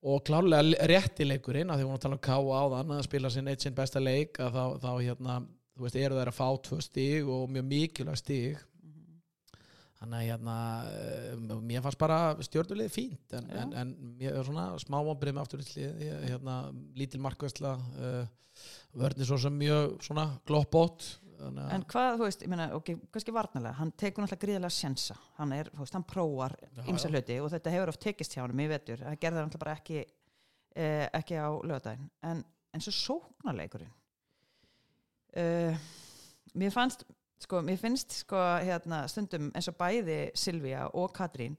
Og 0.01 0.23
klárlega 0.27 0.89
rétti 0.89 1.27
leikurinn 1.27 1.71
að 1.71 1.81
því 1.81 1.87
hún 1.87 2.01
tala 2.01 2.17
um 2.17 2.23
K.A. 2.25 2.57
áðan 2.65 2.95
að 2.97 3.05
spila 3.05 3.31
sinn 3.31 3.47
eitt 3.51 3.63
sinn 3.63 3.77
besta 3.77 4.01
leik 4.01 4.41
að 4.41 4.57
þá, 4.57 4.65
þá 4.81 4.91
hérna, 4.97 5.37
þú 5.77 5.85
veist, 5.85 5.99
eru 6.01 6.19
þær 6.19 6.33
að 6.33 6.39
fá 6.39 6.47
tvö 6.67 6.81
stig 6.81 7.31
og 7.31 7.47
mjög 7.53 7.67
mikilvæg 7.69 8.19
stig. 8.19 8.67
Þannig 10.01 10.17
að 10.17 10.27
hérna 10.31 10.57
uh, 10.89 11.57
mér 11.61 11.83
fannst 11.85 12.01
bara 12.01 12.19
stjórnulegi 12.41 12.91
fínt 12.91 13.35
en, 13.37 13.51
en, 13.53 13.75
en 13.77 13.91
mér 14.17 14.39
er 14.39 14.47
svona 14.47 14.71
smá 14.81 14.97
með 15.05 15.37
afturlið 15.43 15.99
hérna, 16.25 16.55
lítil 16.97 17.21
markvæsla 17.21 17.75
uh, 17.77 18.23
vörnir 18.97 19.27
svo 19.27 19.37
sem 19.39 19.55
mjög 19.57 19.97
svona 20.03 20.27
gloppót 20.47 21.07
En 21.41 21.85
hvað, 21.89 22.17
þú 22.19 22.25
veist, 22.27 22.43
ég 22.45 22.51
meina, 22.51 22.67
ok, 22.77 22.91
kannski 23.13 23.33
varnalega, 23.33 23.73
hann 23.79 23.91
tekur 23.97 24.23
náttúrulega 24.23 24.43
gríðilega 24.43 24.75
sjensa, 24.75 25.15
hann 25.39 25.53
er, 25.55 25.71
þú 25.73 25.83
veist, 25.83 25.95
hann 25.97 26.05
prófar 26.07 26.53
ymsa 26.91 27.09
hluti 27.09 27.37
og 27.41 27.49
þetta 27.53 27.73
hefur 27.73 27.91
oft 27.93 28.03
tekist 28.03 28.35
hjá 28.35 28.43
hann 28.43 28.61
í 28.61 28.67
vetur, 28.69 29.01
það 29.01 29.17
gerði 29.23 29.39
það 29.39 29.47
náttúrulega 29.47 29.63
bara 29.63 29.75
ekki, 29.79 30.03
eh, 30.75 31.07
ekki 31.17 31.39
á 31.41 31.49
lögadaginn, 31.71 32.11
en, 32.29 32.43
en 32.75 32.85
svo 32.85 32.93
sóknarleikurinn, 32.97 33.95
uh, 35.41 35.89
mér 36.61 36.75
fannst, 36.75 37.07
sko, 37.41 37.63
mér 37.65 37.81
finnst, 37.81 38.19
sko, 38.21 38.43
hérna, 38.61 39.03
stundum 39.11 39.49
eins 39.55 39.71
og 39.71 39.79
bæði 39.81 40.21
Silvía 40.37 40.85
og 40.93 41.09
Katrín 41.17 41.57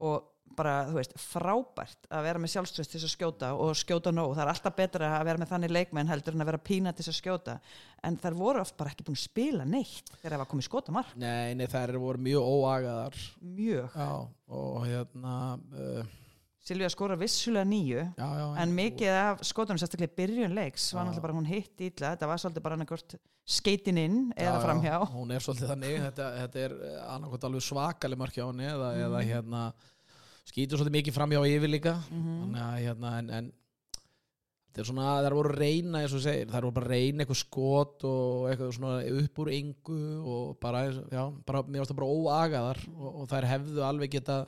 og 0.00 0.37
bara, 0.56 0.74
þú 0.88 0.94
veist, 0.98 1.12
frábært 1.20 2.08
að 2.10 2.22
vera 2.28 2.38
með 2.42 2.52
sjálfströst 2.54 2.90
til 2.92 3.00
þess 3.00 3.08
að 3.08 3.14
skjóta 3.16 3.50
og 3.54 3.72
skjóta 3.78 4.12
nóg, 4.14 4.34
það 4.36 4.44
er 4.44 4.52
alltaf 4.54 4.76
betra 4.78 5.10
að 5.18 5.24
vera 5.28 5.38
með 5.42 5.52
þannig 5.52 5.74
leikmenn 5.76 6.08
heldur 6.12 6.34
en 6.36 6.44
að 6.44 6.50
vera 6.52 6.62
pína 6.70 6.92
til 6.94 7.04
þess 7.04 7.14
að 7.14 7.18
skjóta. 7.22 7.56
En 8.08 8.16
þær 8.22 8.38
voru 8.38 8.60
oft 8.62 8.76
bara 8.78 8.90
ekki 8.94 9.04
búin 9.08 9.18
að 9.18 9.24
spila 9.26 9.64
neitt 9.68 10.12
þegar 10.20 10.36
það 10.36 10.42
var 10.44 10.50
komið 10.54 10.68
skota 10.70 10.92
mark, 10.94 11.16
nei, 11.18 11.54
nei, 11.58 11.66
þær 11.66 11.98
voru 11.98 12.18
mjög 12.28 12.48
óagaðar. 12.54 13.20
Mjög. 13.42 13.90
Já, 13.98 14.10
og 14.48 14.80
hérna 14.86 15.34
uh, 15.74 16.14
Silvía 16.68 16.90
skora 16.92 17.14
vissulega 17.16 17.64
nýju 17.64 18.00
já, 18.18 18.26
já, 18.36 18.46
en 18.60 18.72
mikið 18.76 19.14
af 19.16 19.38
skotunum 19.48 19.78
sérstaklega 19.80 20.10
í 20.12 20.16
byrjun 20.18 20.52
leiks 20.58 20.90
var 20.92 21.06
náttúrulega 21.06 21.24
bara 21.24 21.36
hún 21.38 21.46
hitt 21.48 21.80
ítla 21.80 22.10
þetta 22.12 22.28
var 22.28 22.42
svolítið 22.42 22.64
bara 22.66 22.76
annarkvort 22.76 23.14
skeitin 23.48 23.96
inn 24.02 24.18
eða 24.36 24.58
Já, 24.58 24.64
framhjá 24.66 24.90
já, 24.92 25.06
hún 25.14 25.32
er 25.32 25.40
svolítið 25.40 25.70
þannig. 25.72 25.94
Þetta, 26.02 26.26
þetta 26.42 26.60
er 26.66 26.74
annarkot 27.14 27.46
alveg 27.48 27.64
svakalig 27.64 28.20
mark 28.20 28.36
hjá 28.36 28.44
henni 28.50 28.68
eða, 28.68 28.90
eða 29.06 29.22
Mhm. 29.22 29.30
hérna 29.30 29.62
skýtur 30.48 30.78
svolítið 30.80 30.96
mikið 30.98 31.16
framhjá 31.18 31.40
yfir 31.54 31.70
líka 31.72 31.94
Mhm. 32.10 32.36
þannig 32.42 32.62
að 32.64 32.84
hérna 32.86 33.12
en, 33.18 33.30
en 33.38 33.50
þetta 34.68 34.82
er 34.82 34.88
svona, 34.90 35.06
þær 35.24 35.34
voru 35.38 35.50
að 35.52 35.58
reyna 35.62 36.02
eins 36.04 36.14
og 36.14 36.22
segir, 36.22 36.46
þær 36.52 36.62
voru 36.68 36.76
bara 36.78 36.90
reyna 36.92 37.24
eitthvað 37.24 37.40
skot 37.42 38.04
og 38.08 38.48
eitthvað 38.50 38.72
svona 38.76 39.22
upp 39.22 39.38
úr 39.42 39.50
engu 39.56 40.00
og 40.34 40.60
bara, 40.60 40.82
já, 40.92 41.24
bara 41.46 41.62
mér 41.64 41.82
varst 41.82 41.92
það 41.92 42.00
bara 42.00 42.14
óagaðar 42.18 42.82
og, 42.94 43.08
og 43.22 43.28
þær 43.32 43.48
hefðu 43.52 43.82
alveg 43.88 44.10
geta 44.18 44.46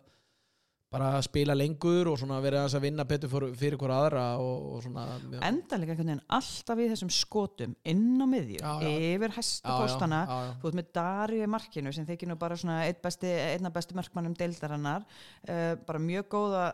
bara 0.91 1.13
að 1.15 1.25
spila 1.29 1.55
lengur 1.55 2.09
og 2.11 2.17
svona 2.19 2.41
verið 2.43 2.65
að 2.65 2.83
vinna 2.83 3.05
betur 3.07 3.31
fyrir, 3.31 3.53
fyrir 3.59 3.79
hver 3.79 3.93
aðra 3.95 4.25
og, 4.43 4.65
og 4.75 4.81
svona 4.83 5.05
já, 5.21 5.37
enda 5.47 5.79
líka 5.79 5.95
einhvern 5.95 6.09
veginn 6.11 6.23
alltaf 6.39 6.81
í 6.83 6.87
þessum 6.91 7.13
skotum 7.15 7.77
inn 7.93 8.19
á 8.19 8.27
miðju, 8.27 8.73
yfir 8.91 9.35
hæstu 9.37 9.69
já, 9.69 9.71
já, 9.71 9.77
postana 9.85 10.21
já, 10.25 10.33
já. 10.49 10.51
þú 10.63 10.71
ert 10.73 10.79
með 10.81 10.89
Darju 10.99 11.45
í 11.45 11.51
markinu 11.55 11.93
sem 11.95 12.09
þykir 12.09 12.31
nú 12.33 12.37
bara 12.41 12.59
svona 12.59 12.81
einn 12.89 12.99
besti, 13.05 13.31
einna 13.53 13.71
besti 13.75 13.99
markmannum 13.99 14.35
deildarannar 14.41 15.07
uh, 15.07 15.77
bara 15.87 16.03
mjög 16.03 16.27
góða 16.35 16.65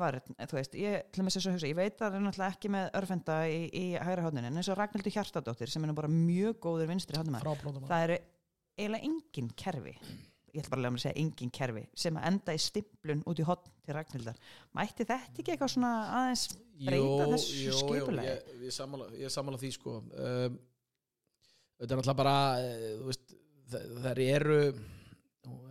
varð, 0.00 0.34
þú 0.40 0.58
veist, 0.58 0.74
ég, 0.80 1.06
til 1.14 1.22
og 1.22 1.28
með 1.28 1.36
þess 1.36 1.50
að 1.50 1.56
hugsa 1.58 1.70
ég 1.70 1.78
veit 1.78 1.94
að 1.94 2.08
það 2.08 2.18
er 2.18 2.26
náttúrulega 2.26 2.56
ekki 2.56 2.72
með 2.74 2.90
örfenda 3.02 3.38
í, 3.46 3.60
í 3.70 3.84
hægra 4.00 4.26
hodnin, 4.26 4.50
en 4.50 4.58
eins 4.58 4.72
og 4.72 4.80
Ragnhildur 4.80 5.14
Hjartadóttir 5.14 5.70
sem 5.70 5.86
er 5.86 5.92
nú 5.92 5.98
bara 6.00 6.10
mjög 6.10 6.58
góður 6.66 6.90
vinstri 6.90 7.20
hodnum 7.20 7.38
frábróðum 7.38 7.86
það 7.86 8.08
eru 8.08 8.18
eiginlega 8.80 9.06
engin 9.12 9.54
kerfi 9.54 9.94
ég 10.54 10.62
ætla 10.62 10.72
bara 10.72 10.80
að 10.80 10.84
lega 10.84 10.94
mér 10.94 11.00
að 11.00 11.04
segja 11.04 11.22
engin 11.22 11.52
kerfi 11.56 11.82
sem 12.04 12.18
að 12.18 12.26
enda 12.30 12.54
í 12.54 12.60
stimplun 12.62 13.24
út 13.30 13.40
í 13.40 13.46
hotn 13.46 13.72
til 13.86 13.96
Ragnhildar. 13.96 14.38
Mætti 14.76 15.04
þetta 15.04 15.18
ekki 15.40 15.54
eitthvað 15.54 15.72
svona 15.74 15.92
aðeins 16.20 16.44
breyta 16.86 17.26
þessu 17.34 17.74
skipulagi? 17.80 18.30
ég, 18.30 18.54
ég, 18.66 18.76
sammála, 18.76 19.10
ég 19.20 19.34
sammála 19.34 19.60
því 19.60 19.72
sko. 19.76 19.96
Um, 20.12 20.60
þetta 21.80 21.90
er 21.90 22.00
náttúrulega 22.00 22.20
bara 22.22 22.36
eh, 22.62 22.86
þú 23.00 23.10
veist, 23.10 23.36
þær 24.04 24.22
eru 24.26 24.62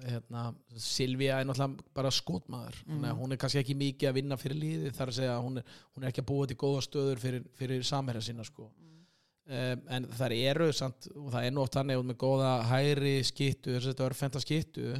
hérna, 0.09 0.43
Silvía 0.79 1.39
er 1.39 1.49
náttúrulega 1.49 1.89
bara 1.99 2.13
skotmaður. 2.13 2.83
Að 2.99 3.23
hún 3.23 3.35
er 3.35 3.41
kannski 3.41 3.63
ekki 3.63 3.77
mikið 3.79 4.11
að 4.11 4.21
vinna 4.21 4.39
fyrir 4.39 4.61
líði 4.63 4.93
þar 4.97 5.13
að 5.13 5.19
segja 5.21 5.33
að 5.37 5.47
hún 5.47 5.61
er, 5.61 5.73
hún 5.95 6.05
er 6.05 6.13
ekki 6.13 6.23
að 6.25 6.29
búa 6.33 6.49
til 6.49 6.59
góða 6.59 6.85
stöður 6.87 7.25
fyrir, 7.25 7.49
fyrir 7.59 7.83
samherja 7.87 8.29
sinna 8.29 8.47
sko 8.47 8.71
um, 9.49 9.87
en 9.97 10.09
þær 10.19 10.35
eru 10.37 10.69
samt, 10.75 11.09
og 11.15 11.31
það 11.33 11.47
er 11.47 11.63
oft 11.63 11.77
þannig 11.77 12.01
út 12.01 12.09
með 12.09 12.19
góða 12.21 12.51
hæri 12.69 13.15
skittu, 13.27 13.79
þetta 13.81 14.07
örfenda 14.07 14.43
skittu 14.43 14.93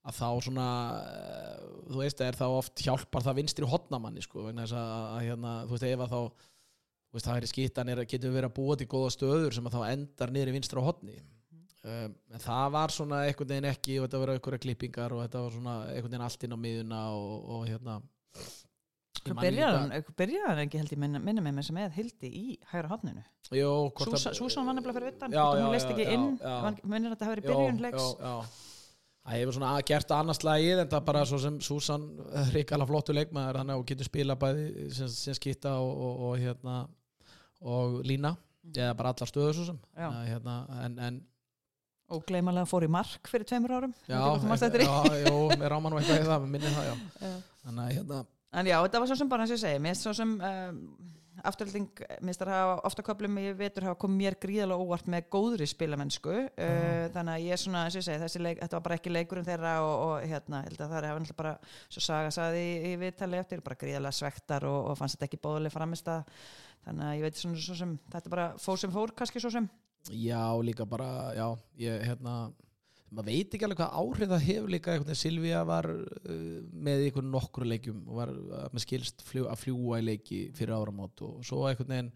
að 0.00 0.16
þá 0.16 0.28
svona 0.46 0.68
eh, 1.00 1.64
þú 1.90 1.98
veist, 2.00 2.22
er 2.24 2.38
þá 2.38 2.46
oft 2.48 2.84
hjálpar 2.84 3.24
það 3.26 3.40
vinstri 3.42 3.68
hotnamanni 3.68 4.22
sko, 4.24 4.46
vegna 4.46 4.64
þess 4.64 4.78
að, 4.80 4.94
að 5.10 5.26
hérna, 5.26 5.56
þú 5.66 5.76
veist, 5.76 5.88
ef 5.90 6.04
að 6.04 6.14
þá 6.14 6.20
þú 7.10 7.18
veist, 7.18 7.28
hæri 7.32 7.50
skittan 7.50 7.90
er, 7.92 8.00
getur 8.08 8.32
verið 8.32 8.48
að 8.48 8.56
búa 8.56 8.78
til 8.78 8.88
góða 8.90 9.10
stöður 9.16 9.56
sem 9.56 9.68
að 9.68 9.76
þá 9.76 9.82
endar 9.90 10.32
niður 10.32 10.52
í 10.52 10.56
vinstra 10.56 10.84
hotni. 10.86 11.18
Um, 11.80 12.14
en 12.28 12.42
það 12.42 12.72
var 12.76 12.92
svona 12.92 13.22
einhvern 13.24 13.48
veginn 13.54 13.70
ekki 13.70 13.94
og 13.98 14.06
þetta 14.06 14.18
var 14.20 14.32
einhverja 14.34 14.62
klippingar 14.66 15.14
og 15.16 15.22
þetta 15.24 15.44
var 15.46 15.54
svona 15.54 15.76
einhvern 15.88 16.10
veginn 16.10 16.24
allt 16.26 16.42
inn 16.44 16.56
á 16.56 16.58
miðuna 16.60 16.98
og, 17.16 17.36
og 17.56 17.62
hérna 17.70 17.94
man 19.28 19.44
byrjaði 19.44 20.46
hann, 20.48 20.62
ekki 20.64 20.78
held 20.80 20.92
ég 20.94 21.00
minna, 21.02 21.18
með 21.44 21.54
mér 21.58 21.66
sem 21.66 21.76
eða 21.82 21.92
hildi 21.98 22.30
í 22.30 22.44
hægra 22.72 22.88
að- 24.30 24.38
Súsan 24.40 24.66
var 24.66 24.74
nefnilega 24.78 24.96
fyrir 24.98 25.10
vittan 25.12 25.30
Já, 25.36 25.44
já, 25.44 25.62
hún 25.64 25.70
leist 25.74 25.86
já, 25.88 25.92
ekki 25.94 26.06
já, 26.06 26.12
inn 26.16 26.26
já. 26.38 26.54
minnir 26.84 27.10
að 27.10 27.16
þetta 27.16 27.28
hafi 27.28 27.34
verið 27.36 27.44
Já, 27.44 27.54
byrjun 27.56 27.80
leiks 27.86 28.02
já, 28.02 28.26
já. 28.26 28.34
Það 29.20 29.36
hefur 29.36 29.52
svona 29.58 29.72
gert 29.90 30.10
annars 30.16 30.38
lagið 30.48 30.78
en 30.80 30.88
það 30.88 31.04
bara 31.10 31.24
svo 31.28 31.38
sem 31.38 31.58
Susan 31.60 32.06
ríkala 32.54 32.86
flottu 32.88 33.12
leikmaður 33.14 33.58
hann 33.60 33.70
og 33.76 33.84
getur 33.86 34.08
spila 34.08 34.34
bæði 34.40 34.86
sem, 34.96 35.08
sem 35.12 35.34
skýtta 35.36 35.74
og, 35.76 35.90
og, 36.06 36.22
og 36.30 36.38
hérna 36.40 36.78
og 37.60 38.00
lína 38.08 38.32
eða 38.72 38.94
bara 38.96 39.12
allar 39.12 39.28
stöður 39.28 39.54
svo 39.58 39.66
sem 39.68 39.78
Já. 39.96 40.08
Hérna, 40.30 40.56
en, 40.86 40.98
en 40.98 41.20
og 42.10 42.24
gleymalega 42.26 42.66
fór 42.66 42.82
í 42.88 42.90
mark 42.90 43.28
fyrir 43.30 43.44
tveimur 43.46 43.70
árum 43.76 43.92
já, 44.08 44.16
Veit 44.16 44.16
ekki 44.16 44.26
hvort 44.26 44.42
þú 44.42 44.48
manst 44.50 44.66
eftir 44.66 44.82
því? 44.82 44.88
já, 44.88 45.28
jú, 45.28 45.36
mér 45.60 45.70
ráma 45.76 45.90
nú 45.92 46.00
eitthvað 46.00 46.24
í 46.24 46.26
það, 46.26 46.40
mér 46.46 46.52
minni 46.56 46.72
það 46.74 46.88
já. 46.88 46.94
Já. 47.20 47.34
þannig 47.66 47.84
að 47.84 47.92
hérna 48.00 48.18
En 48.50 48.66
já, 48.66 48.76
þetta 48.82 49.00
var 49.02 49.10
svo 49.10 49.16
sem 49.20 49.30
bara 49.30 49.46
og 49.46 49.54
ég 49.54 49.62
segi, 49.62 49.80
mér 49.82 49.94
finnst 49.94 50.06
svo 50.06 50.12
sem 50.18 50.30
um, 50.34 50.78
afturhalding, 51.46 51.90
mér 52.18 52.32
finnst 52.32 52.42
það 52.42 52.70
ofta 52.88 53.04
köflum 53.06 53.36
í 53.38 53.44
vetur 53.58 53.86
hafa 53.86 53.98
komið 54.02 54.18
mér 54.24 54.36
gríðalega 54.42 54.86
óvart 54.86 55.10
með 55.12 55.28
góðri 55.32 55.68
spilamennsku, 55.70 56.34
uh, 56.50 57.04
þannig 57.14 57.36
að 57.36 57.44
ég 57.44 57.54
er 57.54 57.62
svona, 57.62 57.84
eins 57.86 57.94
og 57.94 58.02
ég 58.02 58.08
segi, 58.08 58.22
þessi 58.24 58.42
leik, 58.42 58.62
þetta 58.64 58.78
var 58.78 58.86
bara 58.88 58.96
ekki 58.98 59.12
leikurinn 59.14 59.46
þeirra 59.46 59.74
og, 59.84 59.92
og 60.06 60.26
hérna, 60.32 60.64
það 60.72 60.96
er 60.98 61.06
náttúrulega 61.06 61.38
bara, 61.38 61.54
svo 61.86 62.02
Saga 62.04 62.32
saði 62.34 62.64
í, 62.90 62.96
viðtali 63.04 63.38
eftir, 63.38 63.62
bara 63.66 63.78
gríðalega 63.84 64.18
svektar 64.18 64.66
og, 64.70 64.80
og 64.90 64.98
fannst 64.98 65.18
þetta 65.18 65.30
ekki 65.30 65.42
bóðuleg 65.46 65.76
framist 65.76 66.10
að, 66.10 66.42
þannig 66.88 67.06
að 67.06 67.14
ég 67.20 67.28
veit 67.28 67.44
svona 67.44 67.62
svo 67.68 67.78
sem, 67.84 67.94
þetta 68.10 68.34
bara 68.34 68.50
fór 68.58 68.82
sem 68.82 68.98
fór 68.98 69.14
kannski 69.14 69.42
svo 69.42 69.54
sem, 69.54 69.70
Já, 70.08 70.56
líka 70.64 70.86
bara, 70.88 71.34
já, 71.36 71.46
ég, 71.76 72.02
hérna, 72.08 72.34
maður 73.10 73.28
veit 73.30 73.54
ekki 73.54 73.66
alveg 73.66 73.80
hvað 73.80 73.94
áhrif 74.00 74.30
það 74.30 74.46
hefur 74.46 74.72
líka 74.74 74.96
Silvía 75.18 75.60
var 75.66 75.88
uh, 75.90 76.58
með 76.70 77.06
einhvern 77.06 77.30
nokkru 77.32 77.66
leikjum 77.66 78.02
og 78.06 78.18
var 78.20 78.32
uh, 78.34 78.66
með 78.70 78.84
skilst 78.84 79.24
fljú, 79.26 79.46
að 79.50 79.62
fljúa 79.64 80.00
í 80.00 80.06
leiki 80.06 80.42
fyrir 80.56 80.76
áramót 80.76 81.24
og 81.26 81.40
svo 81.46 81.64
einhvern 81.68 81.94
veginn 81.94 82.12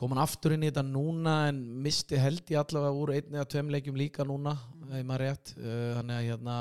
kom 0.00 0.14
hann 0.14 0.22
aftur 0.22 0.54
inn 0.54 0.64
í 0.64 0.70
þetta 0.70 0.86
núna 0.86 1.34
en 1.50 1.58
misti 1.84 2.16
held 2.16 2.48
ég 2.48 2.62
allavega 2.62 3.02
úr 3.02 3.14
einni 3.18 3.36
eða 3.36 3.50
tveim 3.52 3.74
leikjum 3.74 3.98
líka 4.00 4.24
núna, 4.24 4.54
rétt. 5.20 5.52
Uh, 5.58 5.90
þannig 5.98 6.16
að 6.16 6.28
hérna 6.30 6.56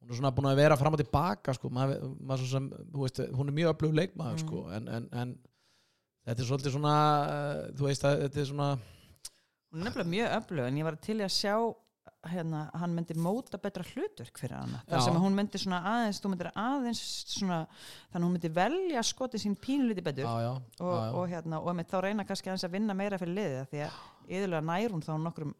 hún 0.00 0.12
er 0.12 0.20
svona 0.20 0.32
búin 0.36 0.48
að 0.52 0.60
vera 0.62 0.78
fram 0.80 0.94
og 0.96 1.00
tilbaka 1.02 1.56
sko, 1.56 1.72
maður, 1.74 2.14
maður 2.20 2.46
sem, 2.48 2.70
veist, 2.94 3.20
hún 3.36 3.50
er 3.50 3.56
mjög 3.56 3.74
öflug 3.74 3.98
leikmaður 3.98 4.44
sko, 4.44 4.62
en, 4.76 4.88
en, 4.88 5.08
en 5.12 5.34
þetta 6.28 6.44
er 6.44 6.48
svolítið 6.48 6.76
svona, 6.76 6.94
uh, 7.24 7.60
þú 7.76 7.88
veist, 7.88 8.06
að 8.06 8.24
þetta 8.26 8.42
er 8.44 8.50
svona 8.52 8.70
hún 9.70 9.82
er 9.82 9.86
nefnilega 9.86 10.12
mjög 10.14 10.36
öflug 10.38 10.68
en 10.68 10.80
ég 10.80 10.88
var 10.88 11.00
til 11.08 11.18
í 11.18 11.26
að 11.26 11.36
sjá 11.36 11.54
hérna, 12.28 12.66
hann 12.76 12.92
myndi 12.94 13.14
móta 13.16 13.58
betra 13.60 13.84
hlutverk 13.94 14.38
fyrir 14.40 14.58
hana. 14.58 14.82
Þar 14.88 15.04
sem 15.06 15.18
hún 15.22 15.36
myndi 15.36 15.60
svona 15.60 15.80
aðeins 15.88 16.20
þú 16.20 16.32
myndir 16.32 16.50
aðeins 16.52 17.02
svona 17.32 17.60
þannig 18.12 18.26
hún 18.26 18.34
myndi 18.36 18.52
velja 18.60 19.04
skotið 19.08 19.44
sín 19.44 19.56
pínlítið 19.60 20.06
betur 20.10 20.26
já, 20.28 20.34
já, 20.44 20.50
og, 20.84 20.94
já, 20.98 21.10
og 21.16 21.28
hérna 21.32 21.60
og 21.64 21.84
þá 21.90 21.98
reyna 22.04 22.26
kannski 22.28 22.52
aðeins 22.52 22.66
að 22.68 22.76
vinna 22.76 22.96
meira 22.98 23.20
fyrir 23.20 23.38
liðið 23.38 23.70
því 23.72 23.84
að 23.86 24.00
yðurlega 24.36 24.66
nær 24.68 24.96
hún 24.96 25.06
þá 25.06 25.12
nokkrum 25.24 25.54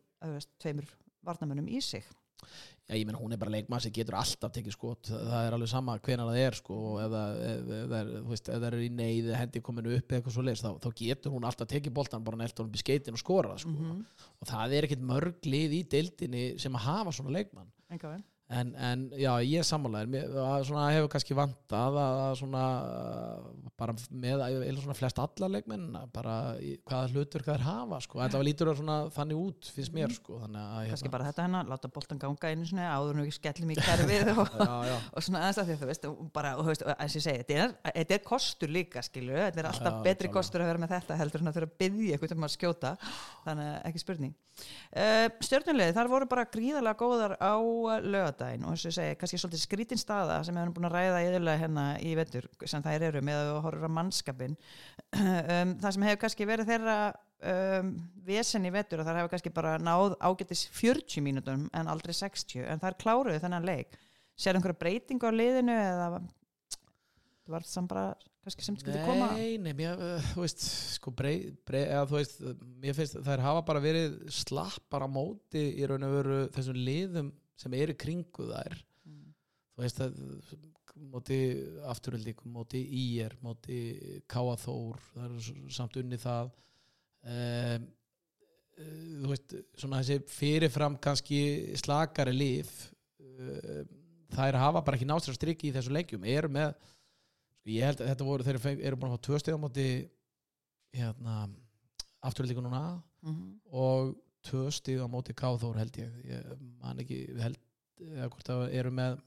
tveimur 0.60 0.90
varnamönnum 1.24 1.70
í 1.72 1.80
sig 1.84 2.04
Já, 2.90 2.96
ég 2.98 3.06
menn 3.06 3.18
hún 3.20 3.30
er 3.30 3.38
bara 3.38 3.52
leikmann 3.54 3.82
sem 3.84 3.92
getur 3.94 4.16
alltaf 4.18 4.50
tekið 4.50 4.74
skot, 4.74 5.10
það 5.12 5.44
er 5.46 5.54
alveg 5.54 5.70
sama 5.70 5.94
hvenar 6.02 6.26
það 6.26 6.38
er 6.42 6.56
sko, 6.58 6.78
og 6.88 6.96
ef 7.04 7.12
það 8.50 8.66
er, 8.66 8.78
í 8.82 8.88
neyð, 8.98 9.28
hendi 9.38 9.62
kominu 9.62 9.92
upp 9.94 10.10
eða 10.10 10.18
eitthvað 10.18 10.34
svo 10.34 10.44
leis, 10.48 10.64
þá, 10.64 10.72
þá 10.82 10.88
getur 10.98 11.36
hún 11.36 11.46
alltaf 11.46 11.70
tekið 11.70 11.94
boltan 12.00 12.26
bara 12.26 12.40
nelt 12.40 12.58
honum 12.58 12.74
í 12.74 12.82
skeitin 12.82 13.14
og 13.14 13.22
skorað 13.22 13.62
sko. 13.62 13.76
Mhm. 13.76 14.02
og 14.40 14.50
það 14.50 14.74
er 14.74 14.88
ekkit 14.88 15.06
mörg 15.06 15.46
lið 15.46 15.76
í 15.78 15.80
deildinni 15.94 16.44
sem 16.58 16.74
að 16.74 16.86
hafa 16.88 17.14
svona 17.14 17.36
leikmann 17.38 17.70
en, 18.50 18.74
en 18.74 19.06
já, 19.14 19.30
ég 19.46 19.62
er 19.62 19.66
sammálaður. 19.66 20.30
Að 20.44 20.66
svona 20.68 20.86
hefur 20.94 21.10
kannski 21.14 21.36
vantað 21.38 21.98
að, 22.02 22.20
að 22.26 22.36
svona 22.42 22.64
bara 23.80 23.94
með 24.10 24.42
eða 24.44 24.74
svona 24.82 24.96
flest 24.98 25.20
alla 25.22 25.48
leikmenn 25.54 25.86
bara 26.14 26.34
í, 26.60 26.74
hvaða 26.88 27.12
hlutur 27.14 27.44
hvað 27.46 27.56
er 27.56 27.64
hafa 27.64 28.00
sko, 28.04 28.20
þetta 28.20 28.42
lítur 28.44 28.72
svona 28.76 28.96
þannig 29.14 29.40
út 29.40 29.70
finnst 29.74 29.94
mér 29.96 30.12
sko, 30.14 30.40
þannig 30.42 30.60
að 30.60 30.90
kannski 30.90 31.06
hérna, 31.06 31.14
bara 31.14 31.28
þetta 31.30 31.46
hennar, 31.46 31.70
láta 31.70 31.92
boltan 31.94 32.20
ganga 32.20 32.50
einu 32.50 32.68
svona 32.68 32.90
áður 32.92 33.16
en 33.16 33.24
við 33.24 33.36
skellum 33.38 33.72
í 33.72 33.78
kerfið 33.80 34.32
og, 34.34 34.58
já, 34.90 34.96
og 34.98 35.26
svona 35.26 35.44
aðeins 35.46 35.62
að 35.62 35.70
því 35.70 35.78
þú 35.80 35.90
veist 35.90 36.06
og 36.10 36.20
bara, 36.36 36.52
og 36.60 36.68
veist, 36.68 36.84
og 36.84 36.92
eins 36.96 37.16
og 37.16 37.20
ég 37.20 37.26
segi, 37.26 37.44
þetta 37.44 37.64
er, 37.64 37.74
þetta 37.88 38.16
er 38.18 38.24
kostur 38.26 38.74
líka 38.76 39.04
skilu, 39.06 39.36
þetta 39.38 39.64
er 39.64 39.70
alltaf 39.70 39.96
já, 39.96 40.02
betri 40.04 40.28
klálega. 40.28 40.36
kostur 40.36 40.64
að 40.64 40.72
vera 40.72 40.84
með 40.84 40.94
þetta 40.96 41.20
heldur 41.22 41.44
en 41.44 41.52
að 41.52 41.58
þurfa 41.58 41.70
að 41.70 41.80
byggja 41.84 42.18
eitthvað 42.18 42.36
um 42.36 42.46
að 42.46 42.54
skjóta. 42.56 42.94
Þannig 43.46 43.72
ekki 43.90 44.02
spurning. 44.02 44.36
Uh, 44.90 45.26
stjórnulegði, 45.46 45.94
þar 45.96 46.10
voru 46.10 46.28
bara 46.28 46.46
gríðarlega 46.52 46.98
góðar 47.00 47.36
á 47.40 47.54
lögadaginn 48.40 48.64
og 48.64 48.74
eins 48.74 48.84
og 48.84 48.90
ég 48.90 48.96
segi, 48.96 49.16
kannski 49.20 49.38
svolítið 49.40 49.62
skrítin 49.64 50.00
staða 50.00 50.40
sem 50.44 50.56
erum 50.56 50.74
búin 50.74 50.88
að 50.88 50.96
ræða 50.96 51.22
yðurlega 51.26 51.60
hérna 51.60 51.84
í 52.00 52.14
vetur 52.18 52.46
sem 52.64 52.82
þær 52.84 53.06
eru 53.10 53.22
með 53.24 53.40
að 53.40 53.60
horfa 53.66 53.90
mannskapin 53.90 54.56
um, 55.20 55.74
það 55.82 55.96
sem 55.96 56.06
hefur 56.08 56.22
kannski 56.24 56.48
verið 56.48 56.70
þeirra 56.72 56.96
um, 57.52 57.92
vesen 58.26 58.66
í 58.68 58.72
vetur 58.74 59.02
og 59.02 59.08
þar 59.08 59.20
hefur 59.20 59.34
kannski 59.34 59.54
bara 59.54 59.76
náð 59.82 60.16
ágætis 60.20 60.66
40 60.76 61.26
mínútum 61.26 61.68
en 61.76 61.92
aldrei 61.92 62.16
60 62.16 62.66
en 62.66 62.82
þar 62.82 62.98
kláruðu 63.00 63.42
þennan 63.42 63.68
leik. 63.68 63.98
Sér 64.40 64.56
einhverja 64.56 64.80
breytingu 64.80 65.28
á 65.28 65.32
liðinu 65.34 65.76
eða 65.76 66.10
það 66.16 66.28
var 67.50 67.66
samt 67.66 67.90
bara 67.90 68.10
kannski 68.40 68.64
sem 68.64 68.76
skildi 68.80 69.02
koma? 69.04 69.34
Nei, 69.36 69.58
nei, 69.60 69.74
mér, 69.76 70.00
uh, 70.00 70.30
þú 70.32 70.44
veist, 70.46 70.62
sko, 70.94 71.12
brei, 71.12 71.34
brei, 71.66 71.82
eða, 71.82 72.06
þú 72.08 72.16
veist, 72.16 72.40
mér 72.80 72.96
finnst 72.96 73.18
þær 73.26 73.42
hafa 73.44 73.64
bara 73.68 73.82
verið 73.84 74.16
slappar 74.32 75.04
á 75.04 75.08
móti 75.12 75.66
í 75.76 75.88
raun 75.90 76.06
og 76.08 76.14
veru 76.14 76.38
þessum 76.54 76.78
liðum 76.78 77.28
sem 77.60 77.74
eru 77.76 77.94
kringu 78.00 78.46
þær. 78.50 78.76
Mm. 79.08 79.30
Þú 79.76 79.84
veist 79.84 80.02
að 80.04 80.18
móti 81.10 81.38
afturöldík, 81.88 82.42
móti 82.52 82.80
IR, 83.00 83.36
móti 83.44 83.76
Káa 84.28 84.56
Þór, 84.60 84.98
það 85.14 85.26
er 85.28 85.38
s- 85.40 85.76
samt 85.76 85.96
unni 86.00 86.18
það. 86.20 86.50
Um, 87.30 87.86
þú 89.20 89.28
veist, 89.34 89.54
svona 89.80 90.00
þessi 90.00 90.22
fyrirfram 90.32 90.96
kannski 91.04 91.40
slakari 91.80 92.32
lið, 92.36 92.70
um, 93.20 93.90
þær 94.32 94.56
hafa 94.62 94.80
bara 94.86 94.96
ekki 94.96 95.08
náttúrulega 95.08 95.36
strikki 95.40 95.68
í 95.70 95.74
þessu 95.76 95.92
leikjum, 95.96 96.24
eru 96.24 96.48
með 96.52 96.74
Sko, 97.60 97.68
ég 97.76 97.84
held 97.84 98.00
að 98.00 98.08
þetta 98.14 98.24
voru, 98.24 98.44
þeir 98.46 98.80
eru 98.88 98.96
búin 98.96 99.10
að 99.12 99.18
fá 99.18 99.24
tvö 99.26 99.38
steg 99.42 99.52
á 99.52 99.60
móti 99.60 99.86
hérna, 100.96 101.34
afturlíku 102.24 102.62
núna 102.64 103.02
Mhm. 103.22 103.60
og 103.70 104.14
tvö 104.48 104.66
steg 104.72 105.00
á 105.02 105.06
móti 105.10 105.34
Káþór 105.36 105.76
held 105.80 105.98
ég, 106.00 106.14
ég 106.30 106.52
man 106.80 107.00
ekki 107.02 107.18
held, 107.40 107.58
eða 108.00 108.30
hvort 108.32 108.48
það 108.48 108.62
eru 108.80 108.92
með 108.94 109.18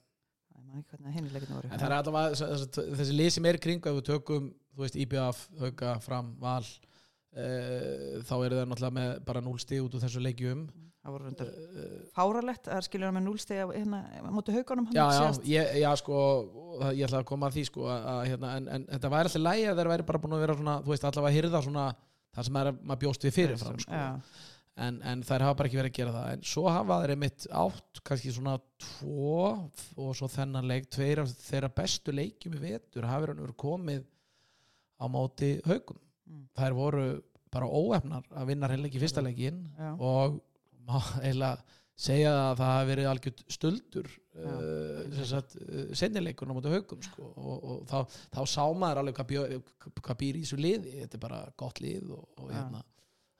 en 1.70 1.78
það 1.78 1.86
er 1.90 1.96
alltaf 2.00 2.16
að 2.18 2.36
þessi, 2.40 2.86
þessi 2.98 3.18
lið 3.20 3.30
sem 3.36 3.46
er 3.50 3.58
í 3.60 3.62
kringu 3.62 3.90
ef 3.92 3.98
við 4.00 4.08
tökum, 4.10 4.48
þú 4.74 4.86
veist, 4.86 4.96
IBF, 5.04 5.44
Hauka, 5.62 5.92
Fram, 6.02 6.32
Val 6.42 6.64
e, 6.64 7.44
þá 8.26 8.34
eru 8.46 8.58
það 8.58 8.72
náttúrulega 8.72 8.96
með 8.98 9.12
bara 9.28 9.44
0 9.46 9.62
stig 9.62 9.84
út 9.86 9.94
úr 9.98 10.02
þessu 10.04 10.24
leikjum. 10.24 10.64
Það 11.04 11.14
voru 11.18 11.28
reyndar 11.28 11.50
e, 11.52 11.86
fáralegt 12.16 12.70
að 12.72 12.82
skilja 12.88 13.10
hann 13.10 13.18
með 13.20 13.26
núlsteg 13.28 13.74
hérna, 13.76 14.00
móti 14.32 14.54
haugunum 14.56 14.86
já, 14.96 15.04
já, 15.12 15.26
ég, 15.52 15.74
já, 15.84 15.90
sko 16.00 16.20
það- 16.80 16.96
ég 16.96 17.08
ætla 17.10 17.20
að 17.22 17.28
koma 17.34 17.50
að 17.50 17.58
því, 17.58 17.64
sko 17.70 17.90
að, 17.92 18.06
að, 18.14 18.22
hérna, 18.32 18.52
en, 18.62 18.70
en 18.78 18.86
þetta 18.94 19.12
væri 19.14 19.30
alltaf 19.30 19.44
lægi 19.44 19.66
að 19.68 19.82
þeir 19.82 19.92
væri 19.94 20.06
bara 20.10 20.22
búin 20.24 20.38
að 20.38 20.44
vera 20.46 20.56
svona, 20.62 20.76
þú 20.86 20.94
veist, 20.94 21.08
allavega 21.10 21.34
að 21.34 21.38
hyrða 21.42 21.62
svona 21.68 21.86
það 22.34 22.48
sem 22.48 22.60
er 22.64 22.72
að 22.72 22.80
maður 22.88 23.02
bjóst 23.04 23.28
við 23.28 23.36
fyrirfram, 23.42 23.82
sko 23.84 24.00
en, 24.78 25.02
en 25.06 25.22
þær 25.26 25.44
hafa 25.48 25.58
bara 25.60 25.70
ekki 25.70 25.78
verið 25.82 25.92
að 25.94 25.98
gera 26.00 26.14
það 26.16 26.32
en 26.34 26.46
svo 26.54 26.64
hafa 26.72 27.00
þeir 27.04 27.14
einmitt 27.16 27.48
átt 27.64 28.02
kannski 28.08 28.34
svona 28.34 28.56
tvo 28.82 29.36
og 30.02 30.16
svo 30.18 30.30
þennan 30.34 30.68
leik, 30.72 30.90
tveir 30.94 31.22
af 31.24 31.30
þeirra 31.46 31.70
bestu 31.78 32.16
leikjum 32.16 32.58
í 32.58 32.64
vetur 32.64 33.06
hafa 33.10 33.28
verið 33.28 33.54
komið 33.62 34.06
á 35.02 35.06
móti 35.12 35.56
haugum 35.68 36.00
Mm. 36.24 36.46
þær 36.56 36.74
voru 36.78 37.02
bara 37.52 37.68
óefnar 37.68 38.24
að 38.32 38.46
vinna 38.48 38.68
reynleiki 38.72 39.00
fyrsta 39.02 39.20
leikin 39.22 39.58
já. 39.76 39.90
og 40.00 40.38
eiginlega 41.20 41.58
segja 42.00 42.32
að 42.32 42.54
það 42.62 42.72
hafi 42.72 42.88
verið 42.90 43.10
algjört 43.10 43.42
stöldur 43.52 44.08
Já. 44.08 44.48
uh, 44.48 45.02
sem 45.18 45.28
sagt, 45.30 45.58
uh, 45.62 45.92
sennileikurinn 46.00 46.56
á 46.56 46.58
móti 46.58 46.72
haugum 46.72 47.04
sko. 47.06 47.28
og, 47.36 47.68
og 47.74 47.84
þá, 47.92 48.16
þá 48.34 48.40
sá 48.50 48.64
maður 48.72 49.02
alveg 49.04 49.20
hvað, 49.20 49.28
bjó, 49.34 49.44
hvað 50.00 50.20
býr 50.24 50.40
í 50.40 50.46
þessu 50.46 50.62
liði 50.64 50.96
þetta 51.04 51.20
er 51.20 51.24
bara 51.28 51.42
gott 51.60 51.84
lið 51.84 52.08
og, 52.16 52.24
og 52.40 52.48
Já. 52.50 52.56
hérna 52.62 52.82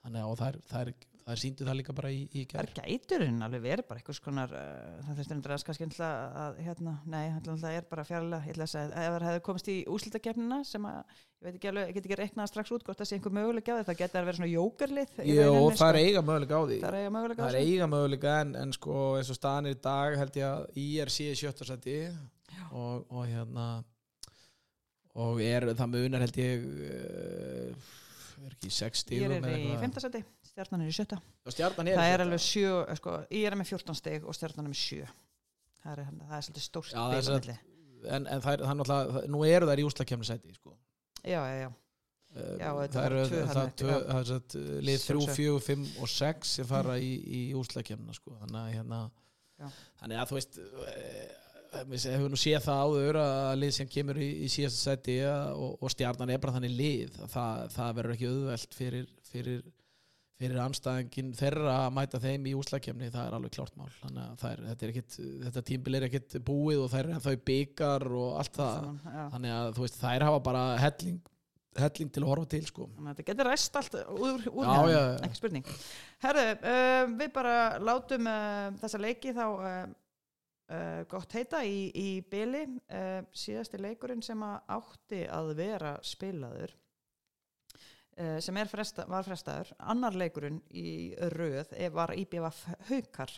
þannig 0.04 0.28
og 0.28 0.38
þær, 0.44 0.60
þær, 0.70 0.92
þær 0.92 0.92
síndu 0.92 1.13
það 1.24 1.76
líka 1.78 1.94
bara 1.96 2.10
í, 2.12 2.24
í 2.36 2.42
Það 2.50 2.70
gær 2.76 2.88
gæturinn 2.90 3.44
alveg 3.44 3.62
verið 3.64 3.86
bara 3.88 4.00
eitthvað 4.00 4.18
skonar 4.18 4.50
uh, 4.52 4.98
það 5.06 5.20
þurfti 5.20 5.34
endur 5.36 5.54
að 5.54 5.62
kannski 5.68 5.86
alltaf 5.86 6.34
að 6.44 6.58
hérna, 6.66 6.92
nei, 7.08 7.22
það 7.46 7.68
er 7.70 7.86
bara 7.88 8.04
segja, 8.04 8.88
ef 8.90 9.14
það 9.14 9.24
hefði 9.30 9.44
komist 9.46 9.70
í 9.72 9.76
úslitakefnina 9.94 10.58
sem 10.68 10.88
að, 10.90 11.14
ég 11.40 11.46
veit 11.46 11.56
ekki 11.56 11.70
alveg, 11.70 11.88
ég 11.88 11.96
get 11.96 12.10
ekki 12.10 12.20
reiknað 12.20 12.50
strax 12.52 12.74
út 12.76 12.84
hvort 12.84 13.00
það 13.00 13.08
sé 13.08 13.18
einhver 13.18 13.36
möguleika 13.38 13.72
á 13.72 13.76
því, 13.78 13.86
það 13.88 13.98
geti 14.02 14.20
að 14.20 14.28
vera 14.28 14.38
svona 14.40 14.52
jókerlið 14.52 15.16
í 15.24 15.38
Jó, 15.38 15.48
það 15.48 15.88
er 15.88 15.98
sko. 15.98 16.04
eiga 16.04 16.24
möguleika 16.28 16.60
á 16.60 16.62
því. 16.68 16.78
Það 16.84 16.90
er 16.90 17.00
eiga 17.00 17.14
möguleika 17.16 17.42
það 17.42 17.50
er 17.54 17.60
eiga 17.64 17.90
möguleika 17.94 18.36
en, 18.44 18.54
en 18.60 18.76
sko 18.76 19.00
eins 19.16 19.32
og 19.32 19.40
staðan 19.40 19.70
er 19.70 19.78
í 19.78 19.82
dag 19.88 20.20
held 20.20 20.38
ég 20.42 20.48
að 20.50 20.78
IRC 20.84 21.18
er 21.30 21.40
sjötta 21.40 21.68
seti 21.72 21.98
og, 22.68 23.04
og 23.08 23.26
hérna 23.32 23.68
og 25.24 25.42
er 25.44 25.68
það 25.72 25.92
munar 25.94 26.24
held 26.24 26.40
ég 26.42 26.64
uh, 26.68 27.92
er 28.44 28.56
ekki 28.56 28.72
60 28.74 29.14
Ég 29.20 29.36
er 29.38 29.52
í 29.54 29.76
fimmtasæti, 29.80 30.22
stjarnan 30.54 30.84
er 30.86 30.90
í 30.90 30.96
sjötta 30.96 31.20
er 31.20 31.98
það 31.98 32.08
er 32.08 32.16
sjötta. 32.16 32.24
alveg 32.24 32.42
sjö, 32.46 32.72
eh, 32.86 32.98
sko, 33.00 33.14
ég 33.34 33.46
er 33.50 33.58
með 33.58 33.70
14 33.74 34.00
steg 34.00 34.26
og 34.26 34.36
stjarnan 34.38 34.68
er 34.68 34.74
með 34.74 34.80
sjö 34.80 35.06
það 35.84 35.94
er, 35.94 36.02
það 36.24 36.36
er 36.38 36.44
svolítið 36.48 36.66
stórt 36.68 36.92
Já, 36.94 37.00
það 37.04 37.32
er 37.38 37.54
en, 38.04 38.26
en 38.28 38.44
það 38.44 38.52
er, 38.52 38.60
er 38.64 38.78
náttúrulega 38.80 39.24
nú 39.32 39.46
eru 39.48 39.70
þær 39.70 39.80
í 39.82 39.86
úslakefni 39.88 40.28
seti 40.28 40.54
sko. 40.58 40.76
já, 41.24 41.40
já, 41.40 41.56
já, 41.64 41.72
Uh, 42.34 42.56
Já, 42.58 42.72
það 42.90 43.04
eru 43.06 43.18
er 43.22 43.28
uh, 44.58 44.78
lið 44.82 44.96
3, 45.06 45.20
Sjálfsagt. 45.20 45.36
4, 45.38 45.58
5 45.68 45.82
og 46.02 46.08
6 46.10 46.54
sem 46.56 46.66
fara 46.66 46.96
í, 46.98 47.12
í 47.22 47.42
úslakefna 47.54 48.16
sko. 48.16 48.32
þannig 48.40 48.58
að 48.58 48.72
hérna 48.74 48.98
þannig 50.00 50.18
að 50.18 50.32
þú 50.32 50.38
veist 50.40 50.58
uh, 50.58 51.84
við 51.92 52.06
hefum 52.10 52.32
nú 52.32 52.40
séð 52.42 52.64
það 52.64 52.82
áður 52.88 53.18
að 53.22 53.52
lið 53.60 53.72
sem 53.76 53.90
kemur 53.94 54.18
í, 54.18 54.28
í 54.42 54.50
síðasta 54.50 54.82
seti 54.96 55.16
og, 55.28 55.76
og 55.78 55.94
stjarnan 55.94 56.34
er 56.34 56.42
bara 56.42 56.56
þannig 56.56 56.74
lið 56.74 57.20
að 57.22 57.30
það, 57.36 57.62
það 57.76 57.94
verður 58.00 58.16
ekki 58.16 58.30
auðvelt 58.32 58.76
fyrir, 58.80 59.06
fyrir, 59.30 59.62
fyrir 60.44 60.62
anstæðingin 60.62 61.30
þeirra 61.38 61.74
að 61.84 61.92
mæta 61.96 62.20
þeim 62.22 62.48
í 62.48 62.54
úslakefni 62.58 63.10
það 63.12 63.28
er 63.28 63.36
alveg 63.38 63.54
klárt 63.56 63.76
mál. 63.80 63.90
Þannig 64.00 64.24
að 64.24 64.44
er, 64.50 64.64
þetta, 64.68 64.86
er 64.86 64.92
ekkit, 64.92 65.16
þetta 65.44 65.62
tímbil 65.70 65.98
er 65.98 66.06
ekkit 66.08 66.36
búið 66.46 66.82
og 66.84 66.90
þær 66.92 67.30
í 67.32 67.40
byggar 67.50 68.06
og 68.10 68.36
allt 68.42 68.58
það. 68.58 68.74
Saman, 68.82 69.30
þannig 69.34 69.54
að 69.56 69.70
þú 69.78 69.86
veist 69.86 69.98
þær 70.02 70.26
hafa 70.28 70.44
bara 70.50 70.62
helling, 70.82 71.18
helling 71.80 72.12
til 72.14 72.22
að 72.22 72.30
horfa 72.30 72.50
til 72.54 72.62
sko. 72.68 72.88
Þetta 73.08 73.26
getur 73.30 73.50
ræst 73.50 73.80
allt 73.80 73.98
úr, 74.04 74.46
úr 74.52 74.68
Já, 74.68 74.70
hérna, 74.70 74.92
já, 74.92 75.00
já. 75.00 75.18
ekki 75.28 75.40
spurning. 75.40 75.74
Herðu, 76.24 76.46
uh, 76.54 77.02
við 77.24 77.34
bara 77.40 77.58
látum 77.82 78.30
uh, 78.30 78.70
þessa 78.84 79.02
leiki 79.02 79.34
þá 79.34 79.44
uh, 79.48 79.82
uh, 80.68 81.02
gott 81.10 81.36
heita 81.40 81.64
í, 81.66 81.84
í 81.90 82.08
byli 82.30 82.66
síðasti 83.34 83.82
leikurinn 83.82 84.24
sem 84.24 84.46
að 84.46 84.74
átti 84.78 85.26
að 85.32 85.54
vera 85.64 85.98
spilaður 86.04 86.78
sem 88.14 88.56
er 88.60 88.68
fresta, 88.70 89.04
var 89.10 89.24
frestaður 89.26 89.72
annar 89.90 90.14
leikurinn 90.14 90.60
í 90.70 91.14
eh, 91.18 91.88
var 91.92 92.12
IBVF 92.14 92.60
haukar. 92.88 93.32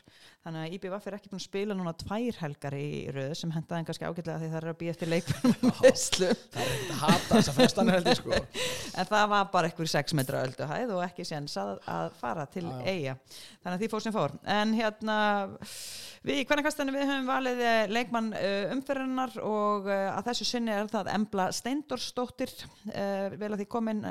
Þannig 0.44 0.62
að 0.62 0.74
IBVF 0.76 1.06
er 1.08 1.16
ekki 1.16 1.30
búin 1.32 1.40
að 1.40 1.46
spila 1.46 1.76
núna 1.76 1.94
tvær 1.96 2.40
helgar 2.42 2.76
í 2.76 2.88
röð 3.14 3.32
sem 3.40 3.54
hendaði 3.54 3.82
en 3.82 3.88
kannski 3.88 4.06
ágætlega 4.06 4.42
því 4.42 4.50
það 4.52 4.58
er 4.60 4.68
að 4.70 4.78
býja 4.82 4.94
eftir 4.94 5.10
leikunum 5.10 5.54
það 5.56 6.60
er 6.62 6.72
ekkert 6.74 6.92
að 6.92 7.00
hata 7.02 7.30
þess 7.30 7.50
að 7.52 7.58
frestanir 7.60 7.96
held 7.96 8.10
ég 8.10 8.20
sko. 8.20 8.40
En 8.96 9.08
það 9.10 9.26
var 9.32 9.48
bara 9.52 9.68
eitthvað 9.68 9.90
6 9.92 10.16
metra 10.16 10.42
ölduhæð 10.46 10.92
og 10.96 11.02
ekki 11.04 11.26
séns 11.28 11.56
að, 11.60 11.72
að 11.92 12.12
fara 12.20 12.46
til 12.48 12.64
já. 12.64 12.76
eiga 12.86 13.16
þannig 13.26 13.74
að 13.74 13.82
því 13.82 13.90
fór 13.92 14.04
sem 14.04 14.14
fór. 14.14 14.36
En 14.56 14.72
hérna 14.76 15.16
við 16.26 16.40
í 16.40 16.46
hvernakastinu 16.48 16.94
við 16.94 17.10
höfum 17.10 17.28
valið 17.28 17.60
eh, 17.66 17.82
leikmann 17.92 18.30
uh, 18.36 18.72
umferðinnar 18.74 19.36
og 19.44 19.90
að 19.90 20.30
þessu 20.30 20.48
sinni 20.48 20.72
er 20.74 20.88
það 20.90 21.12
Embla 21.12 21.50
Steindorsdóttir 21.54 22.52
vel 22.86 23.50
að 23.52 23.60
því 23.60 23.66
komin 23.70 24.02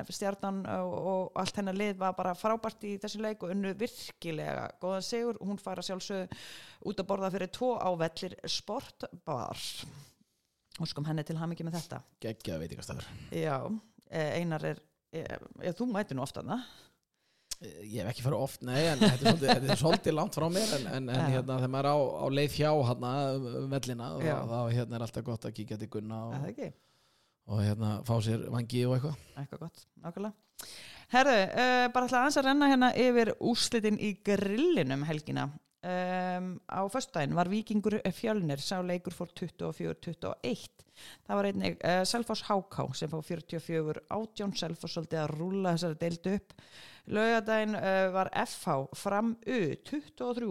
stjarnan 0.55 0.85
og, 0.85 0.95
og 1.05 1.39
allt 1.39 1.59
hennar 1.59 1.75
lið 1.75 1.99
var 1.99 2.15
bara 2.15 2.33
frábært 2.35 2.83
í 2.87 2.95
þessu 3.01 3.21
leik 3.23 3.43
og 3.43 3.51
unnu 3.51 3.73
virkilega 3.77 4.69
góðan 4.81 5.05
sigur. 5.05 5.39
Hún 5.41 5.59
fara 5.59 5.83
sjálfsög 5.83 6.31
út 6.85 6.99
að 6.99 7.07
borða 7.09 7.31
fyrir 7.33 7.51
tvo 7.51 7.75
á 7.77 7.89
vellir 7.97 8.35
sportbar 8.47 9.59
og 10.79 10.89
skom 10.89 11.05
henni 11.07 11.23
til 11.23 11.37
hamingi 11.39 11.65
með 11.65 11.79
þetta. 11.79 12.01
Geggja 12.21 12.59
veitingastafur 12.59 13.05
Já, 13.31 13.59
eh, 14.09 14.41
Einar 14.41 14.65
er, 14.65 14.81
er, 15.13 15.45
er 15.61 15.77
þú 15.77 15.87
mætir 15.91 16.17
nú 16.17 16.25
ofta 16.25 16.43
það 16.43 16.65
ég 17.65 18.01
hef 18.03 18.09
ekki 18.11 18.23
farið 18.25 18.41
oft, 18.43 18.65
nei 18.67 18.81
en 18.83 18.99
þetta 18.99 19.15
er 19.15 19.21
svolítið, 19.21 19.69
er 19.71 19.79
svolítið 19.79 20.15
langt 20.17 20.35
frá 20.35 20.43
mér 20.51 20.73
en, 20.75 20.89
en, 20.91 21.07
en 21.07 21.31
hérna 21.31 21.55
þegar 21.61 21.71
maður 21.71 21.87
er 21.87 21.95
á, 21.95 21.97
á 22.03 22.25
leið 22.35 22.57
hjá 22.59 22.71
hérna 22.89 23.11
vellina 23.71 24.09
og 24.17 24.25
Já. 24.27 24.35
þá 24.51 24.57
hérna 24.75 24.97
er 24.97 25.05
alltaf 25.07 25.25
gott 25.31 25.47
að 25.47 25.55
kíkja 25.61 25.79
til 25.79 25.89
Gunna 25.95 26.19
og, 26.27 26.49
ekki? 26.51 26.67
og 27.47 27.63
hérna 27.63 27.93
fá 28.05 28.13
sér 28.27 28.43
vangi 28.51 28.83
og 28.89 28.97
eitthvað. 28.97 29.23
Eitthvað 29.39 29.63
gott, 29.63 29.87
nákvæmlega 30.03 30.44
Herðu, 31.13 31.35
uh, 31.45 31.85
bara 31.93 32.07
ætla 32.07 32.23
aðeins 32.23 32.39
að 32.41 32.47
renna 32.49 32.71
hérna 32.71 32.89
yfir 32.97 33.31
úrslitin 33.39 33.99
í 34.01 34.15
grillinum 34.25 35.05
helgina. 35.07 35.49
Um, 35.85 36.47
Á 36.65 36.81
föstudaginn 36.89 37.35
var 37.37 37.49
Víkingur 37.51 37.99
Fjölnir 38.17 38.57
sá 38.57 38.79
leikur 38.81 39.13
fór 39.13 39.29
24-21 39.37 40.81
Það 41.27 41.37
var 41.37 41.47
einnig 41.51 41.75
uh, 41.85 41.99
Selfoss 42.09 42.41
HK 42.47 42.87
sem 42.97 43.11
fór 43.11 43.21
44 43.27 44.01
átjón 44.17 44.55
Selfoss 44.57 44.97
svolítið 44.97 45.21
að 45.21 45.33
rúlla 45.35 45.75
þessari 45.75 45.99
deildu 46.01 46.33
upp. 46.39 46.55
Laugadaginn 47.13 47.77
uh, 47.77 48.07
var 48.15 48.31
FH 48.47 48.79
fram 48.97 49.35
U 49.45 49.59
23 49.91 50.49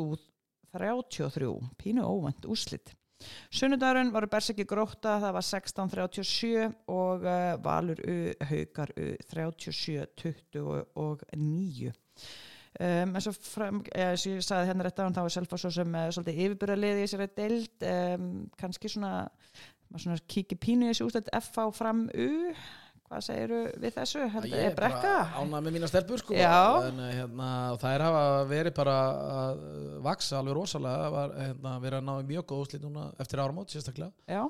33, 0.75 1.51
pínu 1.83 2.07
óvænt 2.07 2.47
úrslit 2.51 2.95
Sunnudagurinn 3.55 4.11
voru 4.15 4.29
Berseki 4.31 4.65
Gróta, 4.69 5.13
það 5.23 5.35
var 5.37 5.45
16.37 5.47 6.73
og 6.93 7.19
uh, 7.25 7.31
Valur 7.65 7.99
Haukar 8.51 8.91
U 8.99 9.01
37.29. 9.31 11.93
Um, 12.75 13.15
eins 13.15 13.29
og 13.31 13.37
fram, 13.39 13.87
og 13.87 13.95
ég 13.95 14.43
sagði 14.43 14.67
hérna 14.67 14.83
rétt 14.89 14.99
á 14.99 15.07
þá 15.07 15.23
er 15.23 15.31
Selfoss 15.31 15.63
svo 15.63 15.71
sem 15.77 15.87
uh, 15.95 16.11
svolítið 16.11 16.41
yfirbyrðarliði 16.43 16.99
í 16.99 17.05
þessari 17.05 17.31
deild, 17.39 17.77
um, 17.87 18.51
kannski 18.59 18.91
svona, 18.91 19.31
svona 19.95 20.19
kíkir 20.27 20.59
pínu 20.59 20.83
í 20.89 20.91
þessu 20.91 21.07
úrslit 21.07 21.31
FH 21.39 21.71
fram 21.79 22.11
U, 22.11 22.51
hvað 23.09 23.23
segiru 23.29 23.61
við 23.83 23.95
þessu? 23.99 24.25
Heldur, 24.35 24.57
ég 24.59 24.71
er 24.71 24.77
brekka? 24.79 25.15
ánað 25.39 25.67
með 25.67 25.77
mína 25.77 25.91
stelpur 25.91 26.23
sko. 26.23 26.35
En 26.39 27.01
eh, 27.05 27.15
hérna, 27.21 27.49
það 27.83 27.97
er 27.97 28.05
hafa 28.09 28.25
verið 28.51 28.77
bara 28.81 28.99
að 29.37 29.65
vaksa 30.09 30.41
alveg 30.41 30.59
rosalega 30.59 31.09
var 31.15 31.35
hérna, 31.39 31.79
verið 31.85 32.01
að 32.01 32.07
ná 32.09 32.29
mjög 32.33 32.47
góð 32.53 32.67
úslit 32.67 32.85
núna 32.85 33.09
eftir 33.23 33.43
áramót 33.45 33.75
sérstaklega. 33.75 34.13
Já, 34.31 34.45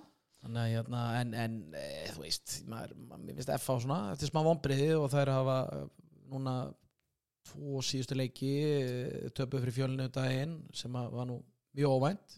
Þannig 0.45 0.61
að 0.61 0.73
hérna, 0.75 1.03
en, 1.17 1.31
en 1.41 1.53
e, 1.73 1.85
þú 2.13 2.21
veist, 2.21 2.55
maður, 2.69 2.91
maður, 3.09 3.21
mér 3.25 3.37
finnst 3.39 3.53
FH 3.55 3.77
svona, 3.81 4.01
eftir 4.13 4.29
smá 4.29 4.43
vonbriði 4.45 4.89
og 4.99 5.07
það 5.09 5.23
er 5.23 5.31
að 5.33 5.39
hafa 5.39 5.55
eh, 5.73 5.87
núna 6.35 6.57
tvo 7.49 7.81
síðustu 7.85 8.19
leiki 8.19 8.51
töpu 9.37 9.63
fyrir 9.63 9.77
fjölinu 9.79 10.11
daginn 10.13 10.59
sem 10.77 11.01
að 11.01 11.17
var 11.17 11.31
nú 11.31 11.39
mjög 11.77 11.97
óvænt 11.97 12.37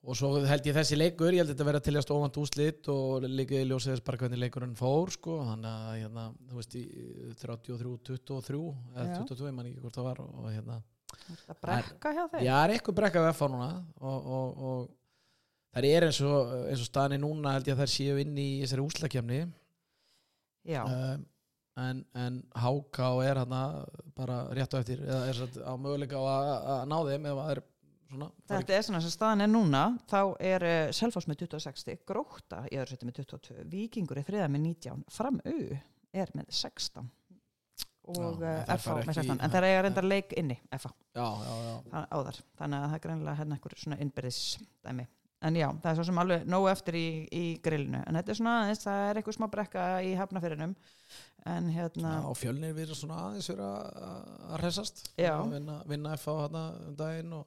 og 0.00 0.16
svo 0.16 0.30
held 0.48 0.64
ég 0.64 0.76
þessi 0.76 0.96
leikur, 0.96 1.34
ég 1.34 1.42
held 1.42 1.52
þetta 1.52 1.64
að 1.64 1.68
vera 1.68 1.80
til 1.84 1.94
að 1.98 2.12
óvænt 2.14 2.38
úslit 2.40 2.88
og 2.92 3.26
líka 3.28 3.58
í 3.58 3.66
ljósið 3.68 3.92
þess 3.94 4.04
bara 4.06 4.20
hvernig 4.22 4.40
leikurinn 4.40 4.78
fór 4.78 5.12
sko, 5.12 5.40
þannig 5.50 5.74
að 5.74 5.98
hérna, 5.98 6.24
þú 6.48 6.60
veist, 6.60 6.76
í 6.78 6.84
33-23 7.42 8.62
eða 8.94 9.04
Já. 9.10 9.18
22, 9.18 9.52
mann 9.56 9.68
ekki 9.68 9.82
hvort 9.84 9.98
það 9.98 10.08
var 10.08 10.22
og 10.24 10.46
hérna, 10.48 10.78
það 11.44 11.60
brekka 11.66 12.14
hjá 12.16 12.22
þeir? 12.22 12.46
Já, 12.46 12.54
það 12.54 12.64
er 12.64 12.74
eitthvað 12.76 12.98
brekka 13.02 13.24
við 13.26 13.32
FH 13.34 13.50
núna 13.52 13.70
og, 14.00 14.30
og, 14.38 14.62
og 14.70 15.74
þær 15.76 15.88
er 15.90 16.06
eins 16.08 16.20
og, 16.24 16.54
eins 16.70 16.84
og 16.86 16.88
staðan 16.88 17.16
er 17.18 17.22
núna 17.26 17.56
held 17.58 17.68
ég 17.68 17.76
að 17.76 17.84
þær 17.84 17.92
séu 17.98 18.22
inn 18.24 18.40
í 18.40 18.48
þessari 18.62 18.86
úslakefni 18.86 19.42
Já. 20.70 20.80
um, 20.86 21.26
en, 21.80 22.00
en 22.16 22.40
HK 22.56 23.10
er 23.28 23.42
hana 23.44 23.60
bara 24.16 24.46
rétt 24.56 24.72
á 24.72 24.80
eftir 24.80 25.04
eða 25.04 25.20
er 25.28 25.38
satt 25.38 25.60
á 25.60 25.72
möguleika 25.76 26.16
á 26.16 26.24
að, 26.24 26.48
að 26.74 26.82
ná 26.88 26.96
þeim 27.10 27.28
það 27.30 27.52
er 27.54 27.62
svona 28.10 28.28
Þetta 28.50 28.74
er 28.76 28.84
svona 28.86 29.00
sem 29.04 29.14
staðan 29.14 29.44
er 29.46 29.50
núna. 29.52 29.84
Þá 30.10 30.20
er 30.52 30.66
uh, 30.66 30.90
Selfoss 30.96 31.28
með 31.30 31.44
26 31.46 32.04
Gróta 32.08 32.64
í 32.70 32.76
öðru 32.80 32.94
seti 32.96 33.08
með 33.08 33.20
22 33.22 33.64
Víkingur 33.72 34.20
er 34.20 34.28
þriða 34.28 34.50
með 34.50 34.66
19 34.68 35.06
Fram 35.14 35.40
U 35.46 35.56
er 36.12 36.32
með 36.34 36.50
16 36.50 37.08
og 38.10 38.40
Já, 38.42 38.64
FH 38.74 38.82
fara 38.82 39.02
með 39.04 39.10
ekki- 39.12 39.14
16 39.20 39.40
en 39.44 39.52
það 39.52 39.64
er 39.68 39.82
reyndar 39.86 40.06
leik 40.08 40.32
inni 40.40 40.56
FH 40.74 40.90
já, 41.14 41.26
já, 41.46 41.74
það- 41.92 42.06
áðar. 42.16 42.38
Þannig 42.58 42.78
að 42.80 42.86
það 42.88 42.94
er 42.96 43.02
greinlega 43.04 43.34
hérna 43.38 43.54
einhver 43.58 43.74
svona 43.78 43.98
innbyrðis 44.02 44.38
dæmi 44.82 45.04
en 45.40 45.54
já, 45.56 45.68
það 45.80 45.90
er 45.90 45.96
svo 46.00 46.04
sem 46.08 46.18
alveg 46.20 46.42
nógu 46.52 46.66
eftir 46.68 46.96
í, 46.98 47.04
í 47.32 47.44
grillinu. 47.64 48.02
En 48.06 48.18
þetta 48.18 48.32
er 48.34 48.38
svona 48.40 48.56
aðeins, 48.64 48.82
það 48.84 49.04
er 49.04 49.20
eitthvað 49.20 49.36
smá 49.38 49.46
brekka 49.54 49.84
í 50.04 50.10
hafnafyrinum 50.18 50.74
en 51.48 51.70
hérna 51.72 52.10
Já, 52.18 52.26
og 52.28 52.36
fjölnir 52.36 52.74
við 52.76 52.92
svona 52.98 53.20
aðeins 53.28 53.48
að 53.54 53.62
að 53.70 54.58
hressast. 54.60 55.00
Já. 55.16 55.32
Að 55.38 55.54
vinna, 55.54 55.78
vinna 55.88 56.12
FH 56.18 56.34
hérna 56.42 56.64
um 56.90 56.98
daginn 56.98 57.32
og, 57.38 57.46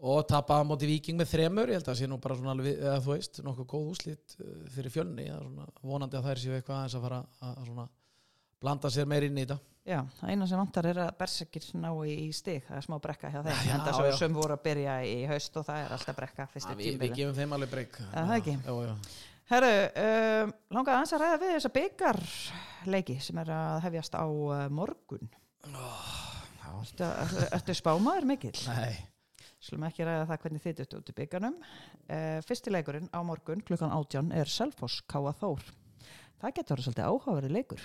og 0.00 0.20
tapa 0.28 0.60
á 0.60 0.62
móti 0.64 0.88
viking 0.88 1.18
með 1.20 1.32
þremur 1.34 1.72
ég 1.72 1.80
held 1.80 1.86
að 1.86 1.92
það 1.92 1.98
sé 2.00 2.10
nú 2.10 2.20
bara 2.22 2.36
svona 2.38 2.54
alveg, 2.56 2.78
eða 2.80 3.00
þú 3.04 3.14
veist 3.14 3.40
nokkuð 3.46 3.70
góð 3.72 3.88
úslit 3.94 4.36
uh, 4.40 4.52
fyrir 4.74 4.94
fjölni 4.94 5.26
það 5.28 5.38
er 5.38 5.48
svona 5.48 5.90
vonandi 5.92 6.20
að 6.20 6.28
þær 6.28 6.44
séu 6.44 6.54
eitthvað 6.56 6.78
aðeins 6.78 6.96
að 6.96 7.04
fara 7.06 7.18
að, 7.20 7.50
að 7.50 7.66
svona 7.70 7.88
blanda 8.60 8.92
sér 8.92 9.10
meir 9.10 9.28
inn 9.28 9.40
í 9.40 9.44
þetta 9.44 9.60
Já, 9.90 10.02
það 10.20 10.30
eina 10.30 10.46
sem 10.46 10.60
vantar 10.60 10.86
er 10.90 10.98
að 11.02 11.14
bersekir 11.18 11.66
ná 11.80 11.88
í, 12.04 12.12
í 12.28 12.32
stig, 12.36 12.60
það 12.66 12.76
er 12.76 12.84
smá 12.84 12.98
brekka 13.00 13.30
hjá 13.32 13.40
þeim 13.46 13.70
en 13.74 13.84
það 13.86 14.02
já. 14.06 14.16
sem 14.20 14.36
voru 14.36 14.54
að 14.54 14.62
byrja 14.66 14.96
í 15.08 15.14
haust 15.30 15.56
og 15.56 15.64
það 15.66 15.80
er 15.80 15.94
alltaf 15.96 16.18
brekka 16.18 16.46
fyrstu 16.52 16.74
við, 16.74 16.82
við 16.82 16.90
tímbili. 16.92 17.16
gefum 17.16 17.38
þeim 17.38 17.54
alveg 17.56 17.72
Er 18.12 18.28
það 18.28 18.36
já. 18.84 18.92
Herru, 19.50 19.70
um, 19.98 20.50
langaði 20.76 20.94
aðeins 20.94 21.12
að 21.16 21.22
ræða 21.24 21.38
við 21.40 21.52
þessa 21.56 21.70
byggarleiki 21.74 23.16
sem 23.24 23.40
er 23.42 23.48
að 23.56 23.78
hefjast 23.88 24.14
á 24.14 24.26
uh, 24.30 24.60
morgun. 24.70 25.32
Já. 25.64 25.88
Ertu, 26.70 27.08
ertu 27.50 27.74
spámaður 27.74 28.28
mikill? 28.30 28.54
Nei, 28.68 28.94
Slum 29.60 29.82
ekki 29.84 30.06
ræða 30.08 30.26
það 30.30 30.38
hvernig 30.44 30.62
þið 30.64 30.76
duttu 30.80 30.98
út 31.02 31.10
í 31.12 31.14
byggarnum. 31.18 31.56
Uh, 32.08 32.38
fyrsti 32.48 32.72
leikurinn 32.72 33.10
á 33.12 33.20
morgun 33.26 33.60
klukkan 33.66 33.92
átján 33.92 34.30
er 34.32 34.48
Selfoss 34.48 35.02
Káa 35.10 35.34
Þór. 35.36 35.60
Það 36.40 36.54
getur 36.56 36.74
verið 36.78 36.86
svolítið 36.88 37.08
áhugaverið 37.10 37.52
leikur. 37.58 37.82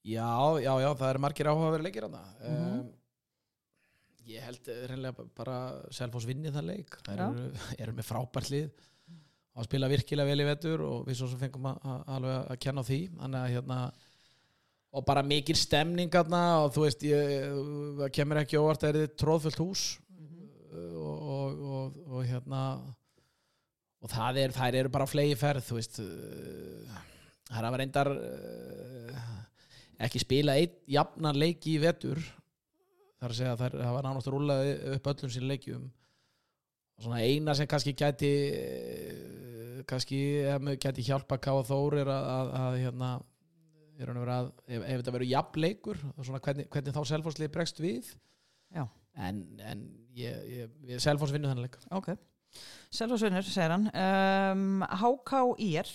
já, 0.00 0.30
já, 0.64 0.72
já, 0.80 0.88
það 0.96 1.10
eru 1.12 1.20
margir 1.26 1.50
áhugaverið 1.50 1.84
leikir 1.90 2.06
hana 2.08 2.22
Mhm. 2.40 2.78
um, 2.80 2.88
Ég 4.30 4.44
held 4.46 4.68
eh, 4.68 4.86
reynilega 4.86 5.24
bara 5.34 5.56
Selfoss 5.90 6.26
vinni 6.28 6.52
það 6.54 6.66
leik 6.70 6.96
Það 7.04 7.18
eru, 7.24 7.44
eru 7.82 7.92
með 7.96 8.06
frábært 8.06 8.50
lið 8.52 8.68
og 9.58 9.64
spila 9.66 9.88
virkilega 9.90 10.28
vel 10.30 10.40
í 10.40 10.46
vetur 10.46 10.84
og 10.86 11.06
við 11.08 11.16
svo 11.18 11.26
sem 11.32 11.40
fengum 11.40 11.66
að, 11.66 11.80
að, 11.82 12.02
alveg 12.14 12.50
að 12.54 12.58
kenna 12.64 12.80
á 12.80 12.88
því 12.88 12.98
þannig 13.18 13.40
að 13.40 13.54
hérna 13.56 13.78
og 14.90 15.04
bara 15.06 15.22
mikil 15.22 15.58
stemning 15.58 16.10
hérna 16.10 16.42
og 16.64 16.72
þú 16.74 16.86
veist, 16.86 17.04
ég, 17.06 17.44
það 18.00 18.14
kemur 18.16 18.40
ekki 18.42 18.58
óvart 18.58 18.86
að 18.86 18.96
það 18.96 19.04
er 19.04 19.12
tróðfullt 19.22 19.62
hús. 19.62 19.84
Og, 20.70 21.14
og, 21.34 21.62
og, 21.74 22.00
og 22.10 22.26
hérna 22.26 22.64
og 24.00 24.10
það 24.10 24.40
er, 24.44 24.52
þær 24.54 24.76
eru 24.80 24.92
bara 24.92 25.06
flegi 25.10 25.36
ferð 25.36 25.64
þú 25.66 25.76
veist 25.76 25.98
uh, 26.02 26.98
það 27.50 27.58
er 27.58 27.66
að 27.68 27.78
reyndar 27.80 28.10
uh, 28.14 29.24
ekki 30.06 30.22
spila 30.22 30.54
einn 30.58 30.76
jafnan 30.90 31.38
leiki 31.38 31.76
í 31.76 31.80
vetur. 31.82 32.20
Þar 33.20 33.34
að 33.34 33.36
segja 33.36 33.54
að 33.54 33.64
þær 33.64 33.80
hafa 33.84 34.04
nánast 34.06 34.30
rúlaði 34.32 34.76
upp 34.96 35.10
öllum 35.12 35.32
sín 35.34 35.48
leikjum. 35.50 35.82
Og 36.96 37.04
svona 37.04 37.20
eina 37.20 37.54
sem 37.56 37.68
kannski 37.68 37.92
gæti 37.96 38.30
eh, 38.56 39.82
kannski 39.88 40.20
ef 40.48 40.62
mig 40.64 40.80
gæti 40.80 41.04
hjálpa 41.04 41.36
Káa 41.40 41.62
Þór 41.68 41.98
er 42.00 42.10
að, 42.12 42.30
að, 42.32 42.50
að 42.62 42.78
hérna 42.80 43.10
að 44.08 44.50
ef, 44.66 44.80
ef 44.80 45.00
þetta 45.00 45.12
verður 45.14 45.30
jafnleikur 45.30 46.00
hvernig, 46.16 46.68
hvernig 46.72 46.96
þá 46.96 47.02
Selfosslið 47.10 47.52
bregst 47.52 47.80
við 47.82 48.14
Já. 48.72 48.86
en, 49.16 49.42
en 49.60 49.84
ég, 50.16 50.40
ég, 50.48 50.70
ég 50.88 51.02
Selfoss 51.02 51.32
vinnur 51.34 51.52
þennan 51.52 51.68
leik 51.68 51.78
Ok. 51.90 52.14
Selfoss 52.90 53.22
vinnur, 53.22 53.46
segir 53.46 53.70
hann. 53.70 53.86
Um, 53.94 54.80
HK 54.82 55.42
IR 55.62 55.90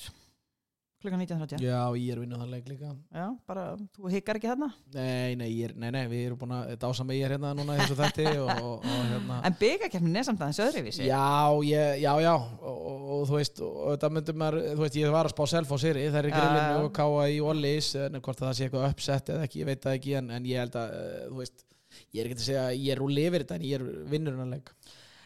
klukkan 1.04 1.22
19.30 1.22 1.64
Já, 1.66 1.80
ég 2.00 2.12
er 2.14 2.22
vinnuð 2.22 2.42
þann 2.42 2.54
leik 2.54 2.70
líka. 2.70 2.92
Já, 3.14 3.26
bara, 3.50 3.66
þú 3.96 4.12
hikkar 4.14 4.40
ekki 4.40 4.50
þarna? 4.50 4.70
Nei, 4.96 5.36
nei, 5.40 5.50
er, 5.66 5.74
nei, 5.78 5.90
nei, 5.94 6.04
við 6.12 6.24
erum 6.30 6.40
búin 6.42 6.56
að 6.58 6.72
dása 6.82 7.06
með 7.06 7.20
ég 7.20 7.28
er 7.28 7.36
hérna 7.36 7.52
núna 7.58 7.78
þessu 7.82 7.98
þætti 8.00 8.26
og, 8.32 8.50
og, 8.56 8.88
og 8.88 9.04
hérna. 9.12 9.40
En 9.50 9.58
byggakeppnin 9.60 10.22
er 10.22 10.28
samt 10.28 10.42
aðeins 10.46 10.62
öðruvísi. 10.66 11.06
Já, 11.10 11.28
ég, 11.68 12.02
já, 12.04 12.12
já 12.26 12.34
og, 12.36 13.22
þú 13.30 13.38
veist, 13.38 13.62
þetta 13.62 14.12
myndum 14.16 14.42
maður 14.42 14.60
þú 14.72 14.82
veist, 14.86 15.00
ég 15.02 15.16
var 15.16 15.30
að 15.30 15.36
spá 15.36 15.44
self 15.54 15.76
á 15.76 15.78
sýri, 15.86 16.08
það 16.10 16.20
er 16.22 16.32
Já, 16.32 16.36
grillinu 16.40 16.90
og 16.90 16.92
káa 16.96 17.30
í 17.32 17.40
Wallis 17.44 17.94
en 18.00 18.20
hvort 18.20 18.42
að 18.42 18.50
það 18.50 18.58
sé 18.58 18.68
eitthvað 18.68 18.90
uppsett 18.90 19.32
eða 19.36 19.48
ekki, 19.48 19.62
ég 19.62 19.70
veit 19.70 19.86
það 19.86 19.98
ekki 20.00 20.20
en, 20.20 20.34
en 20.38 20.50
ég 20.50 20.64
held 20.64 20.78
að, 20.82 21.00
uh, 21.00 21.24
þú 21.30 21.42
veist 21.44 21.66
ég 22.12 22.22
er 22.22 22.30
ekki 22.30 22.40
að 22.40 22.46
segja 22.50 22.68
ég 22.76 22.92
er 22.96 23.04
úr 23.06 23.14
lifir 23.14 23.46
þetta 23.46 23.60
en 23.60 23.68
ég 23.70 23.80
er 23.80 24.06
vinnurinn 24.12 24.56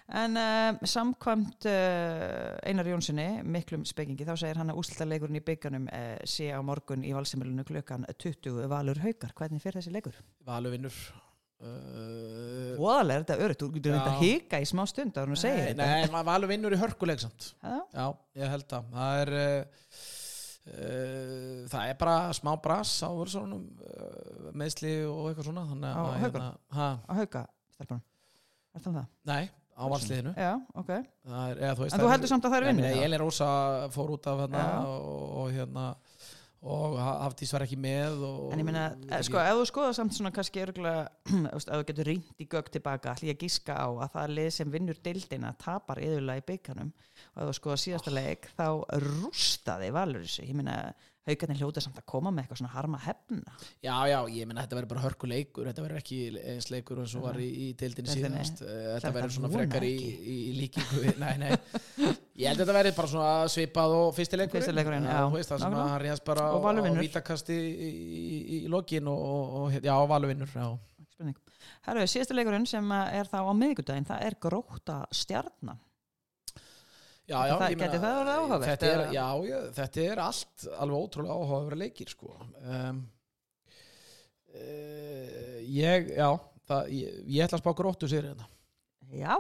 En 0.10 0.38
uh, 0.42 0.80
samkvæmt 0.90 1.68
uh, 1.70 2.58
Einar 2.66 2.88
Jónssoni, 2.90 3.28
miklum 3.46 3.84
spekingi, 3.86 4.26
þá 4.26 4.34
segir 4.42 4.58
hann 4.58 4.72
að 4.74 4.80
úslitaleikurinn 4.82 5.38
í 5.38 5.44
bygganum 5.46 5.86
uh, 5.94 6.16
sé 6.26 6.48
á 6.50 6.58
morgun 6.66 7.04
í 7.06 7.12
valsimilinu 7.14 7.66
klukkan 7.68 8.08
20 8.18 8.64
valur 8.72 8.98
haukar. 9.04 9.36
Hvernig 9.38 9.62
fyrir 9.62 9.78
þessi 9.82 9.94
leikur? 9.94 10.18
Valu 10.50 10.72
vinnur 10.74 10.96
Voðalega 12.80 13.18
er 13.20 13.24
þetta 13.26 13.36
örugt, 13.44 13.60
þú 13.60 13.68
getur 13.76 13.96
þetta 13.98 14.14
hika 14.22 14.62
í 14.64 14.68
smá 14.70 14.86
stund 14.88 15.18
að 15.20 15.34
segja 15.42 15.58
Nei, 15.60 15.74
þetta. 15.74 15.88
nei 15.92 16.14
ma- 16.14 16.22
Valu 16.24 16.48
vinnur 16.48 16.72
í 16.72 16.80
hörkuleik 16.80 17.20
samt 17.20 17.50
Já, 17.60 18.06
ég 18.40 18.54
held 18.54 18.76
að 18.78 18.86
það 18.94 19.24
er 19.26 19.32
það 21.68 21.84
er 21.90 21.98
bara 22.00 22.16
smá 22.38 22.54
brass 22.64 22.94
á 23.04 23.12
meðsli 24.56 24.94
og 25.10 25.30
eitthvað 25.34 25.50
svona 25.50 25.66
Á 25.92 26.00
að 26.00 26.18
Haukum? 26.24 26.48
ha, 26.80 26.88
á 27.04 27.12
hauka, 27.20 27.44
stelpunum. 27.76 28.04
Er 28.76 28.84
það 28.86 28.98
það? 29.02 29.08
Nei, 29.34 29.44
á 29.80 29.86
valsliðinu 29.94 30.34
Já, 30.36 30.52
ok. 30.76 30.92
Er, 30.92 31.62
eða, 31.64 31.74
þú 31.78 31.86
veist, 31.86 31.96
En 31.96 32.04
þú 32.04 32.12
heldur 32.12 32.32
samt 32.34 32.46
að 32.46 32.54
það 32.56 32.60
er 32.60 32.68
vinnur? 32.70 32.90
Ég 33.00 33.08
er 33.08 33.24
Rósa 33.24 33.50
fór 33.96 34.14
út 34.18 34.30
af 34.30 34.44
hérna 34.44 34.66
og, 34.84 35.10
og 35.44 35.54
hérna 35.56 35.86
og 36.60 36.98
Hafdís 37.00 37.54
var 37.56 37.64
ekki 37.64 37.78
með 37.80 38.24
og, 38.28 38.40
En 38.52 38.60
ég 38.60 38.68
meina, 38.68 38.90
eh, 39.08 39.22
sko, 39.24 39.40
ef 39.40 39.62
þú 39.62 39.68
skoða 39.70 39.94
samt 39.96 40.16
svona 40.18 40.32
kannski 40.36 40.60
örgulega, 40.66 41.06
ef 41.56 41.68
þú 41.70 41.84
getur 41.88 42.10
rýnt 42.12 42.42
í 42.44 42.48
gögg 42.52 42.72
tilbaka, 42.74 43.14
ætlum 43.16 43.32
ég 43.32 43.38
að 43.38 43.46
gíska 43.46 43.78
á 43.80 43.88
að 43.88 44.10
það 44.18 44.34
lið 44.36 44.50
sem 44.58 44.74
vinnur 44.74 45.00
dildina 45.06 45.54
tapar 45.62 46.02
yðurlega 46.04 46.44
í 46.44 46.48
bygganum 46.50 46.90
og 46.92 47.40
ef 47.46 47.48
þú 47.48 47.56
skoða 47.62 47.80
síðasta 47.86 48.12
leik, 48.16 48.50
þá 48.60 48.68
rústaði 49.06 49.94
valur 49.96 50.28
þessu. 50.28 50.50
Ég 50.50 50.60
meina, 50.60 50.76
haugarnir 51.30 51.60
hljóta 51.62 51.82
samt 51.86 52.00
að 52.02 52.06
koma 52.12 52.32
með 52.34 52.44
eitthvað 52.44 52.60
svona 52.62 52.74
harma 52.74 53.00
hefna. 53.04 53.54
Já, 53.86 53.96
já, 54.12 54.18
ég 54.36 54.50
meina 54.50 54.64
þetta 54.66 54.78
verður 54.80 54.92
bara 54.94 55.04
hörkuleikur 55.06 55.70
þetta 55.70 55.86
verður 55.86 56.02
ekki 56.02 56.20
eins 56.54 56.70
leikur 56.74 57.02
eins 57.04 57.16
og 57.20 57.26
var 57.28 57.40
í, 57.40 57.48
í 57.50 57.68
Deildinni. 57.80 58.16
síðast 58.18 58.64
Eh, 58.66 58.90
þetta 58.98 59.14
verður 59.20 59.36
svona 59.38 59.52
vona 59.54 59.64
frekar 59.64 59.86
í, 59.88 59.94
í, 60.00 60.36
í 60.50 60.54
líkingu 60.60 61.16
Nei, 61.22 61.34
nei 61.42 61.54
Ég 62.40 62.48
held 62.48 62.60
að 62.60 62.64
þetta 62.64 62.76
verður 62.80 62.96
bara 63.00 63.12
svona 63.12 63.32
svipað 63.52 63.96
og 64.00 64.12
fyrsti 64.16 64.38
leikurinn 64.40 64.64
Fyrsti 64.64 64.76
leikurinn, 64.78 65.08
já. 65.10 65.18
þú 65.28 65.36
veist, 65.40 65.50
það 65.52 65.60
sem 65.60 65.74
Nákvæmlega. 65.74 65.86
að 65.86 65.94
hann 65.96 66.04
réðast 66.06 66.26
bara 66.30 66.46
Og 66.56 66.62
Valur 66.64 66.80
á, 66.80 66.84
á 66.84 66.88
vinnur. 66.88 67.04
vítakasti 67.04 67.58
í, 67.60 67.90
í, 67.90 68.38
í 68.60 68.60
lokin 68.72 69.10
og, 69.12 69.26
og, 69.34 69.58
og 69.60 69.80
já, 69.84 69.96
Valur 70.14 70.32
vinnur 70.32 70.54
já. 70.56 70.68
Ekki 71.04 71.18
Spurning. 71.18 71.38
Herru, 71.90 72.06
síðasta 72.08 72.38
leikurinn 72.38 72.68
sem 72.70 72.92
er 72.96 73.28
þá 73.28 73.38
á 73.44 73.52
miðvikudaginn, 73.60 74.08
það 74.08 74.24
er 74.30 74.38
gróta 74.48 74.98
stjarnan. 75.12 75.80
Já, 77.30 77.38
já, 77.46 77.56
Það- 77.62 77.74
gæti 77.78 78.00
það 78.02 78.20
orðið 78.20 78.36
áhugavert, 78.40 78.84
þetta? 78.84 79.10
Já, 79.14 79.26
þetta 79.78 80.06
er 80.12 80.22
allt 80.24 80.64
alveg 80.82 81.02
ótrúlega 81.04 81.36
áhugaverð 81.38 81.82
leikir 81.84 82.10
sko. 82.10 82.32
um, 82.66 83.04
uh, 84.56 85.58
Ég, 85.70 86.10
já 86.18 86.30
það, 86.70 86.90
ég, 86.96 87.20
ég 87.30 87.44
ætla 87.46 87.60
að 87.60 87.64
spá 87.64 87.76
gróttu 87.78 88.10
sér 88.10 88.32
hérna 88.32 88.48
Já, 89.10 89.36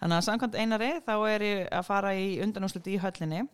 þannig 0.00 0.16
að 0.16 0.24
samkvæmt 0.26 0.56
einari 0.58 0.90
þá 1.06 1.12
er 1.30 1.44
ég 1.46 1.60
að 1.78 1.84
fara 1.86 2.10
í 2.18 2.24
undanúsluti 2.42 2.96
í 2.96 2.98
höllinni. 2.98 3.44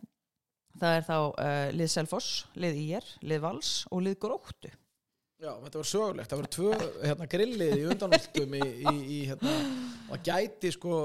Það 0.81 0.95
er 0.97 1.03
þá 1.05 1.17
uh, 1.17 1.67
lið 1.77 1.91
Selfoss, 1.93 2.29
lið 2.57 2.79
IR, 2.81 3.05
lið 3.21 3.43
Vals 3.43 3.69
og 3.93 4.01
lið 4.05 4.15
Gróttu. 4.23 4.71
Já, 5.37 5.51
þetta 5.61 5.77
var 5.77 5.89
sögulegt, 5.91 6.31
það 6.31 6.39
voru 6.41 6.51
tvö 6.55 6.71
hérna, 7.05 7.27
grillið 7.29 7.75
í 7.77 7.85
undanúltum 7.85 8.55
í, 8.57 8.61
í, 8.81 8.95
í 8.97 9.19
hérna, 9.29 9.53
það 10.07 10.23
gæti 10.31 10.73
sko 10.73 10.95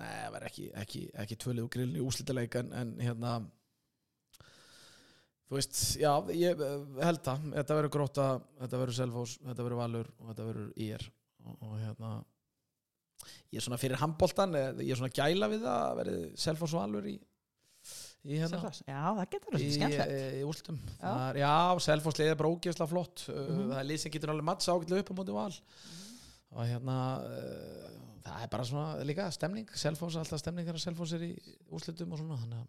nei, 0.00 0.10
það 0.24 0.34
var 0.36 0.46
ekki, 0.50 0.66
ekki, 0.82 1.02
ekki 1.24 1.38
tvölið 1.44 1.66
og 1.66 1.72
grillið 1.76 2.00
í 2.00 2.04
úslitaleik 2.10 2.58
en, 2.62 2.72
en 2.80 2.92
hérna 3.04 3.34
þú 5.50 5.58
veist, 5.58 5.78
já, 6.00 6.10
ég 6.36 6.60
eh, 6.62 6.82
held 7.04 7.22
það, 7.26 7.46
þetta 7.56 7.78
verður 7.80 7.94
gróta 7.96 8.26
þetta 8.60 8.82
verður 8.84 8.98
Selfoss, 9.00 9.38
þetta 9.46 9.66
verður 9.66 9.80
Valur 9.82 10.12
og 10.18 10.28
þetta 10.30 10.46
verður 10.50 10.68
IR 10.86 11.06
og, 11.46 11.56
og 11.66 11.72
hérna 11.80 12.12
ég 13.50 13.58
er 13.60 13.64
svona 13.66 13.80
fyrir 13.82 14.00
handboltan 14.00 14.54
eh, 14.58 14.70
ég 14.84 14.94
er 14.94 15.00
svona 15.00 15.16
gæla 15.16 15.48
við 15.50 15.64
það 15.66 15.82
að 15.88 15.98
verði 16.02 16.20
Selfoss 16.44 16.76
og 16.76 16.84
Valur 16.84 17.08
í, 17.10 17.16
í 18.30 18.38
hérna. 18.38 18.60
Já, 18.86 19.00
það 19.16 19.24
getur 19.34 19.56
verið 19.56 19.74
skemmtilegt. 19.74 20.14
í, 20.14 20.38
í 20.38 20.44
úrslitum 20.46 20.78
Já. 20.86 21.00
Það 21.00 21.24
er, 21.26 21.40
bara 22.44 22.52
ógeðslega 22.54 22.92
flott 22.94 23.26
uh, 23.32 23.40
Mhm. 23.40 23.66
það 23.72 23.80
er 23.82 23.88
lið 23.90 24.02
sem 24.04 24.14
getur 24.14 24.34
alveg 24.36 24.48
matts 24.52 24.70
ágætlega 24.70 25.02
upp 25.04 25.10
á 25.10 25.18
móti 25.18 25.36
val 25.40 25.50
og 26.50 26.66
hérna 26.66 26.98
uh, 27.22 27.88
það 28.24 28.44
er 28.44 28.52
bara 28.52 28.66
svona 28.66 29.06
líka 29.06 29.30
stemning 29.34 29.70
Selfoss, 29.78 30.18
alltaf 30.18 30.42
stemning 30.42 30.66
þegar 30.66 30.82
Selfoss 30.82 31.16
er 31.16 31.26
í 31.30 31.32
úrslitum 31.70 32.14
og 32.14 32.22
svona 32.22 32.38
að 32.44 32.68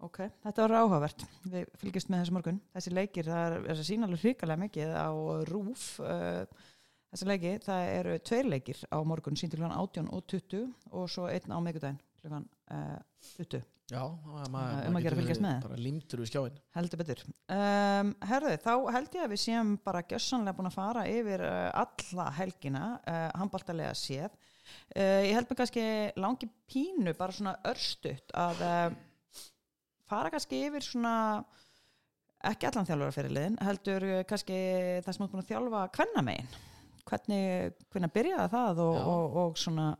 Ok, 0.00 0.22
þetta 0.40 0.64
var 0.64 0.72
áhugavert. 0.80 1.22
Við 1.52 1.66
fylgjast 1.76 2.08
með 2.08 2.22
þessu 2.22 2.32
morgun. 2.32 2.60
Þessi 2.72 2.92
leikir, 2.96 3.26
það 3.28 3.56
er, 3.58 3.66
að 3.74 3.82
sína 3.84 4.06
alveg 4.06 4.22
hrikalega 4.22 4.62
mikið 4.62 4.92
á 4.96 5.10
RÚF. 5.50 5.82
Uh, 6.00 6.70
þessi 7.12 7.28
leiki, 7.28 7.52
það 7.66 7.90
eru 7.98 8.14
tveir 8.30 8.48
leikir 8.48 8.80
á 8.88 8.98
morgun, 9.04 9.36
sín 9.36 9.52
til 9.52 9.60
hlugan 9.60 9.76
18 9.76 10.08
og 10.08 10.24
20 10.32 10.64
og 10.96 11.12
svo 11.12 11.28
einn 11.28 11.52
á 11.52 11.58
miðgudaginn, 11.60 12.00
hlugan 12.22 12.48
uh, 12.72 12.96
20. 13.34 13.60
já, 13.90 14.00
Um 14.00 14.54
maður, 14.54 14.76
að 14.80 14.94
maður 14.94 15.04
gera 15.04 15.16
að 15.16 15.20
fylgjast 15.20 15.42
með. 15.44 15.56
bara 15.66 15.78
límtur 15.84 16.22
við 16.22 16.30
skjáin 16.30 16.58
Heldur 16.76 17.00
betur. 17.00 17.22
Um, 17.56 18.12
herðu, 18.30 18.52
þá 18.62 18.72
held 18.96 19.16
ég 19.18 19.24
að 19.24 19.34
við 19.34 19.42
séum 19.44 19.72
bara 19.84 20.04
gjössanlega 20.10 20.56
búin 20.58 20.70
að 20.70 20.76
fara 20.76 21.04
yfir 21.10 21.44
uh, 21.46 21.66
alla 21.82 22.26
helgina, 22.38 22.84
uh, 23.02 23.26
handbaltalega 23.40 23.92
séð. 23.98 24.36
Uh, 24.94 25.22
ég 25.26 25.34
held 25.36 25.50
mig 25.50 25.58
kannski 25.60 25.84
langi 26.22 26.50
pínu, 26.70 27.14
bara 27.18 27.34
svona 27.34 27.56
örstutt, 27.70 28.34
að 28.38 28.62
uh, 28.66 28.86
fara 30.10 30.30
kannski 30.34 30.64
yfir 30.68 30.86
svona, 30.86 31.14
ekki 32.50 32.70
allan 32.70 32.88
þjálfarafyrirliðin, 32.88 33.58
heldur 33.66 34.06
uh, 34.08 34.20
kannski 34.30 34.60
það 35.04 35.16
sem 35.16 35.26
ert 35.26 35.34
búin 35.34 35.44
að 35.44 35.50
þjálfa 35.50 35.86
kvennamegin. 35.98 36.54
Hvernig, 37.10 37.74
hvernig 37.90 38.12
byrjaði 38.14 38.50
það 38.52 38.80
og, 38.84 38.96
og, 39.10 39.36
og 39.42 39.58
svona, 39.58 39.90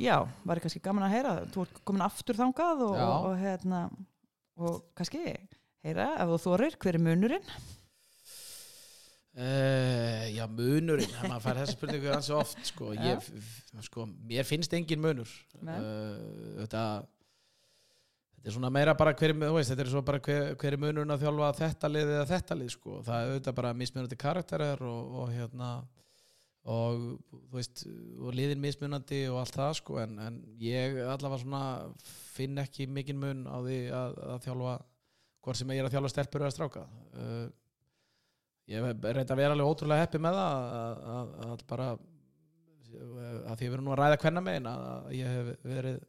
já, 0.00 0.16
var 0.48 0.60
kannski 0.64 0.82
gaman 0.84 1.06
að 1.08 1.14
heyra, 1.16 1.34
þú 1.54 1.64
ert 1.66 1.80
komin 1.88 2.04
aftur 2.06 2.38
þangað 2.38 2.84
og, 2.88 2.94
og, 2.96 3.30
og 3.30 3.38
hérna, 3.40 3.80
og 4.56 4.78
kannski 4.98 5.22
heyra 5.86 6.10
ef 6.22 6.30
þú 6.34 6.38
þorir, 6.46 6.78
hver 6.82 6.98
er 6.98 7.04
munurinn? 7.06 7.50
Uh, 9.36 10.30
já, 10.32 10.46
munurinn, 10.48 11.12
maður 11.28 11.42
fær 11.44 11.58
þessi 11.60 11.74
spurningu 11.76 12.08
hansi 12.08 12.32
oft, 12.32 12.56
sko, 12.70 12.94
ég, 12.96 13.26
sko 13.84 14.06
mér 14.30 14.46
finnst 14.48 14.72
engin 14.78 15.02
munur. 15.04 15.28
Uh, 15.60 16.62
þetta 16.62 16.84
þetta 18.38 18.48
er 18.48 18.54
svona 18.56 18.70
meira 18.72 18.94
bara 18.96 19.12
hver, 19.18 19.34
er- 19.34 19.52
veist, 19.58 19.74
þetta 19.74 19.84
er 19.84 19.90
svo 19.92 20.00
bara 20.06 20.22
hver, 20.24 20.54
hver 20.56 20.76
er 20.78 20.80
munurinn 20.80 21.12
að 21.12 21.26
þjálfa 21.26 21.50
þetta 21.58 21.90
lið 21.92 22.14
eða 22.14 22.26
þetta 22.32 22.56
lið, 22.62 22.72
sko, 22.78 22.96
það 23.04 23.18
er 23.26 23.34
auðvitað 23.34 23.58
bara 23.60 23.74
mismunandi 23.82 24.18
karakterar 24.24 24.84
og, 24.88 25.12
og 25.20 25.34
hérna 25.36 25.70
og 26.66 27.02
þú 27.30 27.54
veist 27.54 27.84
og 27.86 28.34
liðin 28.34 28.62
mismunandi 28.62 29.20
og 29.30 29.38
allt 29.42 29.54
það 29.54 29.76
sko 29.78 30.00
en, 30.02 30.16
en 30.22 30.40
ég 30.58 30.98
allavega 31.04 31.42
svona 31.44 31.62
finn 32.02 32.58
ekki 32.58 32.88
mikinn 32.90 33.20
mun 33.22 33.44
á 33.46 33.56
því 33.62 33.78
að, 33.94 34.18
að 34.34 34.42
þjálfa 34.48 34.74
hvort 35.46 35.60
sem 35.60 35.70
ég 35.70 35.82
er 35.82 35.86
að 35.86 35.94
þjálfa 35.94 36.10
stelpur 36.10 36.42
eða 36.42 36.54
stráka. 36.56 36.82
Uh, 37.14 37.46
ég 38.66 38.82
hef 38.82 39.06
reynd 39.06 39.30
að 39.30 39.38
vera 39.38 39.54
alveg 39.54 39.70
ótrúlega 39.70 40.02
heppi 40.02 40.20
með 40.22 40.38
það 40.40 40.76
að, 40.82 41.00
að, 41.14 41.32
að 41.46 41.64
bara 41.70 41.88
að 42.96 43.58
því 43.58 43.66
ég 43.66 43.72
verið 43.72 43.84
nú 43.84 43.92
að 43.94 44.00
ræða 44.00 44.20
hvenna 44.22 44.42
megin 44.42 44.68
að 44.70 44.86
að 44.86 45.10
ég 45.14 45.34
hef 45.36 45.50
verið 45.66 46.00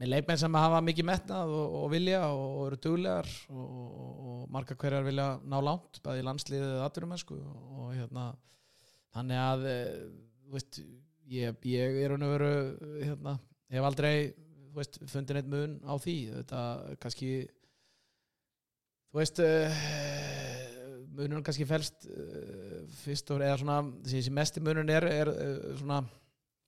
með 0.00 0.10
leikmenn 0.12 0.40
sem 0.40 0.56
hafa 0.58 0.80
mikið 0.84 1.06
metnað 1.08 1.52
og, 1.56 1.74
og 1.82 1.90
vilja 1.92 2.22
og, 2.30 2.44
og 2.46 2.62
eru 2.70 2.78
duglegar 2.86 3.28
og, 3.52 3.66
og, 3.68 4.40
marga 4.52 4.76
hverjar 4.78 5.06
vilja 5.06 5.28
ná 5.44 5.58
langt 5.62 6.00
bæði 6.04 6.24
landsliðið 6.26 6.80
og, 6.82 7.44
og 7.76 7.92
hérna 7.96 8.24
þannig 9.12 9.40
að 9.42 9.66
eh, 9.70 9.90
veist, 10.52 10.80
ég, 11.32 11.58
ég 11.68 11.98
er 12.04 12.12
raun 12.12 12.26
og 12.26 12.32
veru 12.36 12.52
hérna, 13.02 13.36
hef 13.72 13.88
aldrei 13.88 14.14
veist, 14.76 14.98
fundin 15.12 15.40
eitt 15.40 15.50
mun 15.52 15.78
á 15.84 15.94
því. 16.00 16.16
Þetta 16.38 16.62
kannski 17.02 17.32
þú 19.12 19.20
veist 19.20 19.42
uh, 19.44 19.82
munurinn 21.12 21.44
kannski 21.44 21.66
felst 21.68 22.06
uh, 22.08 22.80
fyrst 23.02 23.30
og 23.34 23.44
eða 23.44 23.58
svona 23.60 23.78
þessi 24.08 24.32
mesti 24.32 24.62
munurinn 24.64 24.92
er, 24.94 25.08
er 25.12 25.30
uh, 25.32 25.66
svona 25.76 26.00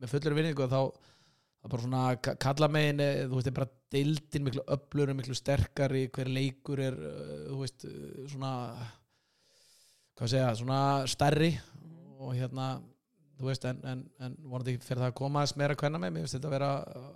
með 0.03 0.13
fullur 0.13 0.37
vinningu 0.37 0.67
þá 0.69 0.79
það 0.85 1.65
er 1.65 1.73
bara 1.73 1.85
svona 1.87 2.03
ka- 2.21 2.35
kalla 2.45 2.69
megin 2.69 3.01
eh, 3.01 3.23
þú 3.25 3.39
veist, 3.39 3.49
er 3.49 3.57
bara 3.57 3.73
deildin 3.95 4.45
miklu 4.45 4.65
öflur 4.75 5.15
miklu 5.17 5.37
sterkari, 5.39 6.03
hver 6.13 6.29
leikur 6.29 6.83
er 6.85 6.99
þú 7.49 7.61
veist, 7.63 7.87
svona 8.35 8.51
hvað 10.19 10.35
segja, 10.35 10.51
svona 10.61 10.81
stærri 11.09 11.55
og 12.25 12.35
hérna 12.39 12.67
þú 13.35 13.49
veist, 13.49 13.65
en, 13.67 13.79
en, 13.91 14.03
en 14.23 14.35
vonandi 14.47 14.77
fyrir 14.79 15.01
það 15.03 15.09
að 15.11 15.15
koma 15.19 15.41
aðeins 15.43 15.57
meira 15.59 15.75
kvenna 15.79 15.99
með, 15.99 16.13
mér 16.15 16.29
þetta 16.31 16.47
að 16.47 16.53
vera 16.55 16.69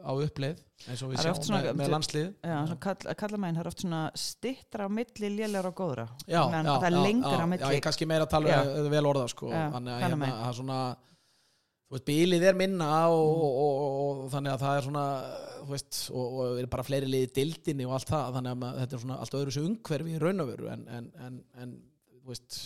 á 0.02 0.12
uppleið 0.18 0.62
eins 0.90 1.02
og 1.06 1.12
við 1.12 1.20
sjáum 1.22 1.36
svona- 1.46 1.61
með, 1.62 1.76
með 1.78 1.90
landslið. 1.94 2.24
Já, 2.42 2.56
svona 2.66 2.78
kall, 2.86 3.12
kalla 3.20 3.38
meginn, 3.44 3.59
það 3.61 3.62
er 3.62 3.70
oft 3.70 3.84
svona 3.84 4.00
stittra 4.18 4.88
á 4.88 4.90
milli 4.90 5.30
lélegra 5.36 5.70
og 5.70 5.76
góðra. 5.78 6.06
Já, 6.26 6.40
já, 6.42 6.62
það 6.66 6.88
er 6.88 6.96
já, 6.98 7.38
á 7.38 7.46
milli 7.52 7.62
já, 7.62 7.76
ég 7.78 7.84
kannski 7.86 8.09
meira 8.11 8.26
að 8.26 8.32
tala 8.34 8.56
vel 8.96 9.04
orða 9.12 9.28
sko, 9.30 9.52
þannig 9.54 9.94
að 9.94 10.02
hérna, 10.09 10.32
það 10.32 10.48
er 10.50 10.59
svona 10.59 10.80
þú 11.88 11.96
veist, 11.96 12.06
bílið 12.11 12.42
er 12.50 12.59
minna 12.59 12.88
og, 13.09 13.22
Mm. 13.28 13.44
og, 13.46 13.54
og, 13.62 14.18
og, 14.24 14.26
þannig 14.34 14.52
að 14.52 14.64
það 14.66 14.74
er 14.80 14.82
svona 14.88 15.04
þú 15.62 15.70
veist, 15.70 16.00
og, 16.11 16.26
og 16.42 16.59
er 16.61 16.66
bara 16.74 16.82
fleiri 16.90 17.06
liði 17.09 17.30
dildinni 17.38 17.86
og 17.86 17.94
allt 17.96 18.11
það, 18.11 18.34
þannig 18.40 18.66
að 18.66 18.82
þetta 18.82 18.98
er 18.98 19.02
svona 19.06 19.16
allt 19.22 19.38
öðru 19.38 19.54
sér 19.54 19.70
umhverfi 19.70 20.18
í 20.18 20.20
raun 20.20 20.42
og 20.44 20.50
veru 20.50 20.68
en, 20.74 20.82
en, 20.98 21.09
en, 21.24 21.38
en 21.62 21.72
þú 22.26 22.34
veist 22.34 22.59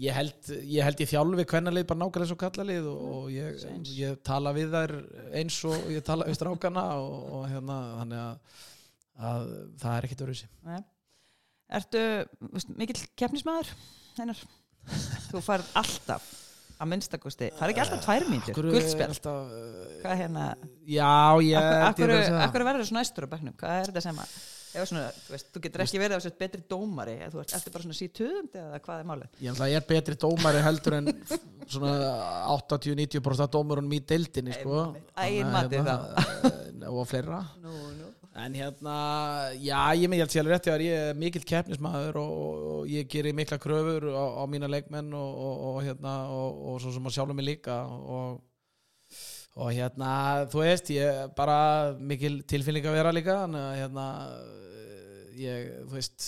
ég 0.00 0.12
held 0.12 0.50
ég, 0.60 0.80
held 0.84 1.00
ég 1.00 1.10
þjálfi 1.10 1.46
kvennalið 1.48 1.86
bara 1.88 2.00
nákvæmlega 2.02 2.26
eins 2.26 2.34
og 2.34 2.40
kallalið 2.40 2.88
og, 2.90 3.04
og 3.16 3.28
ég, 3.32 3.62
ég 3.96 4.18
tala 4.26 4.52
við 4.56 4.74
þær 4.74 4.94
eins 5.40 5.58
og 5.68 5.86
ég 5.92 6.04
tala 6.04 6.26
við 6.28 6.36
strákana 6.36 6.84
og, 7.00 7.14
og 7.38 7.46
hérna, 7.52 7.78
þannig 8.02 8.24
að, 8.24 8.58
að 9.30 9.46
það 9.82 9.94
er 9.96 10.08
ekkert 10.08 10.24
sér 10.42 10.50
Nei. 10.68 10.80
Ertu 11.76 12.02
veist, 12.52 12.74
mikill 12.78 12.98
keppnismæður 13.18 13.72
einar? 14.20 14.42
Þú 15.30 15.40
farð 15.42 15.72
alltaf 15.80 16.26
að 16.76 16.90
minnstakosti, 16.92 17.48
það 17.56 17.64
er 17.64 17.72
ekki 17.72 17.82
alltaf 17.86 18.04
tvær 18.04 18.26
mínútur? 18.28 18.68
guldspjall, 18.68 19.16
uh, 19.32 19.96
hvað 20.02 20.20
hérna? 20.20 20.44
Já, 20.84 21.40
ég 21.40 21.56
Akkur, 21.88 22.12
að 22.12 22.68
verður 22.68 22.88
svona 22.90 23.02
æstur 23.06 23.26
á 23.26 23.32
bekknum? 23.32 23.56
Hvað 23.56 23.80
er 23.80 23.90
þetta 23.90 24.04
sem 24.04 24.20
að 24.20 24.34
svona, 24.84 25.06
veist, 25.30 25.48
þú 25.54 25.62
getur 25.64 25.84
ekki 25.86 26.00
verið 26.02 26.18
á 26.18 26.24
sér 26.26 26.34
betri 26.40 26.62
dómari 26.68 27.16
eða 27.16 27.32
þú 27.32 27.42
ert 27.42 27.54
eftir 27.58 27.74
bara 27.74 27.86
svona 27.86 27.98
sítuðundi 28.00 28.62
eða 28.62 28.80
hvað 28.84 29.00
er 29.02 29.08
málið 29.10 29.44
Ég, 29.46 29.62
ég 29.72 29.80
er 29.80 29.86
betri 29.88 30.18
dómari 30.26 30.62
heldur 30.66 30.98
en 30.98 31.10
svona 31.66 31.94
80-90% 32.52 33.46
af 33.46 33.52
dómarunum 33.56 33.96
í 33.96 34.02
deildinni 34.06 34.54
sko. 34.54 34.84
Eigin 35.18 35.50
mati 35.54 35.80
þá 35.82 35.94
og 36.86 37.06
fleira 37.08 37.40
nú, 37.62 37.72
nú. 37.96 38.10
en 38.36 38.54
hérna, 38.54 38.96
já 39.58 39.80
ég 39.96 40.10
með 40.10 40.20
ég 40.20 40.24
held 40.24 40.34
sér 40.34 40.50
rétt 40.50 40.68
ég 40.70 40.92
er 40.92 41.18
mikill 41.18 41.46
keppnismæður 41.46 42.20
og, 42.20 42.34
og 42.72 42.90
ég 42.90 43.08
gerir 43.10 43.34
mikla 43.36 43.58
kröfur 43.62 44.10
á, 44.12 44.24
á 44.38 44.42
mína 44.50 44.68
leikmenn 44.70 45.12
og, 45.16 45.40
og, 45.46 45.64
og 45.70 45.80
hérna 45.86 46.14
og, 46.30 46.60
og 46.72 46.82
svo 46.82 46.92
sem 46.94 47.08
að 47.08 47.16
sjálfum 47.16 47.40
mig 47.40 47.48
líka 47.48 47.80
og 47.86 48.42
og 49.56 49.72
hérna, 49.72 50.10
þú 50.52 50.62
veist, 50.62 50.90
ég 50.92 51.34
bara 51.36 51.58
mikil 51.96 52.42
tilfinning 52.48 52.86
að 52.86 52.98
vera 52.98 53.12
líka 53.14 53.38
að 53.46 53.58
hérna 53.80 54.06
ég, 55.36 55.70
þú 55.86 55.96
veist, 55.96 56.26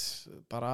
bara 0.50 0.72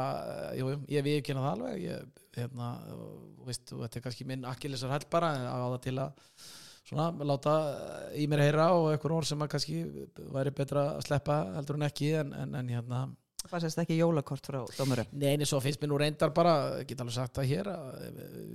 jú, 0.58 0.68
jú, 0.74 0.82
ég 0.94 1.06
við 1.06 1.20
ekki 1.20 1.36
það 1.36 1.48
alveg 1.50 1.80
ég, 1.82 2.20
hérna, 2.36 2.68
þú 2.90 3.48
veist, 3.48 3.72
þetta 3.72 3.98
er 3.98 4.04
kannski 4.06 4.28
minn 4.28 4.46
akkillisar 4.50 4.94
hæll 4.94 5.08
bara 5.10 5.32
á 5.34 5.56
það 5.64 5.80
til 5.86 5.96
að 6.04 6.30
svona, 6.84 7.08
láta 7.26 7.56
í 8.18 8.28
mér 8.30 8.44
heyra 8.46 8.70
og 8.76 8.92
einhver 8.92 9.16
orð 9.18 9.30
sem 9.32 9.44
að 9.44 9.52
kannski 9.54 9.82
væri 10.34 10.54
betra 10.54 10.88
að 10.94 11.04
sleppa 11.08 11.40
heldur 11.56 11.80
en 11.80 11.88
ekki 11.88 12.14
en, 12.20 12.34
en, 12.44 12.58
en 12.60 12.72
hérna 12.76 13.04
Það 13.50 13.64
sést 13.66 13.80
ekki 13.82 13.98
jólakort 13.98 14.46
frá 14.48 14.60
dómurum? 14.78 15.10
Nei, 15.12 15.34
nei, 15.40 15.46
svo 15.48 15.60
finnst 15.62 15.82
mér 15.82 15.90
nú 15.92 15.98
reyndar 16.00 16.32
bara, 16.34 16.54
ég 16.80 16.88
get 16.90 17.02
alveg 17.04 17.16
sagt 17.18 17.36
það 17.36 17.50
hér 17.50 17.68
að, 17.74 17.90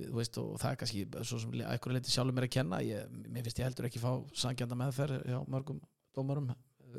þú 0.08 0.16
veist, 0.16 0.40
og 0.42 0.56
það 0.60 0.72
er 0.72 0.80
kannski 0.80 1.04
svo 1.20 1.38
sem 1.44 1.60
eitthvað 1.62 1.96
leiti 1.96 2.14
sjálfur 2.14 2.36
mér 2.36 2.48
að 2.48 2.54
kenna. 2.56 2.80
Ég, 2.84 3.20
mér 3.28 3.46
finnst 3.46 3.62
ég 3.62 3.70
heldur 3.70 3.86
ekki 3.90 4.02
fá 4.02 4.10
sangjanda 4.42 4.78
meðferð 4.80 5.22
hjá 5.30 5.38
mörgum 5.46 5.78
dómarum 6.16 6.50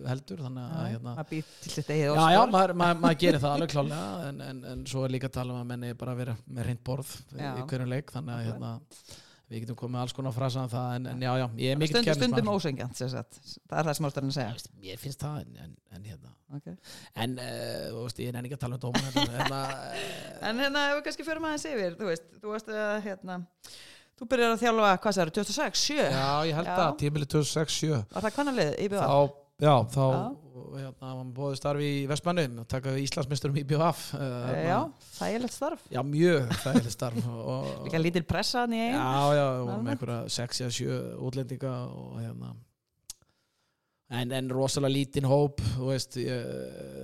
heldur, 0.07 0.39
þannig 0.45 0.75
að 0.77 0.85
hérna 0.93 1.13
að 1.19 1.31
býð 1.31 1.49
til 1.63 1.71
þetta 1.73 1.95
eigið 1.95 2.05
Já, 2.15 2.25
já, 2.31 2.41
maður, 2.53 2.73
maður, 2.79 3.01
maður 3.03 3.17
gerir 3.23 3.43
það 3.43 3.53
alveg 3.57 3.73
klálega 3.73 4.29
en, 4.29 4.39
en, 4.45 4.61
en 4.71 4.85
svo 4.87 5.03
er 5.05 5.13
líka 5.15 5.27
að 5.27 5.35
tala 5.35 5.55
um 5.55 5.59
að 5.59 5.67
menni 5.73 5.91
bara 5.99 6.15
vera 6.15 6.35
með 6.47 6.69
reynd 6.69 6.83
borð 6.87 7.11
í 7.35 7.41
Já. 7.41 7.51
hverjum 7.71 7.91
leik 7.91 8.13
þannig 8.15 8.37
að 8.37 8.45
hérna, 8.47 8.71
við 9.51 9.65
getum 9.65 9.77
komið 9.79 10.01
alls 10.01 10.13
konar 10.15 10.35
frasa 10.35 10.63
um 10.63 10.71
það 10.71 10.93
en, 10.95 11.07
en 11.11 11.23
já, 11.25 11.31
já, 11.41 11.45
ég 11.59 11.73
er 11.73 11.79
mikill 11.79 11.99
stundum, 11.99 12.19
stundum 12.21 12.51
ósengjant 12.53 13.01
það 13.01 13.79
er 13.81 13.87
það 13.89 13.95
sem 13.97 14.07
ástarinn 14.07 14.31
að 14.31 14.37
segja 14.37 14.75
Mér 14.81 15.01
finnst 15.01 15.25
það 15.25 15.41
en, 15.41 15.57
en, 15.65 15.73
en 15.97 16.05
hérna 16.07 16.31
okay. 16.55 16.75
en 17.25 17.33
uh, 17.35 17.87
þú 17.89 18.03
veist, 18.05 18.21
ég 18.23 18.31
er 18.31 18.47
ekki 18.47 18.57
að 18.57 18.63
tala 18.63 18.79
um 18.79 18.83
dómar 18.85 19.17
hérna, 19.17 19.61
uh, 19.67 20.05
en 20.49 20.61
hérna 20.63 20.85
ef 20.91 20.99
við 20.99 21.03
kannski 21.09 21.27
förum 21.27 21.49
aðeins 21.49 21.67
yfir 21.71 21.97
þú 21.99 22.11
veist, 22.11 22.29
þú 22.37 22.55
veist 22.55 22.71
að 22.71 22.93
hérna 23.09 23.37
þú 24.21 24.29
byrjar 24.31 24.55
að 24.55 24.63
þjálfa, 24.63 24.93
hvað 25.03 25.17
sagður, 25.17 25.33
2006, 25.41 25.85
7 25.91 25.99
Já, 25.99 26.29
ég 26.47 26.59
held 26.61 26.71
Já. 26.71 26.77
að 26.85 26.95
tímili 27.03 27.29
2006-7 27.35 27.91
var 28.15 28.27
það 28.27 28.37
BVF? 28.79 29.03
þá, 29.03 29.19
já, 29.67 29.75
þá 29.97 30.03
Já. 30.05 30.23
Hérna, 30.77 31.11
var 31.17 31.29
bóðið 31.37 31.57
starfi 31.59 31.89
í 31.99 32.07
Vestmannum 32.09 32.59
og 32.63 32.67
taka 32.71 32.93
við 32.95 33.05
Íslandsmeisturum 33.07 33.59
í 33.61 33.65
BVF 33.69 34.01
uh, 34.15 34.25
Eh, 34.51 34.63
já, 34.69 34.79
þægilegt 35.17 35.55
starf. 35.57 35.85
Já, 35.91 36.01
mjög 36.07 36.51
þægilegt 36.63 36.95
starf 36.95 37.29
og, 37.31 37.69
líka 37.87 38.01
lítil 38.01 38.25
pressa 38.29 38.63
hann 38.65 38.75
í 38.77 38.81
einn 38.87 38.97
Já, 38.97 39.37
já, 39.37 39.45
Almennt. 39.61 39.85
með 39.85 39.95
einhverja 39.95 40.19
6 40.39 40.61
eða 40.65 40.75
7 40.79 40.99
útlendinga 41.29 41.77
og 41.91 42.19
hérna. 42.23 42.53
En, 44.11 44.31
en 44.35 44.49
rosalega 44.51 44.91
lítinn 44.91 45.23
hóp 45.29 45.61
veist, 45.79 46.17
ég, 46.19 46.41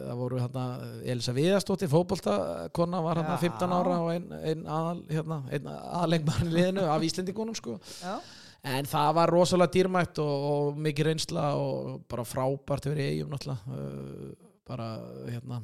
það 0.09 0.17
voru 0.19 0.39
hérna 0.41 0.63
Elisa 1.07 1.31
Viðastóttir, 1.37 1.87
fótbolta 1.87 2.33
kona 2.75 2.99
var 3.05 3.21
hérna 3.21 3.37
Já. 3.37 3.45
15 3.45 3.75
ára 3.77 3.99
og 4.03 4.09
einn 4.11 4.33
ein 4.41 4.65
aðal, 4.67 4.99
hérna, 5.13 5.37
ein 5.55 5.69
aðalengmann 5.71 6.49
í 6.49 6.57
liðinu 6.57 6.83
af 6.91 7.05
Íslendingunum 7.07 7.55
sko. 7.55 7.77
Já, 8.03 8.17
en 8.63 8.89
það 8.89 9.13
var 9.19 9.33
rosalega 9.33 9.73
dýrmætt 9.75 10.21
og, 10.23 10.45
og 10.51 10.83
mikið 10.83 11.09
reynsla 11.11 11.47
og 11.61 12.03
bara 12.09 12.27
frábært 12.27 12.89
verið 12.89 13.11
eigum 13.13 13.33
náttúrulega. 13.33 13.77
Uh, 13.77 14.53
bara 14.67 14.87
hérna 15.29 15.61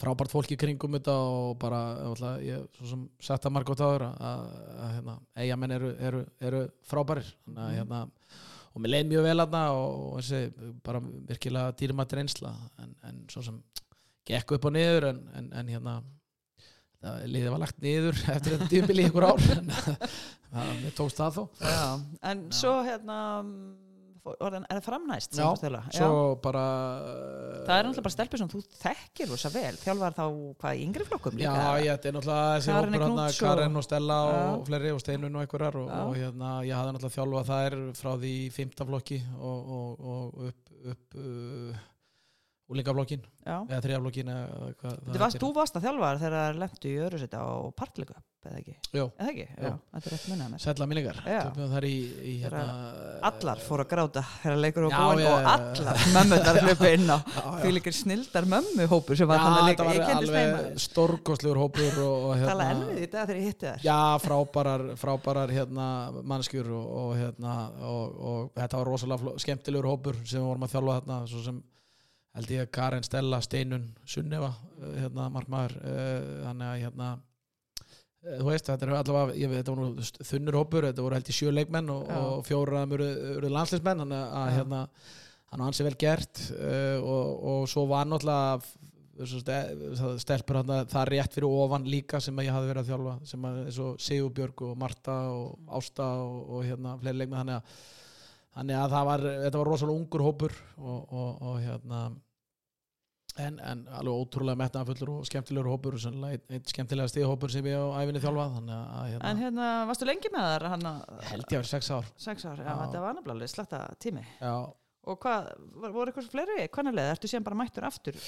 frábært 0.00 0.32
fólk 0.32 0.52
í 0.52 0.58
kringum 0.60 0.96
þetta 0.98 1.14
og 1.24 1.54
bara 1.60 1.80
náttúrulega, 1.98 2.42
ég 2.44 2.66
svo 2.76 2.90
sem 2.90 3.06
sett 3.28 3.48
að 3.48 3.54
margótt 3.56 3.80
áður 3.84 4.08
að, 4.10 4.50
hérna, 4.96 5.16
eigamenn 5.44 5.76
eru, 5.78 5.94
eru, 6.08 6.26
eru 6.40 6.66
frábærir. 6.88 7.30
Að 7.54 7.72
hérna 7.78 8.02
og 8.76 8.82
mér 8.84 8.92
leið 8.92 9.08
mjög 9.12 9.24
vel 9.24 9.38
aðna 9.40 9.62
og, 9.72 9.94
og 10.10 10.18
þessi 10.20 10.72
bara 10.84 11.00
virkilega 11.00 11.76
dýrmætt 11.80 12.16
reynsla. 12.18 12.52
En, 12.82 12.92
en 13.08 13.24
svo 13.32 13.44
sem 13.46 13.62
gekk 14.28 14.56
upp 14.58 14.68
og 14.68 14.76
niður 14.76 15.10
en, 15.12 15.22
en, 15.38 15.48
en 15.62 15.72
hérna 15.72 15.96
liðið 17.26 17.50
var 17.54 17.64
lagt 17.64 17.80
niður 17.84 18.20
eftir 18.36 18.56
þetta 18.56 18.70
dýrbili 18.72 19.06
í 19.06 19.10
ykkur 19.10 19.28
ár 19.30 19.48
en 19.56 19.72
það, 19.72 20.86
tókst 20.98 21.20
það 21.20 21.40
þó 21.40 21.42
já. 21.62 21.82
en 22.32 22.46
svo 22.54 22.76
hérna 22.86 23.18
orðin, 24.34 24.64
er 24.66 24.78
það 24.80 24.86
framnæst 24.86 25.36
Já, 25.36 25.44
þú 25.54 25.80
svo 25.94 26.20
bara 26.42 26.62
það 27.66 27.72
er 27.76 27.86
náttúrulega 27.86 28.04
bara 28.06 28.14
stelpur 28.14 28.40
sem 28.42 28.50
þú 28.50 28.62
þekkir 28.82 29.30
rosa 29.32 29.50
vel, 29.54 29.72
þjálfar 29.82 30.16
þá 30.16 30.24
hvað 30.62 30.78
í 30.78 30.84
yngri 30.86 31.06
flokkum 31.08 31.38
Já, 31.38 31.50
líka 31.50 31.74
ég, 31.84 31.90
þetta 31.92 32.10
er 32.10 32.16
náttúrulega 32.16 32.54
þessi 32.56 32.74
hópur 32.76 32.96
hérna, 32.96 33.26
Knúts 33.26 33.80
og- 33.80 33.86
Stella 33.86 34.18
og 34.26 34.36
Já. 34.36 34.64
fleiri 34.70 34.94
og 34.94 35.02
Steinun 35.04 35.36
og 35.36 35.44
einhverjar 35.44 35.80
og, 35.82 35.90
Já. 35.90 36.00
og 36.02 36.16
hérna, 36.20 36.52
ég 36.66 36.80
hafði 36.80 36.96
náttúrulega 36.96 37.18
þjálfað 37.18 37.52
þær 37.52 37.78
frá 38.00 38.12
því 38.16 38.32
í 38.36 38.48
fimmta 38.56 38.88
flokki 38.90 39.20
og, 39.38 39.74
og, 39.78 40.08
og 40.14 40.48
upp, 40.50 40.74
upp 40.94 41.20
uh, 41.22 41.84
úlingaflokkin 42.72 43.22
já. 43.46 43.56
eða 43.68 43.82
það 43.82 43.90
Þú 45.42 45.50
varst, 45.56 45.76
að 45.78 45.84
þjálfa 45.86 46.08
þegar 46.22 46.38
það 46.40 46.62
lendu 46.62 46.88
í 46.90 46.96
öru 47.06 47.20
setja 47.22 47.42
á 47.46 47.54
partleiku 47.78 48.16
eða 48.46 48.60
ekki? 48.60 48.74
Jú, 48.94 49.04
Eða 49.18 49.30
ekki? 49.32 49.44
Já, 49.58 49.70
er 50.12 50.24
munnað 50.30 50.50
mér 50.52 50.62
sætla 50.62 50.86
minningar 50.90 51.18
Já. 51.26 51.40
hérna, 52.42 52.64
Allar 53.30 53.62
fóru 53.64 53.84
að 53.84 53.90
gráta 53.90 54.22
þegar 54.42 54.60
leikur 54.62 54.86
og 54.86 54.94
Já, 54.94 54.98
búin 55.02 55.22
já, 55.22 55.28
og 55.30 55.36
já, 55.36 55.42
já. 55.42 55.52
allar 55.54 56.02
mömmunar 56.16 56.60
hlupu 56.66 56.90
inn 56.92 57.10
á 57.10 57.18
Já, 57.18 57.42
já. 57.42 57.52
því 57.62 57.72
líkir 57.76 57.96
snildar 58.00 58.48
mömmuhópur 58.54 59.20
sem 59.20 59.30
var 59.30 59.40
Já, 59.40 59.44
þannig 59.46 59.62
að 59.62 59.70
leika, 59.70 60.18
alveg 60.20 60.82
stórkostlegur 60.86 61.62
hópur 61.64 62.00
hérna, 62.38 62.50
tala 62.52 62.68
enn 62.74 62.84
við 62.90 63.02
í 63.02 63.10
dag 63.14 63.30
þegar 63.30 63.40
ég 63.42 63.48
hitti 63.50 63.70
þær 63.70 63.86
Já, 63.86 63.98
frábærar, 64.26 64.86
frábærar 65.02 65.54
hérna, 65.54 65.88
mannskjur 66.22 66.70
og, 66.76 66.90
og, 67.02 67.14
hérna, 67.20 67.56
og, 67.86 68.20
og 68.32 68.52
þetta 68.58 68.82
var 68.82 68.92
rosalega 68.92 69.38
skemmtilegur 69.42 69.90
hópur 69.90 70.20
sem 70.24 70.38
við 70.42 70.50
vorum 70.52 70.68
að 70.68 70.76
þjálfa 70.76 71.00
þarna 71.00 71.22
svo 71.30 71.46
sem 71.46 71.64
held 72.36 72.52
ég 72.52 72.64
að 72.66 72.72
Karen 72.76 73.06
Stella, 73.06 73.40
Steinun, 73.44 73.88
Sunneva 74.08 74.52
uh, 74.52 74.90
hérna, 75.00 75.28
markmaður 75.32 75.76
uh, 75.80 76.32
þannig 76.46 76.70
að 76.70 76.80
hérna 76.84 77.10
uh, 77.16 78.32
þú 78.38 78.48
veist, 78.50 78.70
þetta 78.70 78.88
er 78.88 78.96
allavega, 79.00 79.36
ég 79.40 79.52
veit, 79.52 79.60
þetta 79.62 79.76
var 79.76 79.84
nú 79.84 80.26
þunnur 80.30 80.58
hópur, 80.60 80.88
þetta 80.90 81.06
voru 81.06 81.18
held 81.18 81.30
ég 81.32 81.38
sjö 81.38 81.54
leikmenn 81.54 81.94
og, 81.94 82.10
og 82.20 82.42
fjóra 82.48 82.82
af 82.82 82.84
þeim 82.84 82.98
eru, 82.98 83.12
eru 83.36 83.54
landslismenn 83.54 84.04
þannig 84.04 84.26
að 84.26 84.50
Já. 84.50 84.56
hérna 84.60 84.82
hann 85.46 85.62
var 85.62 85.70
ansi 85.70 85.86
vel 85.86 85.96
gert 86.00 86.42
uh, 86.56 86.98
og, 87.00 87.46
og 87.52 87.70
svo 87.70 87.86
var 87.90 88.08
náttúrulega 88.10 88.60
stelpur 90.20 90.58
hann 90.60 90.88
það 90.90 91.08
rétt 91.08 91.36
fyrir 91.36 91.48
ofan 91.48 91.86
líka 91.88 92.20
sem 92.20 92.36
að 92.36 92.48
ég 92.48 92.56
hafði 92.56 92.68
verið 92.72 92.82
að 92.82 92.90
þjálfa 92.90 93.14
sem 93.30 93.46
að 93.48 93.60
eins 93.62 93.78
og 93.80 94.02
Sigurbjörg 94.04 94.64
og 94.66 94.74
Marta 94.76 95.14
og 95.32 95.76
Ásta 95.78 96.08
og, 96.20 96.42
og 96.50 96.66
hérna 96.66 96.96
fleiri 97.00 97.22
leikmenn 97.22 97.40
þannig 97.40 97.56
að, 97.56 97.78
þannig 98.58 98.80
að 98.82 98.94
það 98.96 99.08
var, 99.10 99.26
þetta 99.46 99.62
var 99.62 99.70
rosalega 99.70 100.02
ungur 100.02 100.26
hópur 100.26 100.56
og, 100.76 100.98
og, 101.00 101.30
og 101.48 101.56
hérna 101.64 102.02
en, 103.42 103.58
en 103.60 103.84
alveg 103.98 104.22
ótrúlega 104.22 104.60
metnaðafullur 104.62 105.12
og 105.18 105.28
skemmtilegur 105.28 105.70
hópur 105.70 105.96
og 105.98 106.26
einn, 106.30 106.64
skemmtilega 106.70 107.12
stíðhópur 107.12 107.52
sem 107.52 107.68
ég 107.68 107.76
á 107.76 108.00
æfinni 108.00 108.22
þjálfað 108.22 108.56
hérna, 108.56 108.78
En 109.30 109.40
hérna, 109.42 109.70
varstu 109.90 110.08
lengi 110.08 110.32
með 110.32 110.48
þar 110.50 110.68
hann 110.74 110.86
held 111.30 111.44
ég 111.44 111.52
að 111.52 111.56
vera 111.58 111.70
sex 111.72 111.90
ár 111.92 112.10
sex 112.26 112.46
ár, 112.48 112.62
já, 112.62 112.68
Já. 112.70 112.76
þetta 112.84 113.02
var 113.04 113.18
nefnilega 113.18 113.52
sletta 113.52 113.82
tími 114.02 114.24
já, 114.40 114.54
og 115.06 115.18
hvað, 115.22 115.50
voru 115.86 116.06
eitthvað 116.10 116.30
fleiri 116.32 116.68
hvernig 116.68 117.02
ertu 117.06 117.30
síðan 117.30 117.48
bara 117.48 117.60
mættur 117.60 117.88
aftur 117.88 118.20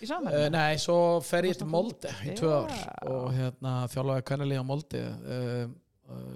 í 0.00 0.08
saman? 0.08 0.34
Uh, 0.34 0.46
nei, 0.52 0.76
svo 0.80 0.98
fer 1.24 1.48
ég 1.50 1.58
til 1.58 1.68
Molde 1.70 2.12
í 2.26 2.36
tvö 2.38 2.52
ár 2.62 2.72
Já. 2.76 2.86
og 3.12 3.26
hérna 3.36 3.74
þjálfaði 3.92 4.26
kannalíð 4.30 4.62
á 4.62 4.66
Molde 4.70 5.02
uh, 5.06 5.66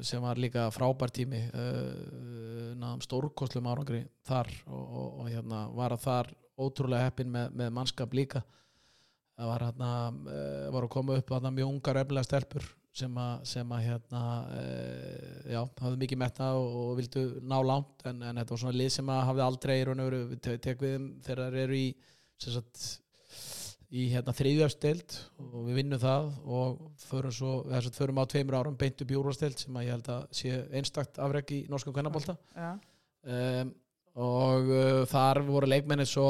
sem 0.03 0.23
var 0.25 0.41
líka 0.41 0.67
frábær 0.75 1.13
tími 1.15 1.45
uh, 1.55 2.75
náðum 2.81 3.03
stórkostlum 3.05 3.69
árangri 3.71 4.03
þar 4.27 4.51
og, 4.67 4.81
og, 4.81 5.11
og 5.23 5.29
hérna 5.31 5.67
var 5.77 5.95
að 5.95 6.07
þar 6.07 6.33
ótrúlega 6.67 7.09
heppin 7.09 7.31
með, 7.33 7.55
með 7.61 7.73
mannskap 7.79 8.15
líka. 8.17 8.43
Það 9.41 9.49
var 9.55 9.65
hérna 9.69 9.91
uh, 10.11 10.69
var 10.75 10.85
að 10.87 10.93
koma 10.93 11.17
upp 11.21 11.33
hérna 11.33 11.53
mjög 11.57 11.73
ungar 11.75 12.01
efnilega 12.03 12.29
stelpur 12.29 12.67
sem 13.01 13.19
að, 13.23 13.45
sem 13.47 13.71
að 13.73 13.85
hérna 13.87 14.21
uh, 14.51 15.37
já, 15.55 15.61
hafði 15.81 16.01
mikið 16.03 16.19
metna 16.25 16.49
og, 16.59 16.73
og 16.81 16.97
vildu 16.99 17.23
ná 17.47 17.57
langt 17.65 18.03
en, 18.11 18.19
en 18.27 18.41
þetta 18.43 18.57
var 18.57 18.63
svona 18.65 18.77
lið 18.81 18.91
sem 18.97 19.13
að 19.15 19.21
hafði 19.29 19.45
aldrei 19.47 19.77
í 19.79 19.85
raun 19.87 20.03
og 20.03 20.09
veru, 20.11 20.25
við 20.33 20.43
te- 20.47 20.57
tek 20.67 20.83
við 20.83 20.97
þegar 21.29 21.55
þeir 21.55 21.63
eru 21.69 21.79
í 21.79 21.87
sem 22.41 22.57
sagt, 22.57 22.83
í 23.91 24.05
hérna 24.13 24.35
þriðjöfstild 24.37 25.17
og 25.47 25.55
við 25.69 25.79
vinnum 25.81 26.03
það 26.03 26.29
og 26.59 26.83
förum 27.07 27.35
svo, 27.35 27.53
þess 27.71 27.91
að 27.91 28.01
förum 28.03 28.21
á 28.23 28.25
tveimur 28.35 28.59
árum 28.61 28.77
beint 28.79 29.03
upp 29.03 29.15
í 29.15 29.19
úrvastild 29.19 29.59
sem 29.63 29.79
að 29.81 29.87
ég 29.87 29.95
held 29.97 30.11
að 30.15 30.27
sé 30.41 30.59
einstakt 30.79 31.19
afreg 31.23 31.55
í 31.57 31.61
norskum 31.71 31.95
kvennabólta 31.97 32.37
Já, 32.55 32.71
um, 32.75 33.73
og 34.21 34.69
uh, 34.69 35.03
þar 35.09 35.41
voru 35.47 35.69
leikmennir 35.71 36.09
svo 36.09 36.27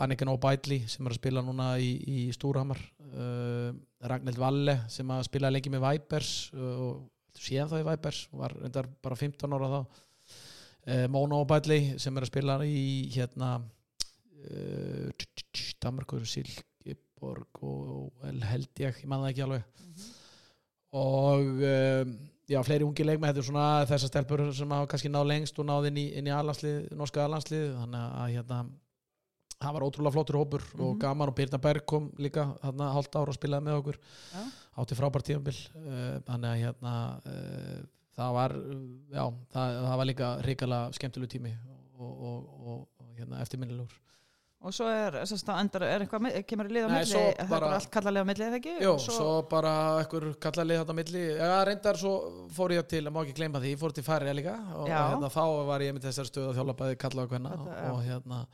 Anniken 0.00 0.30
O'Baidley 0.32 0.86
sem 0.88 1.04
er 1.04 1.12
að 1.12 1.20
spila 1.20 1.42
núna 1.44 1.74
í, 1.82 1.90
í 2.08 2.18
Stúrhamar 2.32 2.80
uh, 2.80 3.74
Ragnhild 4.08 4.40
Valle 4.40 4.78
sem 4.92 5.10
að 5.12 5.26
spila 5.28 5.50
lengi 5.52 5.72
með 5.72 5.84
Vipers 5.84 6.32
uh, 6.56 6.72
og 6.86 7.40
séð 7.40 7.74
það 7.74 7.82
í 7.82 7.88
Vipers 7.90 8.20
var 8.32 8.54
reyndar 8.56 8.88
bara 9.04 9.18
15 9.18 9.56
ára 9.56 9.70
þá. 9.74 10.02
Uh, 10.84 11.06
Mona 11.12 11.40
O'Baidley 11.42 11.98
sem 12.00 12.16
er 12.16 12.26
að 12.26 12.32
spila 12.32 12.58
í 12.64 13.10
hérna 13.14 13.56
uh, 13.60 15.26
Danmarkur 15.84 16.24
Silkeborg 16.28 17.64
og 17.64 18.28
El 18.28 18.40
held 18.48 18.84
ég, 18.84 19.02
ég 19.02 19.10
man 19.10 19.24
það 19.24 19.32
ekki 19.32 19.44
alveg. 19.48 19.82
Og 20.94 21.64
um, 21.66 22.14
já, 22.48 22.60
fleiri 22.66 22.84
ungi 22.84 23.04
leikmenn 23.06 23.30
þetta 23.32 23.42
er 23.42 23.48
svona 23.48 23.66
þessar 23.88 24.10
stelpur 24.12 24.42
sem 24.54 24.70
hafa 24.76 24.86
kannski 24.92 25.10
náð 25.12 25.26
lengst 25.30 25.58
og 25.58 25.66
náð 25.68 25.86
inn 25.90 26.00
í, 26.02 26.06
inn 26.18 26.26
í 26.28 26.34
allandslið, 26.34 26.90
norska 26.98 27.24
allandslið 27.24 27.70
þannig 27.80 28.02
að 28.24 28.32
hérna 28.36 28.58
það 29.64 29.72
var 29.78 29.84
ótrúlega 29.86 30.12
flottur 30.12 30.36
hópur 30.40 30.62
og 30.74 30.90
Mhm. 30.94 30.98
gaman. 31.00 31.28
Og 31.30 31.34
Birna 31.38 31.58
Berg 31.62 31.86
kom 31.86 32.10
líka 32.18 32.42
þarna 32.60 32.92
hálft 32.92 33.14
ára 33.16 33.28
og 33.32 33.34
spilaði 33.38 33.64
með 33.64 33.78
okkur. 33.80 33.98
Já. 34.34 34.42
átti 34.76 34.96
frábært 34.98 35.24
tímabil. 35.28 35.54
Uh, 35.78 36.18
þannig 36.26 36.48
að 36.50 36.60
hérna 36.64 36.92
uh, 37.24 37.82
það 38.16 38.32
var, 38.34 38.52
já, 39.14 39.24
það, 39.54 39.76
það 39.86 39.96
var 40.00 40.06
líka 40.10 40.30
ríkala 40.42 40.80
skemmtilegu 40.92 41.30
tími 41.30 41.52
og, 41.98 42.10
og, 42.10 42.48
og, 42.66 42.88
og 43.00 43.14
hérna 43.18 43.40
eftirminnilegur 43.40 43.94
og 44.64 44.74
svo 44.74 44.88
er, 44.88 45.20
sérst, 45.28 45.50
endar, 45.52 45.84
er 45.86 46.04
eitthvað, 46.06 46.28
kemur 46.48 46.70
lið 46.72 46.86
á 46.86 46.90
milli, 46.94 47.10
svo 47.12 47.22
það 47.22 47.44
er 47.44 47.50
bara- 47.52 47.70
allt 47.76 47.90
kallarlega 47.92 48.24
á 48.24 48.30
milli, 48.30 48.44
eða 48.48 48.60
ekki? 48.60 48.74
Jó, 48.80 48.92
Og 48.94 49.04
svo, 49.04 49.30
bara 49.50 49.74
kallalið 50.10 50.82
þetta 50.82 50.96
á 50.96 51.00
milli. 51.00 51.24
Já, 51.38 51.54
reyndar 51.68 52.00
svo 52.00 52.14
fór 52.56 52.76
ég 52.78 52.88
til, 52.88 53.04
að 53.04 53.12
má 53.14 53.22
ekki 53.24 53.38
gleyma 53.40 53.60
því 53.60 53.74
Ég 53.74 53.80
fór 53.80 53.92
til 53.92 54.04
færið 54.04 54.36
líka. 54.40 54.58
Og, 54.74 54.88
hérna, 54.88 55.30
þá 55.30 55.42
var 55.68 55.80
ég 55.80 55.94
með 55.96 56.08
þessar 56.08 56.30
stöð 56.30 56.48
að 56.50 56.60
þjóla 56.60 56.78
bæði 56.80 56.98
kalla 57.04 57.22
og 57.26 57.34
hvenna 57.34 57.58
og 57.92 58.00
hérna 58.04 58.46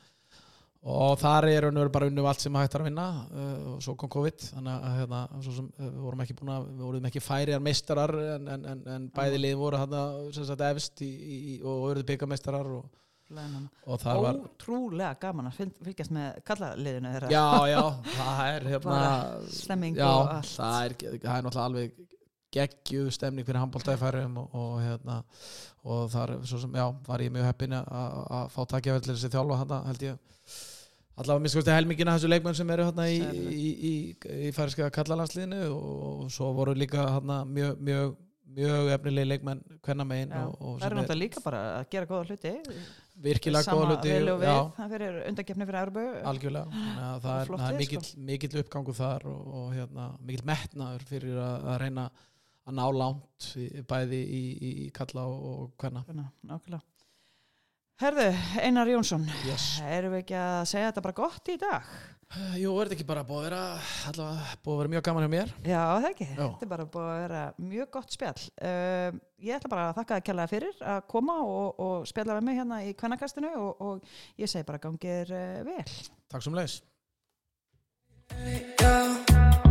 og 0.81 1.19
þar 1.21 1.45
er 1.51 1.67
veru 1.69 1.91
bara 1.93 2.07
unnum 2.09 2.25
allt 2.25 2.41
sem 2.41 2.55
hægt 2.57 2.75
er 2.75 2.81
að 2.81 2.89
vinna. 2.89 3.07
Uh, 3.29 3.75
og 3.75 3.83
svo 3.85 3.95
kom 4.01 4.09
COVID 4.09 4.47
þannig 4.55 4.87
að 4.89 4.95
hérna, 5.01 5.21
svo 5.45 5.53
sem, 5.59 5.67
uh, 5.77 5.91
við 5.91 6.01
vorum 6.07 6.23
ekki 6.25 6.37
búin 6.39 6.53
að 6.55 6.69
við 6.71 6.87
vorum 6.87 7.09
ekki 7.11 7.23
færiðar 7.25 7.65
meistarar 7.67 8.15
en, 8.37 8.49
en, 8.55 8.65
en, 8.73 8.81
en 8.95 9.11
bæði 9.13 9.43
lið 9.43 9.59
voru 9.61 9.81
hérna 9.83 10.05
sem 10.33 10.49
sagt 10.49 10.65
efst 10.71 11.03
í, 11.05 11.11
í, 11.11 11.37
í, 11.37 11.59
og 11.61 11.91
auðvitað 11.91 12.09
byggameistarar 12.15 12.73
og. 12.79 12.89
Og 13.87 14.01
það 14.03 14.21
var 14.25 14.39
Ótrúlega 14.45 15.11
gaman 15.23 15.49
að 15.51 15.59
fylg- 15.61 15.83
fylgjast 15.87 16.15
með 16.17 16.39
kallarliðinu 16.51 17.13
þeirra. 17.15 17.31
Já, 17.31 17.47
já, 17.71 17.83
það 18.17 18.41
er 18.55 18.69
hérna 18.75 19.01
stemming 19.55 19.97
já, 20.01 20.07
og 20.11 20.33
allt. 20.35 20.55
það 20.57 20.79
er, 20.85 20.95
það 21.01 21.37
er 21.37 21.45
náttúrulega 21.47 21.67
alveg 21.71 22.07
geggjuð 22.51 23.11
stemning 23.15 23.47
fyrir 23.47 23.61
handbóltaði 23.63 24.01
færum 24.01 24.39
og, 24.43 24.55
og 24.59 24.81
hérna 24.83 25.21
og 25.87 26.09
þar 26.11 26.33
sem, 26.51 26.73
já, 26.75 26.87
var 27.07 27.23
ég 27.23 27.31
mjög 27.33 27.47
heppin 27.47 27.77
að- 27.79 28.51
fá 28.51 28.61
takja 28.75 28.97
vel 28.97 29.05
til 29.07 29.15
þessi 29.15 29.31
þjálfa 29.33 29.61
þarna 29.63 29.79
held 29.87 30.03
ég 30.09 30.19
allavega 31.21 31.53
skoðist 31.53 31.71
helmingina 31.75 32.17
þessu 32.17 32.29
leikmenn 32.33 32.57
sem 32.59 32.71
eru 32.75 32.89
hérna 32.89 33.07
í, 33.13 33.21
í, 33.21 33.71
í, 33.91 33.93
í, 34.49 34.51
færiska 34.57 34.91
kallalandsliðinu 34.97 35.63
og, 35.71 36.27
svo 36.33 36.51
voru 36.57 36.75
líka 36.75 37.07
hérna 37.15 37.43
mjög, 37.47 37.79
mjög 37.87 38.17
mjög 38.51 38.89
efnilegi 38.97 39.29
leikmenn 39.31 39.61
hvenna 39.87 40.05
megin 40.11 40.33
það 40.35 40.49
er 40.51 40.81
sem 40.81 40.97
náttúrulega 40.99 41.19
líka 41.21 41.43
bara 41.45 41.61
að 41.79 41.85
gera 41.93 42.09
góða 42.11 42.25
hluti. 42.33 42.55
Virkilega 43.25 43.75
góða 43.75 43.91
hluti 43.91 44.15
það 44.77 44.95
fyrir 44.95 45.19
undakefni 45.29 45.69
fyrir 45.69 45.81
Erbu. 45.81 46.05
algjörlega 46.31 46.75
Þannig 46.75 47.07
að 47.07 47.23
það 47.25 47.41
er, 47.41 47.51
það 47.53 47.67
er 47.67 47.75
lið, 47.75 47.81
mikill, 47.83 48.03
sko. 48.07 48.25
mikill 48.31 48.61
uppgangu 48.63 48.97
þar 48.97 49.27
og, 49.31 49.41
og 49.61 49.73
hérna, 49.77 50.07
mikill 50.27 50.47
metnaður 50.51 51.07
fyrir 51.11 51.41
að, 51.41 51.67
að 51.73 51.81
reyna 51.85 52.07
að 52.71 52.79
ná 52.79 52.85
langt 52.95 53.51
í, 53.59 53.67
bæði 53.91 54.21
í, 54.23 54.45
í, 54.53 54.71
í 54.87 54.89
kalla 54.97 55.27
og, 55.27 55.75
hvenna 55.81 56.05
Nákvæmlega. 56.07 56.85
Herðu, 58.01 58.31
Einar 58.65 58.89
Jónsson, 58.89 59.27
yes. 59.45 59.75
erum 59.85 60.15
við 60.15 60.23
ekki 60.23 60.37
að 60.41 60.63
segja 60.71 60.89
þetta 60.89 61.03
bara 61.05 61.19
gott 61.19 61.51
í 61.53 61.57
dag? 61.61 61.91
Jú, 62.31 62.71
er 62.79 62.87
þetta 62.87 62.95
ekki 62.95 63.07
bara 63.09 63.25
búið 63.27 63.41
að 63.41 63.47
vera 63.49 63.63
allavega 64.07 64.59
búið 64.63 64.75
að 64.75 64.81
vera 64.81 64.91
mjög 64.93 65.05
gaman 65.09 65.25
hjá 65.25 65.31
mér? 65.33 65.49
Já, 65.67 65.81
það 65.81 66.05
ekki, 66.13 66.27
Já. 66.29 66.37
þetta 66.37 66.67
er 66.67 66.71
bara 66.71 66.85
búið 66.95 67.09
að 67.09 67.19
vera 67.25 67.41
mjög 67.73 67.89
gott 67.97 68.15
spjall. 68.15 68.45
Um, 68.71 69.19
Ég 69.41 69.57
ætla 69.57 69.71
bara 69.73 69.87
að 69.89 69.97
þakka 69.97 70.19
að 70.19 70.25
kella 70.29 70.45
það 70.45 70.53
fyrir 70.53 70.85
að 70.93 71.01
koma 71.11 71.37
og, 71.43 71.81
og 71.81 72.07
spjalla 72.07 72.37
með 72.37 72.47
mig 72.47 72.59
hérna 72.61 72.79
í 72.85 72.93
kvennakastinu 73.01 73.51
og, 73.57 73.81
og 73.81 74.43
ég 74.43 74.53
segi 74.53 74.69
bara 74.69 74.83
gangir 74.83 75.33
uh, 75.33 75.41
eh, 75.41 75.65
vel. 75.67 75.97
Takk 76.31 76.45
svo 76.45 76.55
mleis 76.55 76.79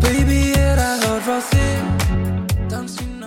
Baby, 0.03 0.41
er 0.57 0.81
að 0.83 1.05
horfa 1.05 1.39
þig. 1.53 2.67
Dansinn 2.67 3.18